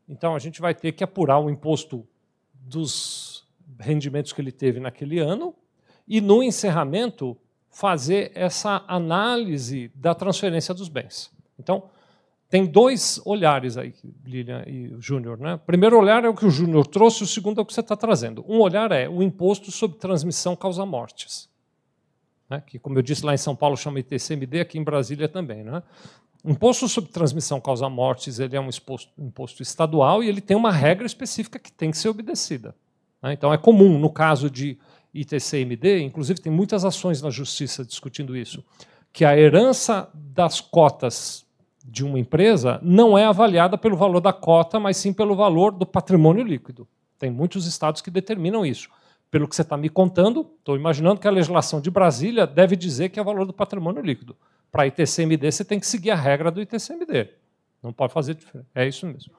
[0.07, 2.07] então a gente vai ter que apurar o imposto
[2.53, 3.45] dos
[3.79, 5.53] rendimentos que ele teve naquele ano
[6.07, 7.37] e no encerramento
[7.69, 11.31] fazer essa análise da transferência dos bens.
[11.59, 11.89] Então,
[12.49, 13.93] tem dois olhares aí,
[14.23, 15.37] Lilian e Júnior.
[15.37, 15.55] Né?
[15.55, 17.81] O primeiro olhar é o que o Júnior trouxe, o segundo é o que você
[17.81, 18.45] está trazendo.
[18.47, 21.49] Um olhar é o imposto sobre transmissão causa mortes
[22.49, 25.63] né, que, como eu disse lá em São Paulo, chama ITCMD, aqui em Brasília também.
[25.63, 25.81] Né?
[26.43, 30.71] Imposto sobre transmissão causa mortes ele é um imposto, imposto estadual e ele tem uma
[30.71, 32.75] regra específica que tem que ser obedecida.
[33.21, 33.33] Né?
[33.33, 34.77] Então, é comum, no caso de
[35.13, 38.63] ITCMD, inclusive tem muitas ações na justiça discutindo isso,
[39.11, 41.45] que a herança das cotas
[41.83, 45.85] de uma empresa não é avaliada pelo valor da cota, mas sim pelo valor do
[45.85, 46.87] patrimônio líquido.
[47.17, 48.89] Tem muitos estados que determinam isso
[49.35, 53.09] pelo que você está me contando, estou imaginando que a legislação de Brasília deve dizer
[53.09, 54.33] que é o valor do patrimônio líquido.
[54.71, 57.31] Para ITCMD, você tem que seguir a regra do ITCMD.
[57.83, 58.69] Não pode fazer diferente.
[58.73, 59.33] É isso mesmo.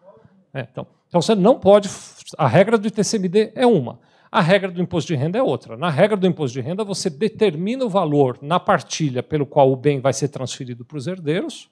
[0.52, 1.88] É, então, então, você não pode.
[2.36, 3.98] A regra do ITCMD é uma.
[4.30, 5.78] A regra do imposto de renda é outra.
[5.78, 9.76] Na regra do imposto de renda, você determina o valor na partilha pelo qual o
[9.76, 11.70] bem vai ser transferido para os herdeiros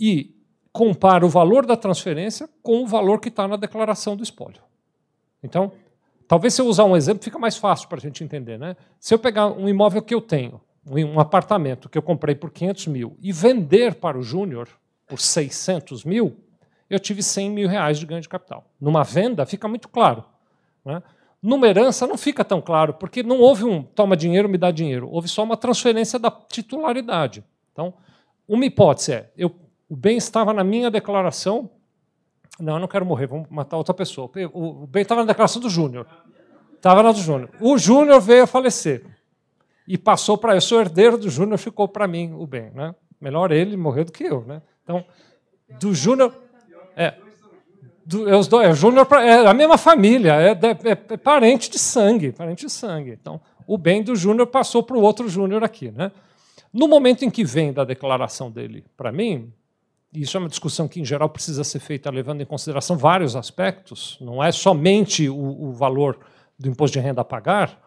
[0.00, 0.34] e
[0.72, 4.60] compara o valor da transferência com o valor que está na declaração do espólio.
[5.40, 5.70] Então,
[6.26, 8.58] Talvez se eu usar um exemplo fica mais fácil para a gente entender.
[8.58, 8.76] Né?
[8.98, 12.86] Se eu pegar um imóvel que eu tenho, um apartamento que eu comprei por 500
[12.88, 14.68] mil e vender para o Júnior
[15.06, 16.36] por 600 mil,
[16.88, 18.64] eu tive 100 mil reais de ganho de capital.
[18.80, 20.24] Numa venda fica muito claro.
[20.84, 21.02] Né?
[21.42, 25.08] Numa herança não fica tão claro, porque não houve um toma dinheiro, me dá dinheiro.
[25.10, 27.44] Houve só uma transferência da titularidade.
[27.72, 27.94] Então,
[28.48, 29.54] uma hipótese é, eu,
[29.88, 31.70] o bem estava na minha declaração,
[32.60, 34.30] não, eu não quero morrer, vamos matar outra pessoa.
[34.52, 36.06] O bem estava na declaração do Júnior.
[36.74, 37.50] Estava na do Júnior.
[37.60, 39.04] O Júnior veio a falecer.
[39.88, 40.60] E passou para eu.
[40.60, 42.70] Sou herdeiro do Júnior, ficou para mim o bem.
[42.70, 42.94] Né?
[43.20, 44.44] Melhor ele morrer do que eu.
[44.44, 44.62] Né?
[44.82, 45.04] Então,
[45.80, 46.34] do Júnior.
[46.96, 47.14] É,
[48.06, 51.78] do, é os dois, é, Júnior é a mesma família, é, é, é, parente de
[51.78, 53.12] sangue, parente de sangue.
[53.12, 56.12] Então, o bem do Júnior passou para o outro Júnior aqui, né?
[56.72, 59.52] No momento em que vem da declaração dele para mim,
[60.22, 64.16] isso é uma discussão que, em geral, precisa ser feita levando em consideração vários aspectos,
[64.20, 66.18] não é somente o, o valor
[66.58, 67.82] do imposto de renda a pagar.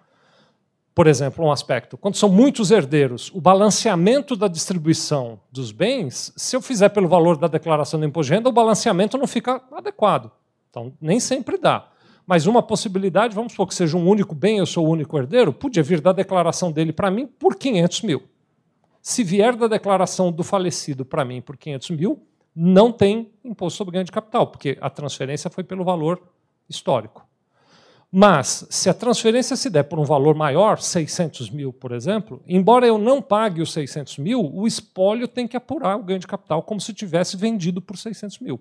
[0.94, 6.56] Por exemplo, um aspecto: quando são muitos herdeiros, o balanceamento da distribuição dos bens, se
[6.56, 10.32] eu fizer pelo valor da declaração do imposto de renda, o balanceamento não fica adequado.
[10.70, 11.88] Então, nem sempre dá.
[12.26, 15.54] Mas uma possibilidade, vamos supor que seja um único bem, eu sou o único herdeiro,
[15.54, 18.24] podia vir da declaração dele para mim por 500 mil.
[19.08, 23.94] Se vier da declaração do falecido para mim por 500 mil, não tem imposto sobre
[23.94, 26.22] ganho de capital, porque a transferência foi pelo valor
[26.68, 27.26] histórico.
[28.12, 32.86] Mas, se a transferência se der por um valor maior, 600 mil, por exemplo, embora
[32.86, 36.62] eu não pague os 600 mil, o espólio tem que apurar o ganho de capital
[36.62, 38.60] como se tivesse vendido por 600 mil.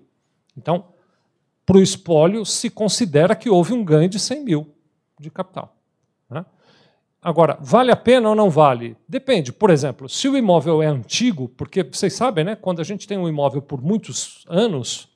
[0.55, 0.85] Então,
[1.65, 4.73] para o espólio, se considera que houve um ganho de 100 mil
[5.19, 5.76] de capital.
[7.27, 8.95] Agora, vale a pena ou não vale?
[9.05, 9.51] Depende.
[9.51, 13.17] Por exemplo, se o imóvel é antigo, porque vocês sabem, né, quando a gente tem
[13.17, 15.09] um imóvel por muitos anos,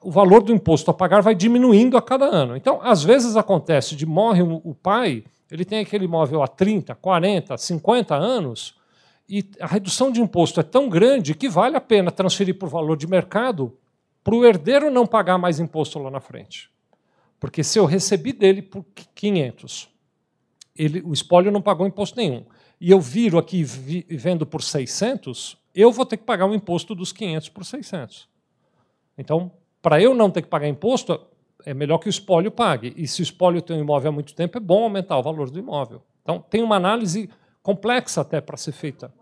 [0.00, 2.56] o valor do imposto a pagar vai diminuindo a cada ano.
[2.56, 7.58] Então, às vezes acontece de morre o pai, ele tem aquele imóvel há 30, 40,
[7.58, 8.76] 50 anos,
[9.28, 12.96] e a redução de imposto é tão grande que vale a pena transferir por valor
[12.96, 13.76] de mercado
[14.22, 16.70] para o herdeiro não pagar mais imposto lá na frente.
[17.40, 18.84] Porque se eu recebi dele por
[19.16, 19.92] 500
[20.76, 22.44] ele, o espólio não pagou imposto nenhum,
[22.80, 26.94] e eu viro aqui vi, vendo por 600, eu vou ter que pagar um imposto
[26.94, 28.28] dos 500 por 600.
[29.16, 31.20] Então, para eu não ter que pagar imposto,
[31.64, 32.92] é melhor que o espólio pague.
[32.96, 35.50] E se o espólio tem um imóvel há muito tempo, é bom aumentar o valor
[35.50, 36.02] do imóvel.
[36.22, 37.28] Então, tem uma análise
[37.62, 39.12] complexa até para ser feita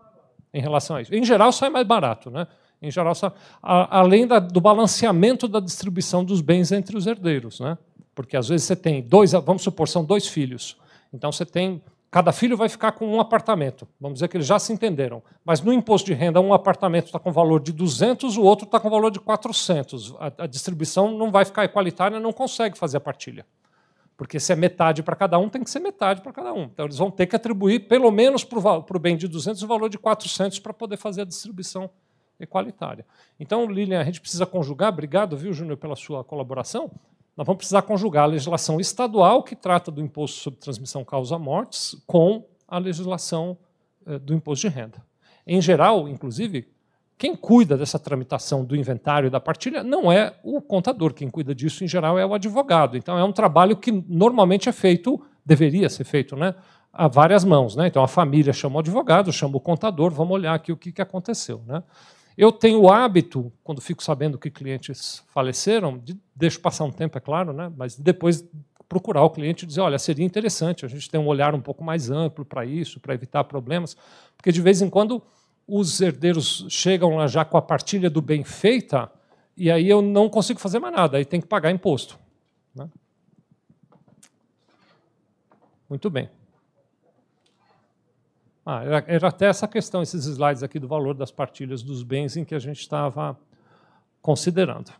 [0.53, 1.13] em relação a isso.
[1.13, 2.29] Em geral, sai mais barato.
[2.29, 2.47] Né?
[2.81, 3.31] Em geral, sai,
[3.61, 7.59] além da, do balanceamento da distribuição dos bens entre os herdeiros.
[7.59, 7.77] Né?
[8.13, 10.77] Porque, às vezes, você tem dois, vamos supor, são dois filhos.
[11.13, 11.81] Então você tem.
[12.09, 13.87] Cada filho vai ficar com um apartamento.
[13.99, 15.23] Vamos dizer que eles já se entenderam.
[15.43, 18.79] Mas no imposto de renda, um apartamento está com valor de 200, o outro está
[18.79, 20.15] com valor de 400.
[20.19, 23.45] A, a distribuição não vai ficar equalitária, não consegue fazer a partilha.
[24.15, 26.65] Porque se é metade para cada um, tem que ser metade para cada um.
[26.65, 29.89] Então eles vão ter que atribuir, pelo menos para o bem de 200, o valor
[29.89, 31.89] de 400 para poder fazer a distribuição
[32.39, 33.05] equalitária.
[33.39, 34.89] Então, Lilian, a gente precisa conjugar.
[34.89, 36.91] Obrigado, viu, Júnior, pela sua colaboração
[37.35, 42.45] nós vamos precisar conjugar a legislação estadual, que trata do imposto sobre transmissão causa-mortes, com
[42.67, 43.57] a legislação
[44.05, 45.03] eh, do imposto de renda.
[45.45, 46.67] Em geral, inclusive,
[47.17, 51.55] quem cuida dessa tramitação do inventário e da partilha não é o contador, quem cuida
[51.55, 52.97] disso, em geral, é o advogado.
[52.97, 56.53] Então, é um trabalho que normalmente é feito, deveria ser feito, né,
[56.91, 57.75] a várias mãos.
[57.75, 57.87] Né?
[57.87, 61.61] Então, a família chama o advogado, chama o contador, vamos olhar aqui o que aconteceu.
[61.65, 61.81] Né?
[62.37, 67.17] Eu tenho o hábito, quando fico sabendo que clientes faleceram, de, deixo passar um tempo,
[67.17, 67.71] é claro, né?
[67.75, 68.43] mas depois
[68.89, 71.83] procurar o cliente e dizer, olha, seria interessante a gente ter um olhar um pouco
[71.83, 73.95] mais amplo para isso, para evitar problemas,
[74.37, 75.21] porque de vez em quando
[75.67, 79.11] os herdeiros chegam lá já com a partilha do bem feita
[79.55, 82.19] e aí eu não consigo fazer mais nada, aí tem que pagar imposto.
[82.75, 82.89] Né?
[85.89, 86.29] Muito bem.
[88.65, 92.45] Ah, era, até essa questão, esses slides aqui do valor das partilhas dos bens em
[92.45, 93.37] que a gente estava
[94.21, 94.91] considerando.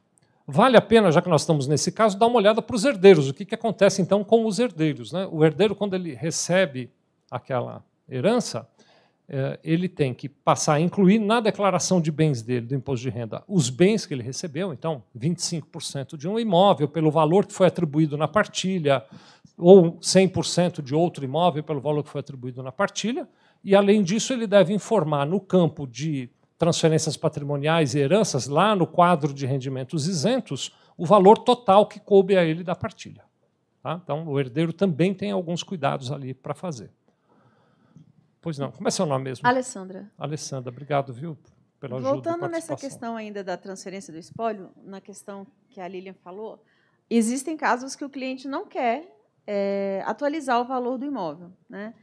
[0.45, 3.30] Vale a pena, já que nós estamos nesse caso, dar uma olhada para os herdeiros.
[3.30, 5.14] O que, que acontece então com os herdeiros?
[5.14, 5.26] Né?
[5.31, 6.91] O herdeiro, quando ele recebe
[7.31, 8.68] aquela herança,
[9.30, 13.10] é, ele tem que passar a incluir na declaração de bens dele, do imposto de
[13.10, 17.68] renda, os bens que ele recebeu, então 25% de um imóvel pelo valor que foi
[17.68, 19.06] atribuído na partilha,
[19.57, 23.26] ou 100% de outro imóvel pelo valor que foi atribuído na partilha,
[23.64, 28.85] e, além disso, ele deve informar no campo de transferências patrimoniais e heranças, lá no
[28.85, 33.23] quadro de rendimentos isentos, o valor total que coube a ele da partilha.
[33.81, 33.99] Tá?
[34.02, 36.91] Então, o herdeiro também tem alguns cuidados ali para fazer.
[38.41, 38.72] Pois não.
[38.72, 39.48] Como é seu nome mesmo?
[39.48, 40.11] Alessandra.
[40.18, 41.38] Alessandra, obrigado, viu,
[41.80, 46.14] pela ajuda Voltando nessa questão ainda da transferência do espólio, na questão que a Lilian
[46.14, 46.64] falou,
[47.10, 49.06] existem casos que o cliente não quer
[49.45, 51.52] é, atualizar o valor do imóvel.
[51.69, 51.94] Né?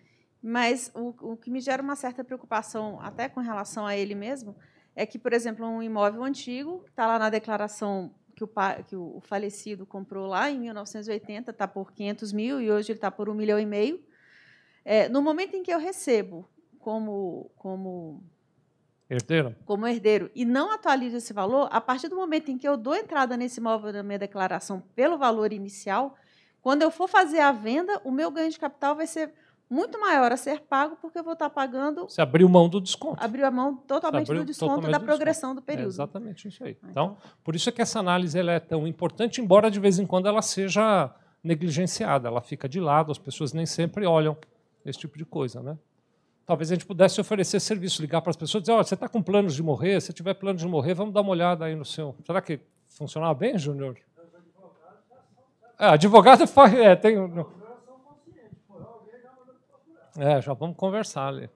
[0.42, 4.56] Mas o, o que me gera uma certa preocupação, até com relação a ele mesmo,
[4.96, 8.50] é que, por exemplo, um imóvel antigo, está lá na declaração que o,
[8.86, 13.10] que o, falecido comprou lá em 1980, está por 500 mil e hoje ele está
[13.10, 14.02] por um milhão e meio.
[14.84, 16.48] É, no momento em que eu recebo
[16.78, 18.24] como, como
[19.10, 19.54] herdeiro.
[19.66, 22.94] como herdeiro e não atualizo esse valor, a partir do momento em que eu dou
[22.94, 26.16] entrada nesse imóvel na minha declaração pelo valor inicial,
[26.62, 29.32] quando eu for fazer a venda, o meu ganho de capital vai ser
[29.70, 32.02] muito maior a ser pago, porque eu vou estar pagando.
[32.02, 33.22] Você abriu mão do desconto.
[33.22, 35.60] Abriu a mão totalmente do desconto totalmente da do progressão desconto.
[35.60, 35.86] do período.
[35.86, 36.76] É exatamente isso aí.
[36.82, 39.98] Então, então, por isso é que essa análise ela é tão importante, embora de vez
[39.98, 44.36] em quando ela seja negligenciada, ela fica de lado, as pessoas nem sempre olham
[44.84, 45.62] esse tipo de coisa.
[45.62, 45.78] Né?
[46.51, 49.09] talvez a gente pudesse oferecer serviço, ligar para as pessoas e dizer, oh, você está
[49.09, 51.84] com planos de morrer, se tiver planos de morrer, vamos dar uma olhada aí no
[51.84, 52.16] seu.
[52.26, 53.97] Será que funcionava bem, Júnior?
[55.78, 56.74] É, advogado faz.
[56.74, 57.16] É, tem.
[60.20, 61.48] É, já vamos conversar ali.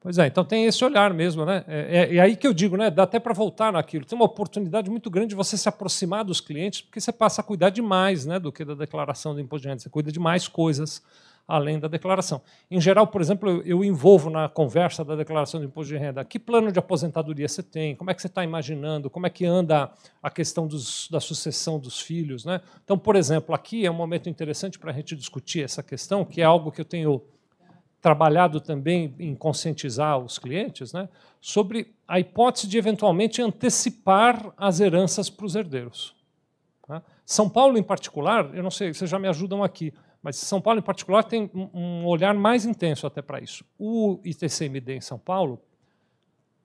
[0.00, 1.64] Pois é, então tem esse olhar mesmo, né?
[1.66, 2.90] É, é, é aí que eu digo, né?
[2.90, 4.04] Dá até para voltar naquilo.
[4.04, 7.44] Tem uma oportunidade muito grande de você se aproximar dos clientes, porque você passa a
[7.44, 9.80] cuidar de mais, né, do que da declaração do imposto de renda.
[9.80, 11.02] Você cuida de mais coisas
[11.46, 12.40] além da declaração.
[12.70, 16.24] Em geral, por exemplo, eu, envolvo na conversa da declaração do imposto de renda.
[16.24, 17.94] Que plano de aposentadoria você tem?
[17.94, 19.10] Como é que você está imaginando?
[19.10, 19.90] Como é que anda
[20.22, 22.60] a questão dos, da sucessão dos filhos, né?
[22.82, 26.40] Então, por exemplo, aqui é um momento interessante para a gente discutir essa questão, que
[26.40, 27.22] é algo que eu tenho
[28.04, 31.08] trabalhado também em conscientizar os clientes né,
[31.40, 36.14] sobre a hipótese de eventualmente antecipar as heranças para os herdeiros.
[36.86, 37.02] Tá?
[37.24, 39.90] São Paulo, em particular, eu não sei, vocês já me ajudam aqui,
[40.22, 43.64] mas São Paulo, em particular, tem um olhar mais intenso até para isso.
[43.78, 45.58] O ITCMD em São Paulo,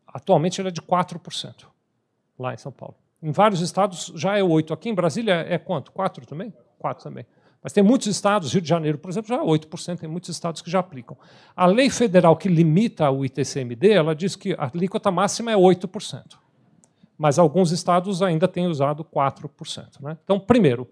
[0.06, 1.68] atualmente, ele é de 4%,
[2.38, 2.95] lá em São Paulo.
[3.24, 4.74] Em vários estados já é 8%.
[4.74, 5.94] Aqui em Brasília é quanto?
[5.94, 6.53] 4% também?
[6.84, 7.26] 4% também.
[7.61, 10.61] Mas tem muitos estados, Rio de Janeiro, por exemplo, já é 8%, tem muitos estados
[10.61, 11.18] que já aplicam.
[11.56, 16.38] A lei federal que limita o ITCMD, ela diz que a alíquota máxima é 8%.
[17.18, 20.02] Mas alguns estados ainda têm usado 4%.
[20.02, 20.18] Né?
[20.23, 20.88] Então, primeiro,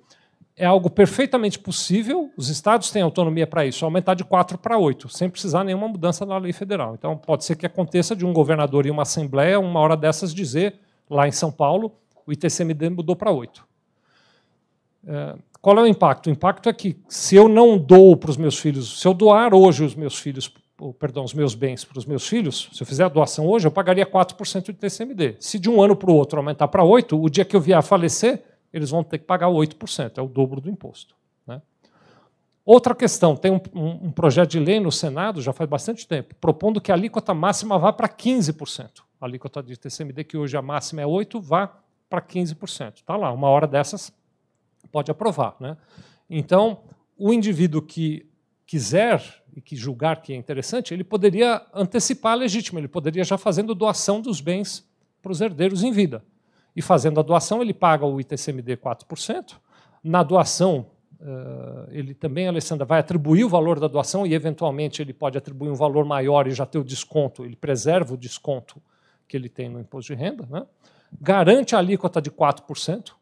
[0.58, 5.08] é algo perfeitamente possível, os estados têm autonomia para isso, aumentar de 4 para 8,
[5.08, 6.96] sem precisar nenhuma mudança na lei federal.
[6.96, 10.80] Então, pode ser que aconteça de um governador e uma assembleia, uma hora dessas, dizer,
[11.10, 11.94] lá em São Paulo,
[12.26, 13.66] o ITCMD mudou para 8.
[15.06, 16.28] É, qual é o impacto?
[16.28, 19.54] O impacto é que se eu não dou para os meus filhos, se eu doar
[19.54, 20.52] hoje os meus filhos,
[21.00, 23.72] perdão, os meus bens para os meus filhos, se eu fizer a doação hoje, eu
[23.72, 25.36] pagaria 4% de TCMD.
[25.40, 27.78] Se de um ano para o outro aumentar para 8%, o dia que eu vier
[27.78, 31.16] a falecer, eles vão ter que pagar 8%, é o dobro do imposto.
[31.46, 31.62] Né?
[32.66, 36.36] Outra questão, tem um, um, um, projeto de lei no Senado, já faz bastante tempo,
[36.36, 39.02] propondo que a alíquota máxima vá para 15%.
[39.20, 41.74] A alíquota de TCMD, que hoje a máxima é 8%, vá
[42.10, 42.98] para 15%.
[42.98, 44.14] Está lá, uma hora dessas
[44.88, 45.56] pode aprovar.
[45.60, 45.78] Né?
[46.30, 46.80] Então,
[47.18, 48.26] o indivíduo que
[48.66, 49.24] quiser
[49.56, 53.74] e que julgar que é interessante, ele poderia antecipar a legítima, ele poderia já fazendo
[53.74, 54.88] doação dos bens
[55.22, 56.24] para os herdeiros em vida.
[56.76, 59.56] E fazendo a doação, ele paga o ITCMD 4%.
[60.04, 60.86] Na doação,
[61.20, 65.70] eh, ele também, Alessandra, vai atribuir o valor da doação e, eventualmente, ele pode atribuir
[65.72, 68.80] um valor maior e já ter o desconto, ele preserva o desconto
[69.28, 70.48] que ele tem no imposto de renda.
[70.48, 70.64] Né?
[71.20, 73.14] Garante a alíquota de 4%,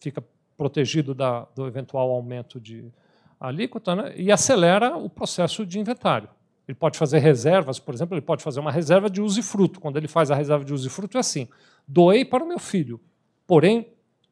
[0.00, 0.22] fica
[0.56, 2.90] protegido da, do eventual aumento de
[3.38, 4.14] alíquota, né?
[4.16, 6.28] e acelera o processo de inventário.
[6.66, 9.80] Ele pode fazer reservas, por exemplo, ele pode fazer uma reserva de usufruto.
[9.80, 11.48] Quando ele faz a reserva de usufruto, é assim:
[11.86, 13.00] doei para o meu filho,
[13.46, 13.86] porém,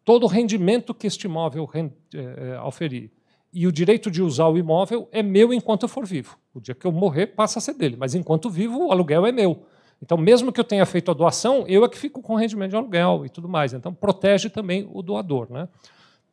[0.05, 1.81] todo o rendimento que este imóvel é,
[2.19, 3.11] é,
[3.53, 6.37] e o direito de usar o imóvel é meu enquanto eu for vivo.
[6.53, 9.31] O dia que eu morrer, passa a ser dele, mas enquanto vivo, o aluguel é
[9.31, 9.65] meu.
[10.03, 12.77] Então, mesmo que eu tenha feito a doação, eu é que fico com rendimento de
[12.77, 13.73] aluguel e tudo mais.
[13.73, 15.47] Então, protege também o doador.
[15.49, 15.69] Né?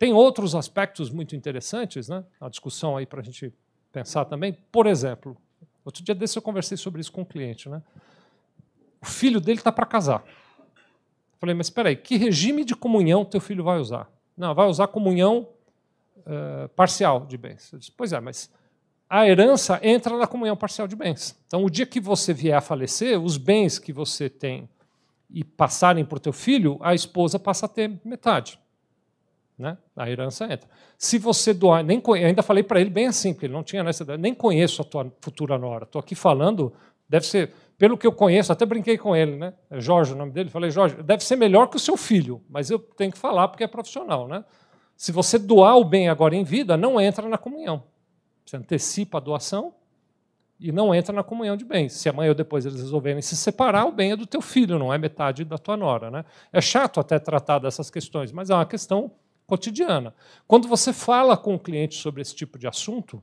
[0.01, 2.23] Tem outros aspectos muito interessantes, né?
[2.39, 3.53] A discussão aí para a gente
[3.93, 4.51] pensar também.
[4.71, 5.37] Por exemplo,
[5.85, 7.83] outro dia desse eu conversei sobre isso com um cliente, né?
[8.99, 10.23] O filho dele está para casar.
[11.39, 14.09] Falei, mas espera aí, que regime de comunhão teu filho vai usar?
[14.35, 15.47] Não, vai usar comunhão
[16.17, 17.71] uh, parcial de bens.
[17.71, 18.51] Eu disse, pois é, mas
[19.07, 21.39] a herança entra na comunhão parcial de bens.
[21.45, 24.67] Então, o dia que você vier a falecer, os bens que você tem
[25.29, 28.59] e passarem para o teu filho, a esposa passa a ter metade.
[29.61, 29.77] Né?
[29.95, 30.67] A herança entra.
[30.97, 34.17] Se você doar, nem ainda falei para ele bem assim, porque ele não tinha nessa
[34.17, 35.83] nem conheço a tua futura nora.
[35.83, 36.73] Estou aqui falando,
[37.07, 39.53] deve ser, pelo que eu conheço, até brinquei com ele, né?
[39.69, 40.49] É Jorge o nome dele.
[40.49, 43.63] Falei, Jorge, deve ser melhor que o seu filho, mas eu tenho que falar porque
[43.63, 44.43] é profissional, né?
[44.97, 47.83] Se você doar o bem agora em vida, não entra na comunhão.
[48.43, 49.75] Você antecipa a doação
[50.59, 51.93] e não entra na comunhão de bens.
[51.93, 54.93] Se amanhã ou depois eles resolverem se separar, o bem é do teu filho, não
[54.93, 56.11] é metade da tua nora.
[56.11, 56.25] Né?
[56.51, 59.11] É chato até tratar dessas questões, mas é uma questão
[59.51, 60.15] cotidiana.
[60.47, 63.21] Quando você fala com o cliente sobre esse tipo de assunto,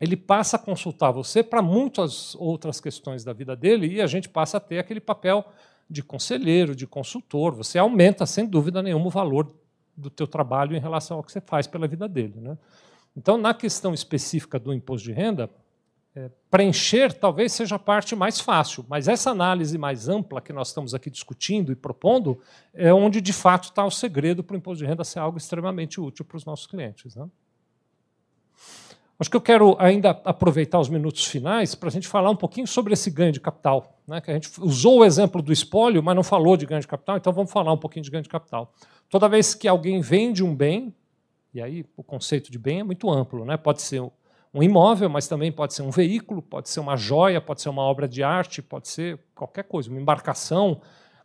[0.00, 4.28] ele passa a consultar você para muitas outras questões da vida dele e a gente
[4.28, 5.44] passa a ter aquele papel
[5.90, 7.52] de conselheiro, de consultor.
[7.56, 9.52] Você aumenta, sem dúvida nenhuma, o valor
[9.96, 12.34] do teu trabalho em relação ao que você faz pela vida dele.
[12.36, 12.56] Né?
[13.16, 15.50] Então, na questão específica do imposto de renda,
[16.50, 20.94] preencher talvez seja a parte mais fácil, mas essa análise mais ampla que nós estamos
[20.94, 22.38] aqui discutindo e propondo
[22.74, 26.00] é onde de fato está o segredo para o imposto de renda ser algo extremamente
[26.00, 27.16] útil para os nossos clientes.
[27.16, 27.26] Né?
[29.18, 32.66] Acho que eu quero ainda aproveitar os minutos finais para a gente falar um pouquinho
[32.66, 33.98] sobre esse ganho de capital.
[34.06, 34.20] Né?
[34.20, 37.16] Que a gente usou o exemplo do espólio, mas não falou de ganho de capital,
[37.16, 38.74] então vamos falar um pouquinho de ganho de capital.
[39.08, 40.94] Toda vez que alguém vende um bem,
[41.54, 43.56] e aí o conceito de bem é muito amplo, né?
[43.56, 44.02] pode ser
[44.54, 47.82] um imóvel, mas também pode ser um veículo, pode ser uma joia, pode ser uma
[47.82, 50.80] obra de arte, pode ser qualquer coisa, uma embarcação,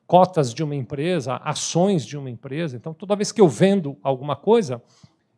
[0.05, 2.77] cotas de uma empresa, ações de uma empresa.
[2.77, 4.81] Então, toda vez que eu vendo alguma coisa,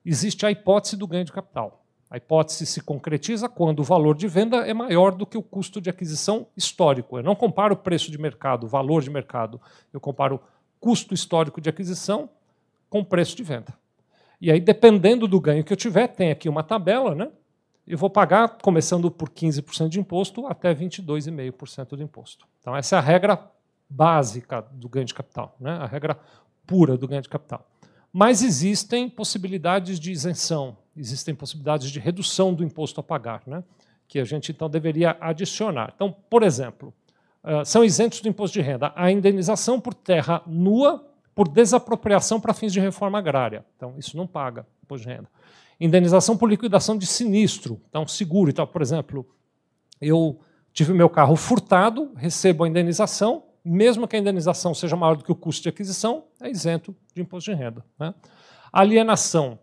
[0.05, 1.83] existe a hipótese do ganho de capital.
[2.11, 5.81] A hipótese se concretiza quando o valor de venda é maior do que o custo
[5.81, 7.17] de aquisição histórico.
[7.17, 9.59] Eu não comparo o preço de mercado, o valor de mercado,
[9.91, 10.39] eu comparo o
[10.79, 12.29] custo histórico de aquisição
[12.89, 13.73] com o preço de venda.
[14.41, 17.29] E aí, dependendo do ganho que eu tiver, tem aqui uma tabela, né?
[17.89, 22.45] Eu vou pagar, começando por 15% de imposto, até 22,5% de imposto.
[22.59, 23.51] Então, essa é a regra
[23.89, 25.71] básica do ganho de capital, né?
[25.71, 26.19] a regra
[26.67, 27.67] pura do ganho de capital.
[28.13, 33.63] Mas existem possibilidades de isenção, existem possibilidades de redução do imposto a pagar, né?
[34.07, 35.91] que a gente então deveria adicionar.
[35.95, 36.93] Então, por exemplo,
[37.65, 41.03] são isentos do imposto de renda a indenização por terra nua
[41.33, 43.65] por desapropriação para fins de reforma agrária.
[43.75, 45.29] Então, isso não paga imposto de renda
[45.79, 48.49] Indenização por liquidação de sinistro, então seguro.
[48.49, 49.25] Então, por exemplo,
[50.01, 50.39] eu
[50.73, 55.31] tive meu carro furtado, recebo a indenização, mesmo que a indenização seja maior do que
[55.31, 57.85] o custo de aquisição, é isento de imposto de renda.
[57.97, 58.13] Né?
[58.71, 59.59] Alienação,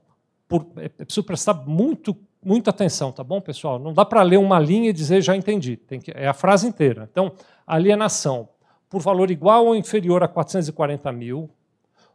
[0.48, 3.78] por, é, é preciso prestar muito, muita atenção, tá bom, pessoal?
[3.78, 6.66] Não dá para ler uma linha e dizer já entendi, Tem que, é a frase
[6.66, 7.08] inteira.
[7.10, 7.32] Então,
[7.66, 8.48] alienação
[8.88, 11.50] por valor igual ou inferior a 440 mil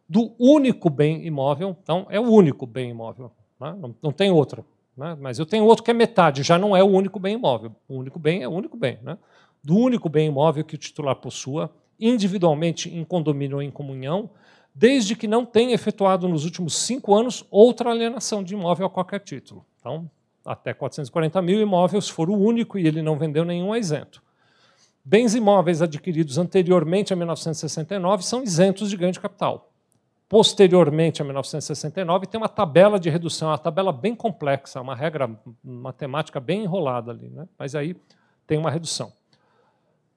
[0.08, 3.32] do único bem imóvel, então é o único bem imóvel?
[3.70, 4.66] Não, não, tem outro.
[4.98, 5.16] Né?
[5.20, 7.76] Mas eu tenho outro que é metade, já não é o único bem imóvel.
[7.88, 8.98] O único bem é o único bem.
[9.04, 9.18] Né?
[9.64, 14.32] Do único bem imóvel que o titular possua, individualmente em condomínio ou em comunhão,
[14.74, 19.20] desde que não tenha efetuado nos últimos cinco anos outra alienação de imóvel a qualquer
[19.20, 19.64] título.
[19.80, 20.10] Então,
[20.44, 24.24] até 440 mil imóveis, se for o único e ele não vendeu nenhum, é isento.
[25.06, 29.71] Bens imóveis adquiridos anteriormente a 1969 são isentos de ganho de capital
[30.32, 35.30] posteriormente a 1969, tem uma tabela de redução, uma tabela bem complexa, uma regra
[35.62, 37.46] matemática bem enrolada ali, né?
[37.60, 37.98] mas aí
[38.48, 39.12] tem uma redução.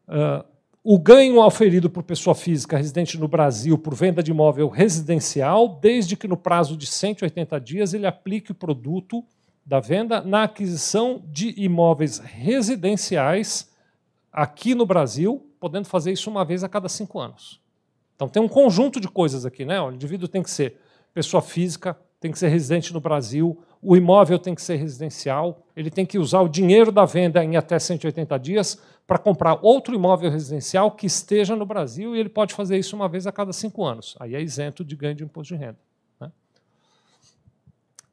[0.07, 0.45] Uh,
[0.85, 6.17] o ganho auferido por pessoa física residente no Brasil por venda de imóvel residencial, desde
[6.17, 9.25] que no prazo de 180 dias ele aplique o produto
[9.67, 13.69] da venda na aquisição de imóveis residenciais
[14.33, 17.64] aqui no Brasil, podendo fazer isso uma vez a cada cinco anos.
[18.15, 19.81] Então tem um conjunto de coisas aqui, né?
[19.81, 20.77] O indivíduo tem que ser
[21.13, 25.91] pessoa física, tem que ser residente no Brasil, o imóvel tem que ser residencial, ele
[25.91, 30.31] tem que usar o dinheiro da venda em até 180 dias para comprar outro imóvel
[30.31, 33.85] residencial que esteja no Brasil e ele pode fazer isso uma vez a cada cinco
[33.85, 34.17] anos.
[34.19, 35.79] Aí é isento de ganho de imposto de renda.
[36.19, 36.33] Né?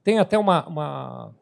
[0.03, 1.34] Tem até uma, uma,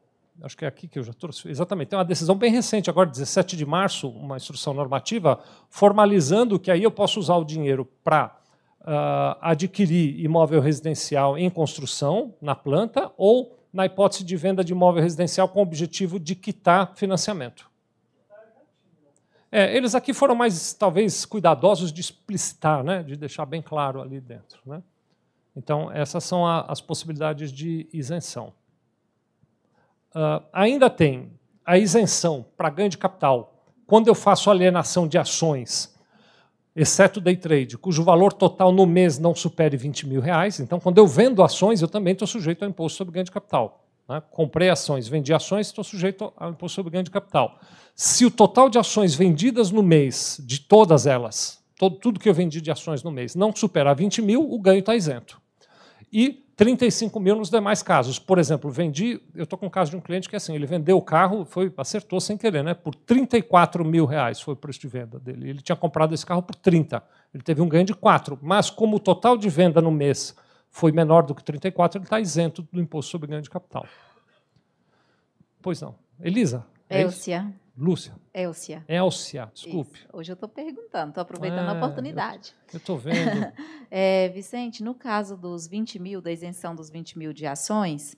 [0.41, 1.49] Acho que é aqui que eu já trouxe.
[1.49, 1.89] Exatamente.
[1.89, 6.83] Tem uma decisão bem recente, agora, 17 de março, uma instrução normativa, formalizando que aí
[6.83, 8.38] eu posso usar o dinheiro para
[8.81, 15.03] uh, adquirir imóvel residencial em construção, na planta, ou na hipótese de venda de imóvel
[15.03, 17.69] residencial com o objetivo de quitar financiamento.
[19.51, 24.21] É, eles aqui foram mais, talvez, cuidadosos de explicitar, né, de deixar bem claro ali
[24.21, 24.61] dentro.
[24.65, 24.81] Né?
[25.55, 28.53] Então, essas são a, as possibilidades de isenção.
[30.11, 31.31] Uh, ainda tem
[31.65, 33.53] a isenção para ganho de capital
[33.85, 35.95] quando eu faço alienação de ações
[36.75, 40.59] exceto day trade, cujo valor total no mês não supere 20 mil reais.
[40.59, 43.85] Então, quando eu vendo ações, eu também estou sujeito ao imposto sobre ganho de capital.
[44.07, 44.21] Né?
[44.31, 47.59] Comprei ações, vendi ações, estou sujeito ao imposto sobre ganho de capital.
[47.95, 52.33] Se o total de ações vendidas no mês, de todas elas, todo, tudo que eu
[52.33, 55.39] vendi de ações no mês, não superar 20 mil, o ganho está isento.
[56.11, 58.19] E 35 mil nos demais casos.
[58.19, 60.97] Por exemplo, vendi, eu estou com o caso de um cliente que assim, ele vendeu
[60.97, 64.89] o carro, foi, acertou sem querer, né, por 34 mil reais foi o preço de
[64.89, 65.51] venda dele.
[65.51, 67.01] Ele tinha comprado esse carro por 30.
[67.33, 68.37] Ele teve um ganho de 4.
[68.41, 70.35] Mas como o total de venda no mês
[70.69, 73.87] foi menor do que 34, ele está isento do imposto sobre ganho de capital.
[75.61, 75.95] Pois não.
[76.21, 76.65] Elisa?
[76.89, 77.53] É Elcia.
[77.79, 78.13] Lúcia.
[78.33, 78.83] Elcia.
[78.89, 79.99] Elcia, desculpe.
[79.99, 80.07] Isso.
[80.11, 82.53] Hoje eu estou perguntando, estou aproveitando é, a oportunidade.
[82.73, 83.53] Eu estou vendo.
[83.89, 88.17] é, Vicente, no caso dos 20 mil, da isenção dos 20 mil de ações,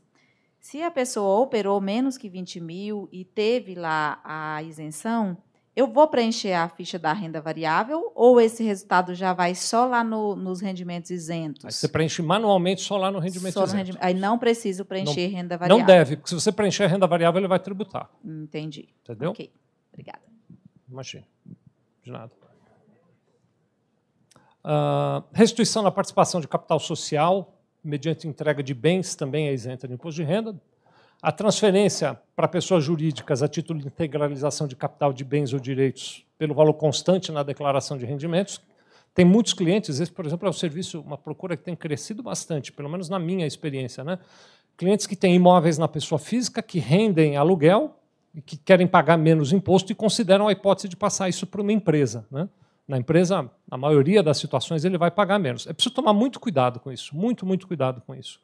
[0.59, 5.37] se a pessoa operou menos que 20 mil e teve lá a isenção,
[5.75, 10.03] eu vou preencher a ficha da renda variável ou esse resultado já vai só lá
[10.03, 11.63] no, nos rendimentos isentos?
[11.63, 13.93] Aí você preenche manualmente só lá no rendimento só isento.
[13.93, 15.79] No Aí não preciso preencher não, renda variável.
[15.79, 18.09] Não deve, porque se você preencher a renda variável, ele vai tributar.
[18.23, 18.89] Entendi.
[19.03, 19.31] Entendeu?
[19.31, 19.51] Ok,
[19.93, 20.21] obrigada.
[20.89, 21.25] Imagina,
[22.03, 22.31] de nada.
[24.63, 29.93] Uh, restituição da participação de capital social mediante entrega de bens também é isenta de
[29.93, 30.59] imposto de renda,
[31.21, 36.25] a transferência para pessoas jurídicas a título de integralização de capital de bens ou direitos
[36.37, 38.59] pelo valor constante na declaração de rendimentos.
[39.13, 42.71] Tem muitos clientes, esse, por exemplo, é um serviço, uma procura que tem crescido bastante,
[42.71, 44.03] pelo menos na minha experiência.
[44.03, 44.17] Né?
[44.77, 47.95] Clientes que têm imóveis na pessoa física, que rendem aluguel,
[48.33, 51.73] e que querem pagar menos imposto e consideram a hipótese de passar isso para uma
[51.73, 52.25] empresa.
[52.31, 52.47] Né?
[52.87, 55.67] Na empresa, na maioria das situações, ele vai pagar menos.
[55.67, 58.39] É preciso tomar muito cuidado com isso, muito, muito cuidado com isso.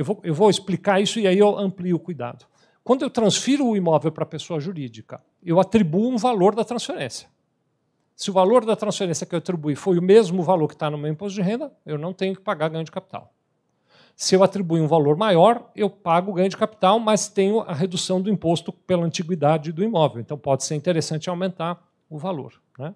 [0.00, 2.46] Eu vou, eu vou explicar isso e aí eu amplio o cuidado.
[2.82, 7.28] Quando eu transfiro o imóvel para a pessoa jurídica, eu atribuo um valor da transferência.
[8.16, 10.96] Se o valor da transferência que eu atribuí foi o mesmo valor que está no
[10.96, 13.30] meu imposto de renda, eu não tenho que pagar ganho de capital.
[14.16, 18.22] Se eu atribuir um valor maior, eu pago ganho de capital, mas tenho a redução
[18.22, 20.18] do imposto pela antiguidade do imóvel.
[20.18, 21.78] Então pode ser interessante aumentar
[22.08, 22.54] o valor.
[22.78, 22.94] Né?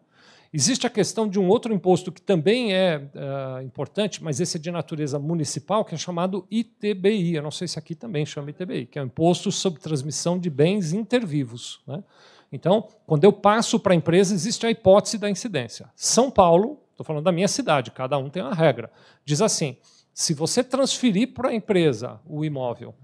[0.57, 4.61] Existe a questão de um outro imposto que também é uh, importante, mas esse é
[4.61, 7.35] de natureza municipal, que é chamado ITBI.
[7.35, 10.49] Eu não sei se aqui também chama ITBI, que é o Imposto sobre Transmissão de
[10.49, 11.81] Bens Intervivos.
[11.85, 12.05] Né?
[12.53, 15.91] Então, quando eu passo para a empresa, existe a hipótese da incidência.
[15.97, 18.93] São Paulo, estou falando da minha cidade, cada um tem uma regra.
[19.25, 19.77] Diz assim:
[20.13, 22.95] se você transferir para a empresa o imóvel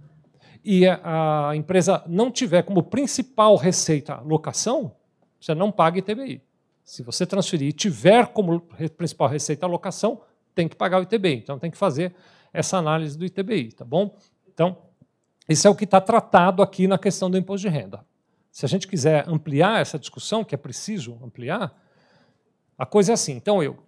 [0.64, 4.92] e a empresa não tiver como principal receita locação,
[5.40, 6.48] você não paga ITBI.
[6.84, 8.60] Se você transferir e tiver como
[8.96, 10.20] principal receita locação,
[10.54, 11.34] tem que pagar o ITBI.
[11.34, 12.14] Então tem que fazer
[12.52, 14.16] essa análise do ITBI, tá bom?
[14.52, 14.76] Então,
[15.48, 18.04] esse é o que está tratado aqui na questão do imposto de renda.
[18.50, 21.72] Se a gente quiser ampliar essa discussão, que é preciso ampliar,
[22.76, 23.32] a coisa é assim.
[23.32, 23.78] Então, eu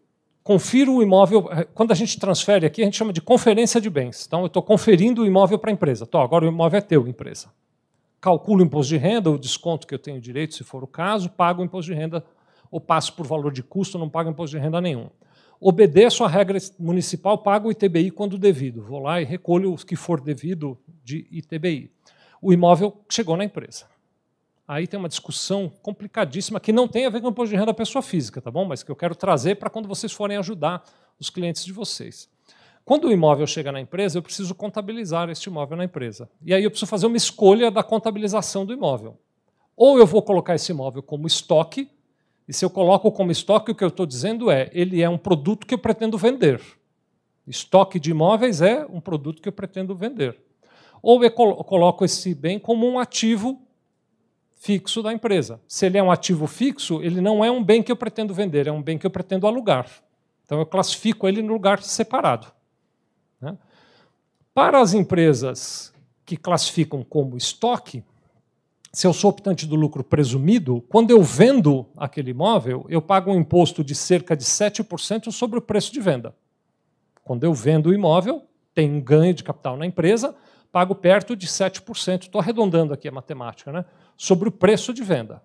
[0.43, 1.49] confiro o imóvel.
[1.51, 4.25] Eh, quando a gente transfere aqui, a gente chama de conferência de bens.
[4.27, 6.07] Então, eu estou conferindo o imóvel para a empresa.
[6.07, 7.49] Tô, agora o imóvel é teu, empresa.
[8.21, 11.29] Calculo o imposto de renda, o desconto que eu tenho direito, se for o caso,
[11.31, 12.25] pago o imposto de renda,
[12.73, 15.09] ou passo por valor de custo, não pago imposto de renda nenhum.
[15.61, 18.83] Obedeço à regra municipal, pago o ITBI quando devido.
[18.83, 21.93] Vou lá e recolho o que for devido de ITBI.
[22.41, 23.93] O imóvel chegou na empresa
[24.75, 27.67] aí tem uma discussão complicadíssima que não tem a ver com o imposto de renda
[27.67, 28.65] da pessoa física, tá bom?
[28.65, 30.83] Mas que eu quero trazer para quando vocês forem ajudar
[31.19, 32.29] os clientes de vocês.
[32.85, 36.29] Quando o imóvel chega na empresa, eu preciso contabilizar este imóvel na empresa.
[36.45, 39.17] E aí eu preciso fazer uma escolha da contabilização do imóvel.
[39.77, 41.89] Ou eu vou colocar esse imóvel como estoque,
[42.47, 45.19] e se eu coloco como estoque, o que eu estou dizendo é, ele é um
[45.19, 46.61] produto que eu pretendo vender.
[47.47, 50.39] Estoque de imóveis é um produto que eu pretendo vender.
[51.03, 53.61] Ou eu coloco esse bem como um ativo
[54.63, 55.61] fixo da empresa.
[55.67, 58.69] Se ele é um ativo fixo, ele não é um bem que eu pretendo vender,
[58.69, 59.89] é um bem que eu pretendo alugar.
[60.45, 62.47] Então eu classifico ele no lugar separado.
[63.41, 63.59] Né?
[64.55, 65.93] Para as empresas
[66.25, 68.05] que classificam como estoque,
[68.93, 73.41] se eu sou optante do lucro presumido, quando eu vendo aquele imóvel, eu pago um
[73.41, 76.35] imposto de cerca de 7% sobre o preço de venda.
[77.25, 78.43] Quando eu vendo o imóvel,
[78.75, 80.35] tem um ganho de capital na empresa,
[80.71, 82.23] pago perto de 7%.
[82.23, 83.85] Estou arredondando aqui a matemática, né?
[84.17, 85.43] sobre o preço de venda.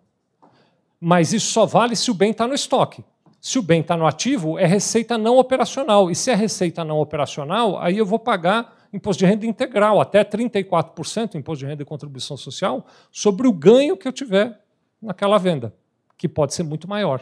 [0.99, 3.03] Mas isso só vale se o bem está no estoque.
[3.39, 6.11] Se o bem está no ativo, é receita não operacional.
[6.11, 10.23] E se é receita não operacional, aí eu vou pagar imposto de renda integral, até
[10.23, 14.59] 34% imposto de renda e contribuição social, sobre o ganho que eu tiver
[15.01, 15.73] naquela venda,
[16.17, 17.21] que pode ser muito maior.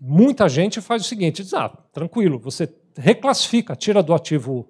[0.00, 4.68] Muita gente faz o seguinte: diz, ah, tranquilo, você reclassifica, tira do ativo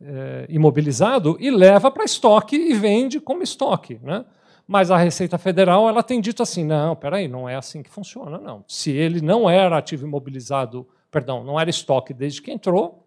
[0.00, 3.98] é, imobilizado e leva para estoque e vende como estoque.
[4.02, 4.24] Né?
[4.66, 8.38] Mas a Receita Federal ela tem dito assim: não, peraí, não é assim que funciona,
[8.38, 8.64] não.
[8.66, 13.03] Se ele não era ativo imobilizado, perdão, não era estoque desde que entrou,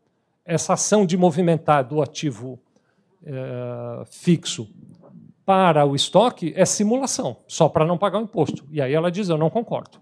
[0.48, 2.57] essa ação de movimentar do ativo
[3.24, 4.68] é, fixo
[5.45, 8.65] para o estoque é simulação, só para não pagar o imposto.
[8.72, 9.99] E aí ela diz: eu não concordo.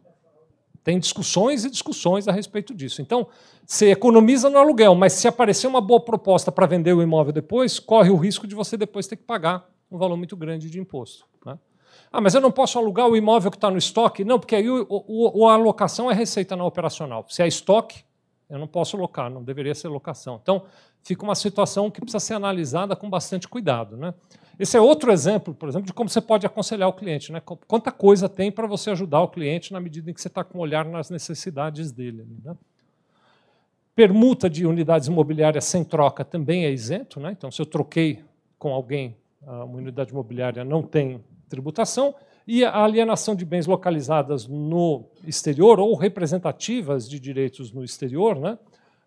[0.84, 3.02] Tem discussões e discussões a respeito disso.
[3.02, 3.28] Então,
[3.66, 7.80] você economiza no aluguel, mas se aparecer uma boa proposta para vender o imóvel depois,
[7.80, 11.26] corre o risco de você depois ter que pagar um valor muito grande de imposto.
[11.44, 11.58] Né?
[12.12, 14.24] Ah, mas eu não posso alugar o imóvel que está no estoque?
[14.24, 17.26] Não, porque aí o, o, a alocação é receita não operacional.
[17.30, 18.04] Se é estoque,
[18.50, 20.40] eu não posso locar, não deveria ser locação.
[20.42, 20.64] Então,
[21.04, 23.98] fica uma situação que precisa ser analisada com bastante cuidado.
[23.98, 24.14] Né?
[24.60, 27.32] Esse é outro exemplo, por exemplo, de como você pode aconselhar o cliente.
[27.32, 27.42] Né?
[27.42, 30.60] Quanta coisa tem para você ajudar o cliente na medida em que você está com
[30.60, 32.26] um olhar nas necessidades dele.
[32.44, 32.56] Né?
[33.96, 37.20] Permuta de unidades imobiliárias sem troca também é isento.
[37.20, 37.32] Né?
[37.32, 38.24] Então, se eu troquei
[38.60, 42.16] com alguém uma unidade imobiliária, não tem tributação.
[42.48, 48.58] E a alienação de bens localizadas no exterior ou representativas de direitos no exterior, né?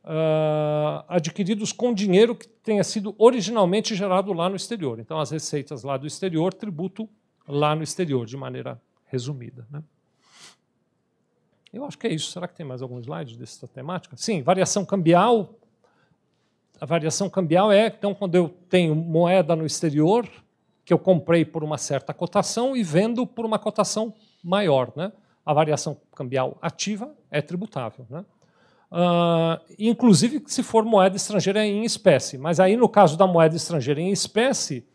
[0.09, 4.99] uh, adquiridos com dinheiro que tenha sido originalmente gerado lá no exterior.
[4.99, 7.09] Então, as receitas lá do exterior, tributo
[7.47, 9.67] lá no exterior, de maneira resumida.
[9.71, 9.83] Né?
[11.73, 12.31] Eu acho que é isso.
[12.31, 14.17] Será que tem mais algum slide dessa temática?
[14.17, 15.55] Sim, variação cambial.
[16.81, 20.29] A variação cambial é, então, quando eu tenho moeda no exterior,
[20.89, 24.91] que eu comprei por uma certa cotação e vendo por uma cotação maior.
[24.97, 25.13] Né?
[25.45, 28.07] A variação cambial ativa é tributável.
[28.09, 28.25] Né?
[28.91, 32.39] Uh, inclusive se for moeda estrangeira em espécie.
[32.39, 34.89] Mas aí, no caso da moeda estrangeira em espécie,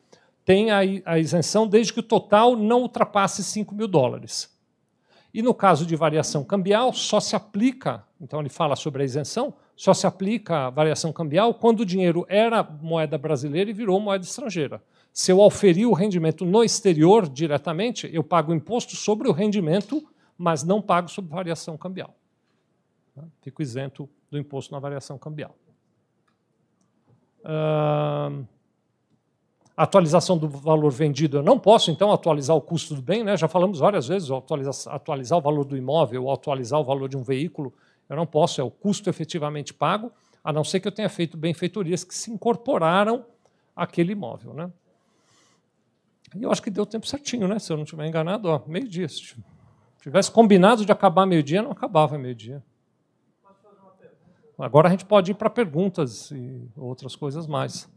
[0.43, 0.83] tem a,
[1.19, 4.51] isenção desde que o total não ultrapasse 5 mil dólares.
[5.31, 9.53] E no caso de variação cambial, só se aplica, então ele fala sobre a isenção,
[9.75, 14.25] só se aplica a variação cambial quando o dinheiro era moeda brasileira e virou moeda
[14.25, 14.81] estrangeira.
[15.13, 20.03] Se eu auferir o rendimento no exterior diretamente, eu pago imposto sobre o rendimento,
[20.35, 22.15] mas não pago sobre variação cambial.
[23.43, 25.55] Fico isento do imposto na variação cambial.
[27.41, 28.43] Uh,
[29.77, 33.37] atualização do valor vendido, eu não posso, então, atualizar o custo do bem, né?
[33.37, 37.15] já falamos várias vezes, atualizar, atualizar o valor do imóvel, ou atualizar o valor de
[37.15, 37.71] um veículo,
[38.09, 40.11] eu não posso, é o custo efetivamente pago,
[40.43, 43.25] a não ser que eu tenha feito benfeitorias que se incorporaram
[43.75, 44.53] àquele imóvel.
[44.55, 44.71] Né?
[46.35, 47.59] E eu acho que deu tempo certinho, né?
[47.59, 49.07] se eu não estiver enganado, meio-dia.
[49.07, 49.35] Se
[50.01, 52.63] tivesse combinado de acabar meio-dia, não acabava meio-dia.
[54.57, 57.89] Agora a gente pode ir para perguntas e outras coisas mais.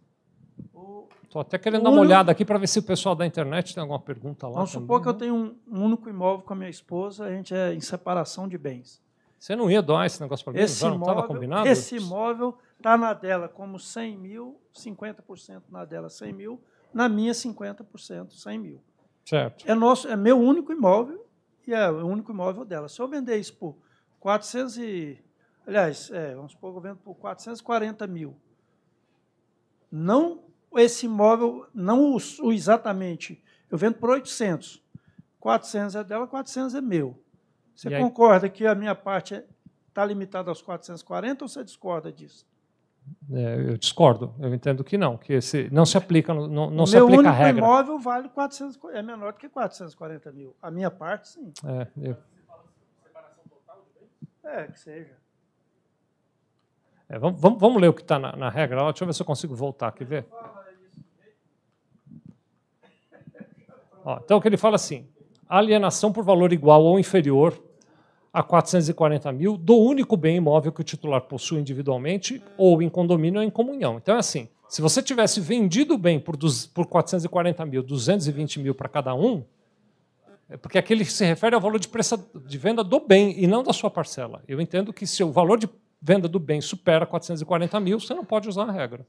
[1.22, 3.80] Estou até querendo dar uma olhada aqui para ver se o pessoal da internet tem
[3.80, 4.54] alguma pergunta lá.
[4.54, 5.12] Vamos também, supor que né?
[5.12, 8.56] eu tenho um único imóvel com a minha esposa, a gente é em separação de
[8.56, 9.02] bens.
[9.38, 10.60] Você não ia doar esse negócio para mim?
[10.60, 11.68] Esse não estava combinado?
[11.68, 16.60] Esse imóvel está na dela como 100 mil, 50% na dela 100 mil,
[16.96, 18.82] na minha 50% 100 mil.
[19.22, 19.70] Certo.
[19.70, 21.26] É, nosso, é meu único imóvel
[21.66, 22.88] e é o único imóvel dela.
[22.88, 23.76] Se eu vender isso por
[24.18, 25.22] 400 e...
[25.66, 28.34] Aliás, é, vamos supor que eu vendo por 440 mil.
[29.92, 30.44] Não
[30.74, 34.82] esse imóvel, não o, o exatamente, eu vendo por 800.
[35.38, 37.22] 400 é dela, 400 é meu.
[37.74, 39.44] Você concorda que a minha parte
[39.88, 42.46] está limitada aos 440 ou você discorda disso?
[43.32, 44.34] É, eu discordo.
[44.38, 47.54] Eu entendo que não, que esse não se aplica, não, não se aplica a regra.
[47.54, 50.54] Meu imóvel vale 400, é menor do que 440 mil.
[50.62, 51.52] A minha parte, sim.
[51.64, 52.16] É, eu...
[54.44, 55.16] é que seja.
[57.08, 58.82] É, vamos, vamos, vamos, ler o que está na, na, regra.
[58.84, 60.26] Deixa eu ver se eu consigo voltar aqui ver.
[64.04, 65.08] Ó, então, o que ele fala assim:
[65.48, 67.65] alienação por valor igual ou inferior
[68.36, 73.40] a 440 mil do único bem imóvel que o titular possui individualmente ou em condomínio
[73.40, 73.96] ou em comunhão.
[73.96, 78.60] Então, é assim: se você tivesse vendido o bem por, dos, por 440 mil, 220
[78.60, 79.42] mil para cada um,
[80.50, 83.62] é porque aquele se refere ao valor de, pressa, de venda do bem e não
[83.62, 84.42] da sua parcela.
[84.46, 85.66] Eu entendo que se o valor de
[86.02, 89.06] venda do bem supera 440 mil, você não pode usar a regra.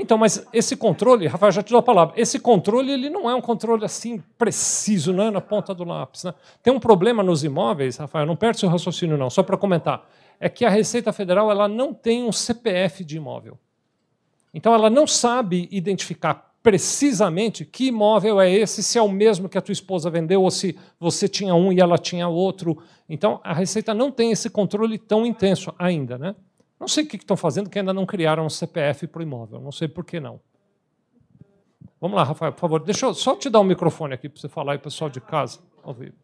[0.00, 3.34] Então, mas esse controle, Rafael, já te dou a palavra, esse controle ele não é
[3.34, 6.24] um controle assim preciso, não é na ponta do lápis.
[6.24, 6.32] Né?
[6.62, 10.08] Tem um problema nos imóveis, Rafael, não perde seu raciocínio não, só para comentar,
[10.40, 13.58] é que a Receita Federal ela não tem um CPF de imóvel.
[14.54, 19.58] Então, ela não sabe identificar precisamente que imóvel é esse, se é o mesmo que
[19.58, 22.82] a tua esposa vendeu ou se você tinha um e ela tinha outro.
[23.08, 26.16] Então, a Receita não tem esse controle tão intenso ainda.
[26.16, 26.34] Né?
[26.80, 29.60] Não sei o que estão fazendo, que ainda não criaram um CPF para o imóvel.
[29.60, 30.40] Não sei por que não.
[32.00, 32.80] Vamos lá, Rafael, por favor.
[32.80, 35.20] Deixa eu só te dar o um microfone aqui para você falar aí, pessoal de
[35.20, 35.60] casa.
[35.84, 36.14] Ouvir.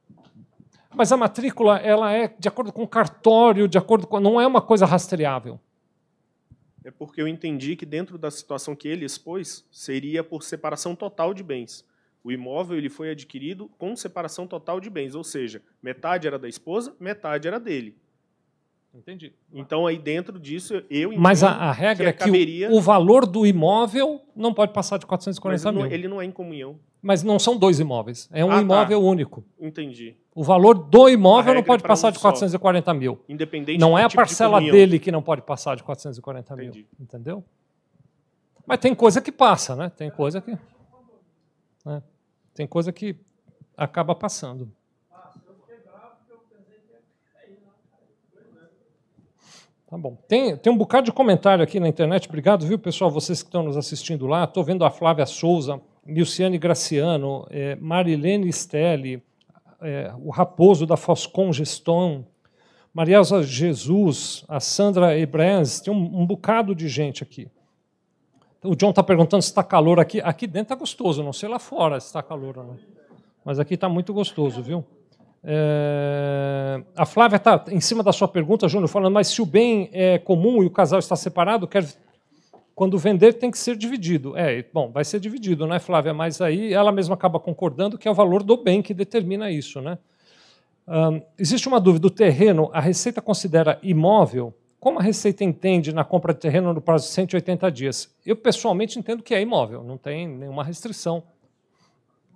[0.95, 4.19] Mas a matrícula ela é de acordo com o cartório, de acordo com.
[4.19, 5.61] não é uma coisa rastreável
[6.87, 11.35] é porque eu entendi que dentro da situação que ele expôs, seria por separação total
[11.35, 11.85] de bens.
[12.23, 16.49] O imóvel ele foi adquirido com separação total de bens, ou seja, metade era da
[16.49, 17.97] esposa, metade era dele.
[18.97, 19.33] Entendi.
[19.53, 22.71] Então, aí dentro disso, eu Mas a, a regra que é que caberia...
[22.71, 25.83] o, o, valor do imóvel não pode passar de 440 mil.
[25.83, 26.79] Não, ele não é em comunhão.
[27.03, 28.63] Mas não são dois imóveis, é um ah, tá.
[28.63, 29.07] imóvel tá.
[29.07, 29.45] único.
[29.61, 30.17] Entendi.
[30.35, 32.95] O valor do imóvel não pode passar um de 440 só.
[32.95, 33.21] mil.
[33.29, 36.79] Independente Não é a tipo parcela de dele que não pode passar de 440 Entendi.
[36.79, 36.87] mil.
[36.99, 37.45] Entendeu?
[38.67, 39.91] Mas tem coisa que passa, né?
[39.91, 40.59] Tem coisa que.
[41.85, 42.03] Né?
[42.55, 43.15] Tem coisa que
[43.77, 44.73] acaba passando.
[49.89, 50.19] Tá bom.
[50.27, 52.27] Tem, tem um bocado de comentário aqui na internet.
[52.27, 54.43] Obrigado, viu, pessoal, vocês que estão nos assistindo lá.
[54.43, 59.23] Estou vendo a Flávia Souza, Milciane Graciano, é, Marilene Stelli,
[59.81, 62.25] é, o Raposo da Foscon Geston,
[62.93, 67.49] Marielza Jesus, a Sandra Ebrens, tem um, um bocado de gente aqui.
[68.65, 70.21] O John está perguntando se está calor aqui.
[70.21, 72.79] Aqui dentro está gostoso, não sei lá fora se está calor ou não.
[73.45, 74.85] Mas aqui está muito gostoso, viu?
[75.49, 76.83] É...
[76.97, 80.19] A Flávia está em cima da sua pergunta, Júnior, falando, mas se o bem é
[80.19, 81.87] comum e o casal está separado, quer...
[82.75, 84.37] quando vender tem que ser dividido.
[84.37, 86.13] É, bom, vai ser dividido, né, Flávia?
[86.13, 89.81] Mas aí ela mesma acaba concordando que é o valor do bem que determina isso,
[89.81, 89.99] né?
[90.89, 94.53] Um, existe uma dúvida: o terreno, a Receita considera imóvel?
[94.81, 98.15] Como a Receita entende na compra de terreno no prazo de 180 dias?
[98.25, 101.23] Eu, pessoalmente, entendo que é imóvel, não tem nenhuma restrição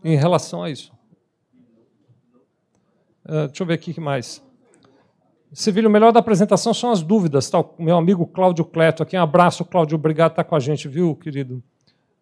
[0.03, 0.93] em relação a isso.
[3.31, 4.43] Uh, deixa eu ver aqui que mais.
[5.53, 7.49] Civil, o melhor da apresentação são as dúvidas.
[7.49, 7.61] Tá?
[7.61, 9.17] O meu amigo Cláudio Cleto aqui.
[9.17, 9.95] Um abraço, Cláudio.
[9.95, 11.63] Obrigado por estar com a gente, viu, querido?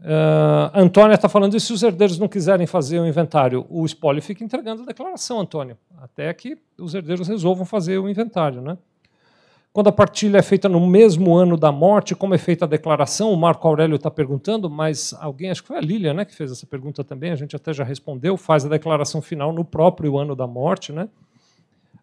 [0.00, 4.22] Uh, Antônia está falando isso, se os herdeiros não quiserem fazer o inventário, o espólio
[4.22, 8.60] fica entregando a declaração, Antônio, até que os herdeiros resolvam fazer o inventário.
[8.60, 8.78] Né?
[9.72, 13.32] Quando a partilha é feita no mesmo ano da morte, como é feita a declaração?
[13.32, 16.50] O Marco Aurélio está perguntando, mas alguém, acho que foi a Lília né, que fez
[16.50, 20.34] essa pergunta também, a gente até já respondeu, faz a declaração final no próprio ano
[20.34, 20.92] da morte.
[20.92, 21.08] Né?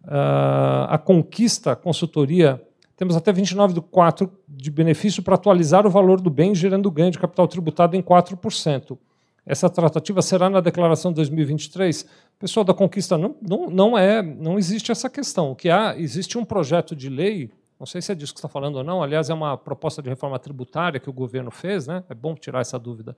[0.04, 2.62] Uh, a conquista, a consultoria
[2.96, 7.12] temos até 29 do 4 de benefício para atualizar o valor do bem, gerando ganho
[7.12, 8.98] de capital tributado em 4%.
[9.46, 12.06] Essa tratativa será na declaração de 2023.
[12.40, 15.52] Pessoal da Conquista, não, não, não, é, não existe essa questão.
[15.52, 18.50] O que há, existe um projeto de lei, não sei se é disso que está
[18.50, 22.04] falando ou não, aliás, é uma proposta de reforma tributária que o governo fez, né?
[22.10, 23.16] é bom tirar essa dúvida,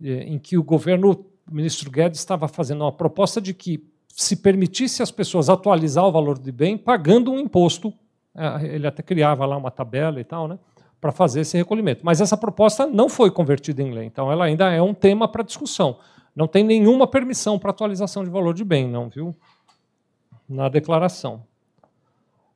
[0.00, 1.12] em que o governo,
[1.50, 6.12] o ministro Guedes, estava fazendo uma proposta de que se permitisse às pessoas atualizar o
[6.12, 7.92] valor do bem pagando um imposto
[8.36, 10.58] é, ele até criava lá uma tabela e tal, né,
[11.04, 12.00] para fazer esse recolhimento.
[12.02, 15.42] Mas essa proposta não foi convertida em lei, então ela ainda é um tema para
[15.42, 15.98] discussão.
[16.34, 19.36] Não tem nenhuma permissão para atualização de valor de bem, não, viu?
[20.48, 21.42] Na declaração.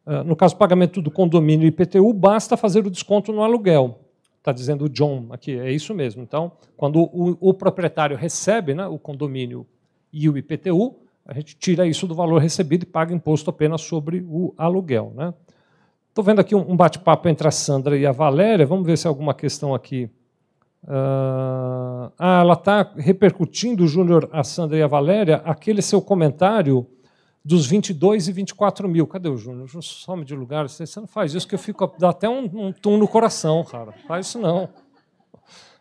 [0.06, 3.98] É, no caso do pagamento do condomínio IPTU, basta fazer o desconto no aluguel.
[4.38, 6.22] Está dizendo o John aqui, é isso mesmo.
[6.22, 9.66] Então, quando o, o proprietário recebe né, o condomínio
[10.10, 10.96] e o IPTU,
[11.26, 15.12] a gente tira isso do valor recebido e paga imposto apenas sobre o aluguel.
[15.14, 15.34] Né?
[16.18, 18.66] Estou vendo aqui um bate-papo entre a Sandra e a Valéria.
[18.66, 20.10] Vamos ver se há alguma questão aqui.
[20.82, 26.84] Uh, ah, ela está repercutindo, Júnior, a Sandra e a Valéria, aquele seu comentário
[27.44, 29.06] dos 22 e 24 mil.
[29.06, 29.68] Cadê o Júnior?
[29.80, 30.68] Some de lugar.
[30.68, 31.88] Você não faz isso, que eu fico.
[31.96, 33.92] dá até um, um tum no coração, cara.
[34.08, 34.68] Faz isso não.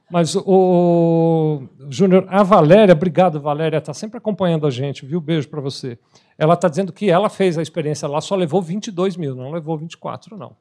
[0.09, 5.19] Mas o Júnior, a Valéria, obrigado, Valéria, está sempre acompanhando a gente, viu?
[5.19, 5.99] Beijo para você.
[6.37, 9.77] Ela está dizendo que ela fez a experiência lá, só levou 22 mil, não levou
[9.77, 10.55] 24, não.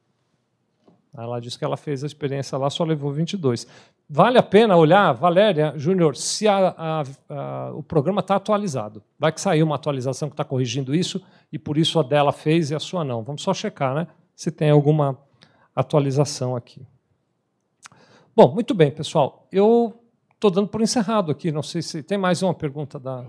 [1.16, 3.66] Ela disse que ela fez a experiência lá, só levou 22.
[4.09, 9.02] Vale a pena olhar, Valéria, Júnior, se a, a, a, o programa está atualizado.
[9.18, 12.70] Vai que saiu uma atualização que está corrigindo isso, e por isso a dela fez
[12.70, 13.23] e a sua não.
[13.23, 15.16] Vamos só checar né, se tem alguma
[15.74, 16.86] atualização aqui.
[18.36, 19.48] Bom, muito bem, pessoal.
[19.50, 19.98] Eu
[20.34, 21.50] estou dando por encerrado aqui.
[21.50, 23.24] Não sei se tem mais uma pergunta da.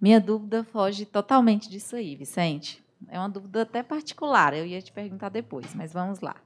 [0.00, 2.82] Minha dúvida foge totalmente disso aí, Vicente.
[3.08, 4.54] É uma dúvida até particular.
[4.54, 6.36] Eu ia te perguntar depois, mas vamos lá.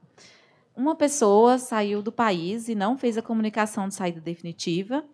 [0.75, 5.05] Uma pessoa saiu do país e não fez a comunicação de saída definitiva.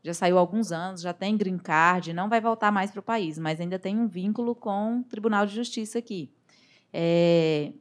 [0.00, 3.02] Já saiu há alguns anos, já tem green card, não vai voltar mais para o
[3.02, 6.32] país, mas ainda tem um vínculo com o Tribunal de Justiça aqui.
[6.92, 7.72] É,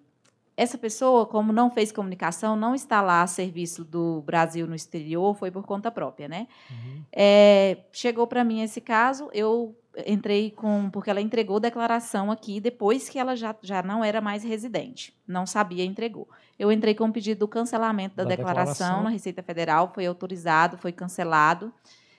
[0.55, 5.35] essa pessoa, como não fez comunicação, não está lá a serviço do Brasil no exterior,
[5.35, 6.47] foi por conta própria, né?
[6.69, 7.03] Uhum.
[7.11, 9.75] É, chegou para mim esse caso, eu
[10.05, 14.43] entrei com porque ela entregou declaração aqui depois que ela já, já não era mais
[14.43, 16.27] residente, não sabia, entregou.
[16.57, 20.05] Eu entrei com um pedido do cancelamento da, da declaração, declaração, na Receita Federal, foi
[20.05, 21.73] autorizado, foi cancelado.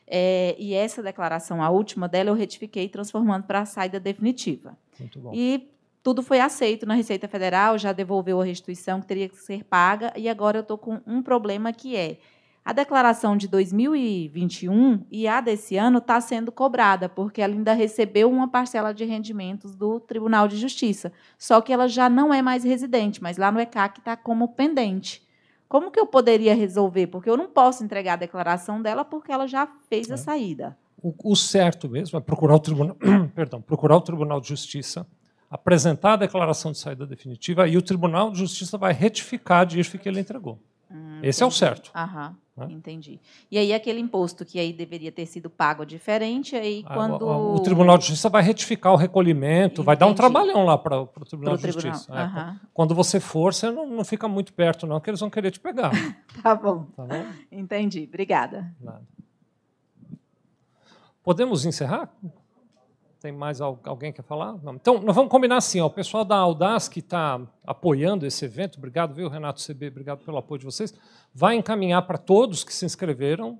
[0.07, 4.77] É, e essa declaração, a última dela, eu retifiquei, transformando para a saída definitiva.
[4.99, 5.33] Muito bom.
[5.33, 5.71] E
[6.05, 10.13] tudo foi aceito na Receita Federal, já devolveu a restituição que teria que ser paga,
[10.15, 12.19] e agora eu estou com um problema que é
[12.63, 18.31] a declaração de 2021 e a desse ano está sendo cobrada, porque ela ainda recebeu
[18.31, 21.11] uma parcela de rendimentos do Tribunal de Justiça.
[21.39, 25.23] Só que ela já não é mais residente, mas lá no ECAC está como pendente.
[25.67, 27.07] Como que eu poderia resolver?
[27.07, 30.19] Porque eu não posso entregar a declaração dela porque ela já fez a é.
[30.19, 30.77] saída.
[31.03, 32.97] O, o certo mesmo é procurar o Tribunal,
[33.35, 35.07] perdão, procurar o Tribunal de Justiça
[35.51, 39.99] apresentar a declaração de saída definitiva e o Tribunal de Justiça vai retificar a DIRF
[39.99, 40.59] que ele entregou.
[40.91, 41.91] Hum, Esse é o certo.
[41.95, 42.69] Aham, né?
[42.71, 43.21] Entendi.
[43.51, 47.23] E aí aquele imposto que aí deveria ter sido pago diferente, aí ah, quando...
[47.27, 49.87] O, o, Tribunal de Justiça vai retificar o recolhimento, entendi.
[49.87, 51.99] vai dar um trabalhão lá para o Tribunal pro de tribunal.
[51.99, 52.13] Justiça.
[52.15, 55.51] É, quando você for, você não, não, fica muito perto, não, que eles vão querer
[55.51, 55.91] te pegar.
[56.43, 56.85] tá, bom.
[56.97, 57.27] tá bom.
[57.51, 58.07] Entendi.
[58.09, 58.73] Obrigada.
[58.81, 59.03] Nada.
[61.25, 62.15] Podemos encerrar?
[63.25, 64.63] Tem mais alguém que quer falar?
[64.63, 64.75] Não.
[64.75, 68.77] Então, nós vamos combinar assim: ó, o pessoal da Audaz que está apoiando esse evento,
[68.77, 70.93] obrigado, viu, Renato CB, obrigado pelo apoio de vocês,
[71.33, 73.59] vai encaminhar para todos que se inscreveram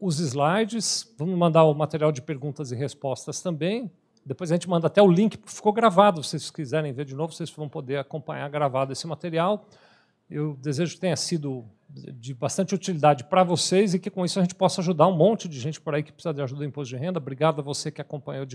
[0.00, 3.88] os slides, vamos mandar o material de perguntas e respostas também.
[4.26, 7.32] Depois a gente manda até o link, ficou gravado, se vocês quiserem ver de novo,
[7.32, 9.64] vocês vão poder acompanhar gravado esse material.
[10.28, 11.64] Eu desejo que tenha sido
[11.94, 15.48] de bastante utilidade para vocês e que com isso a gente possa ajudar um monte
[15.48, 17.18] de gente por aí que precisa de ajuda em imposto de renda.
[17.18, 18.50] Obrigado a você que acompanhou de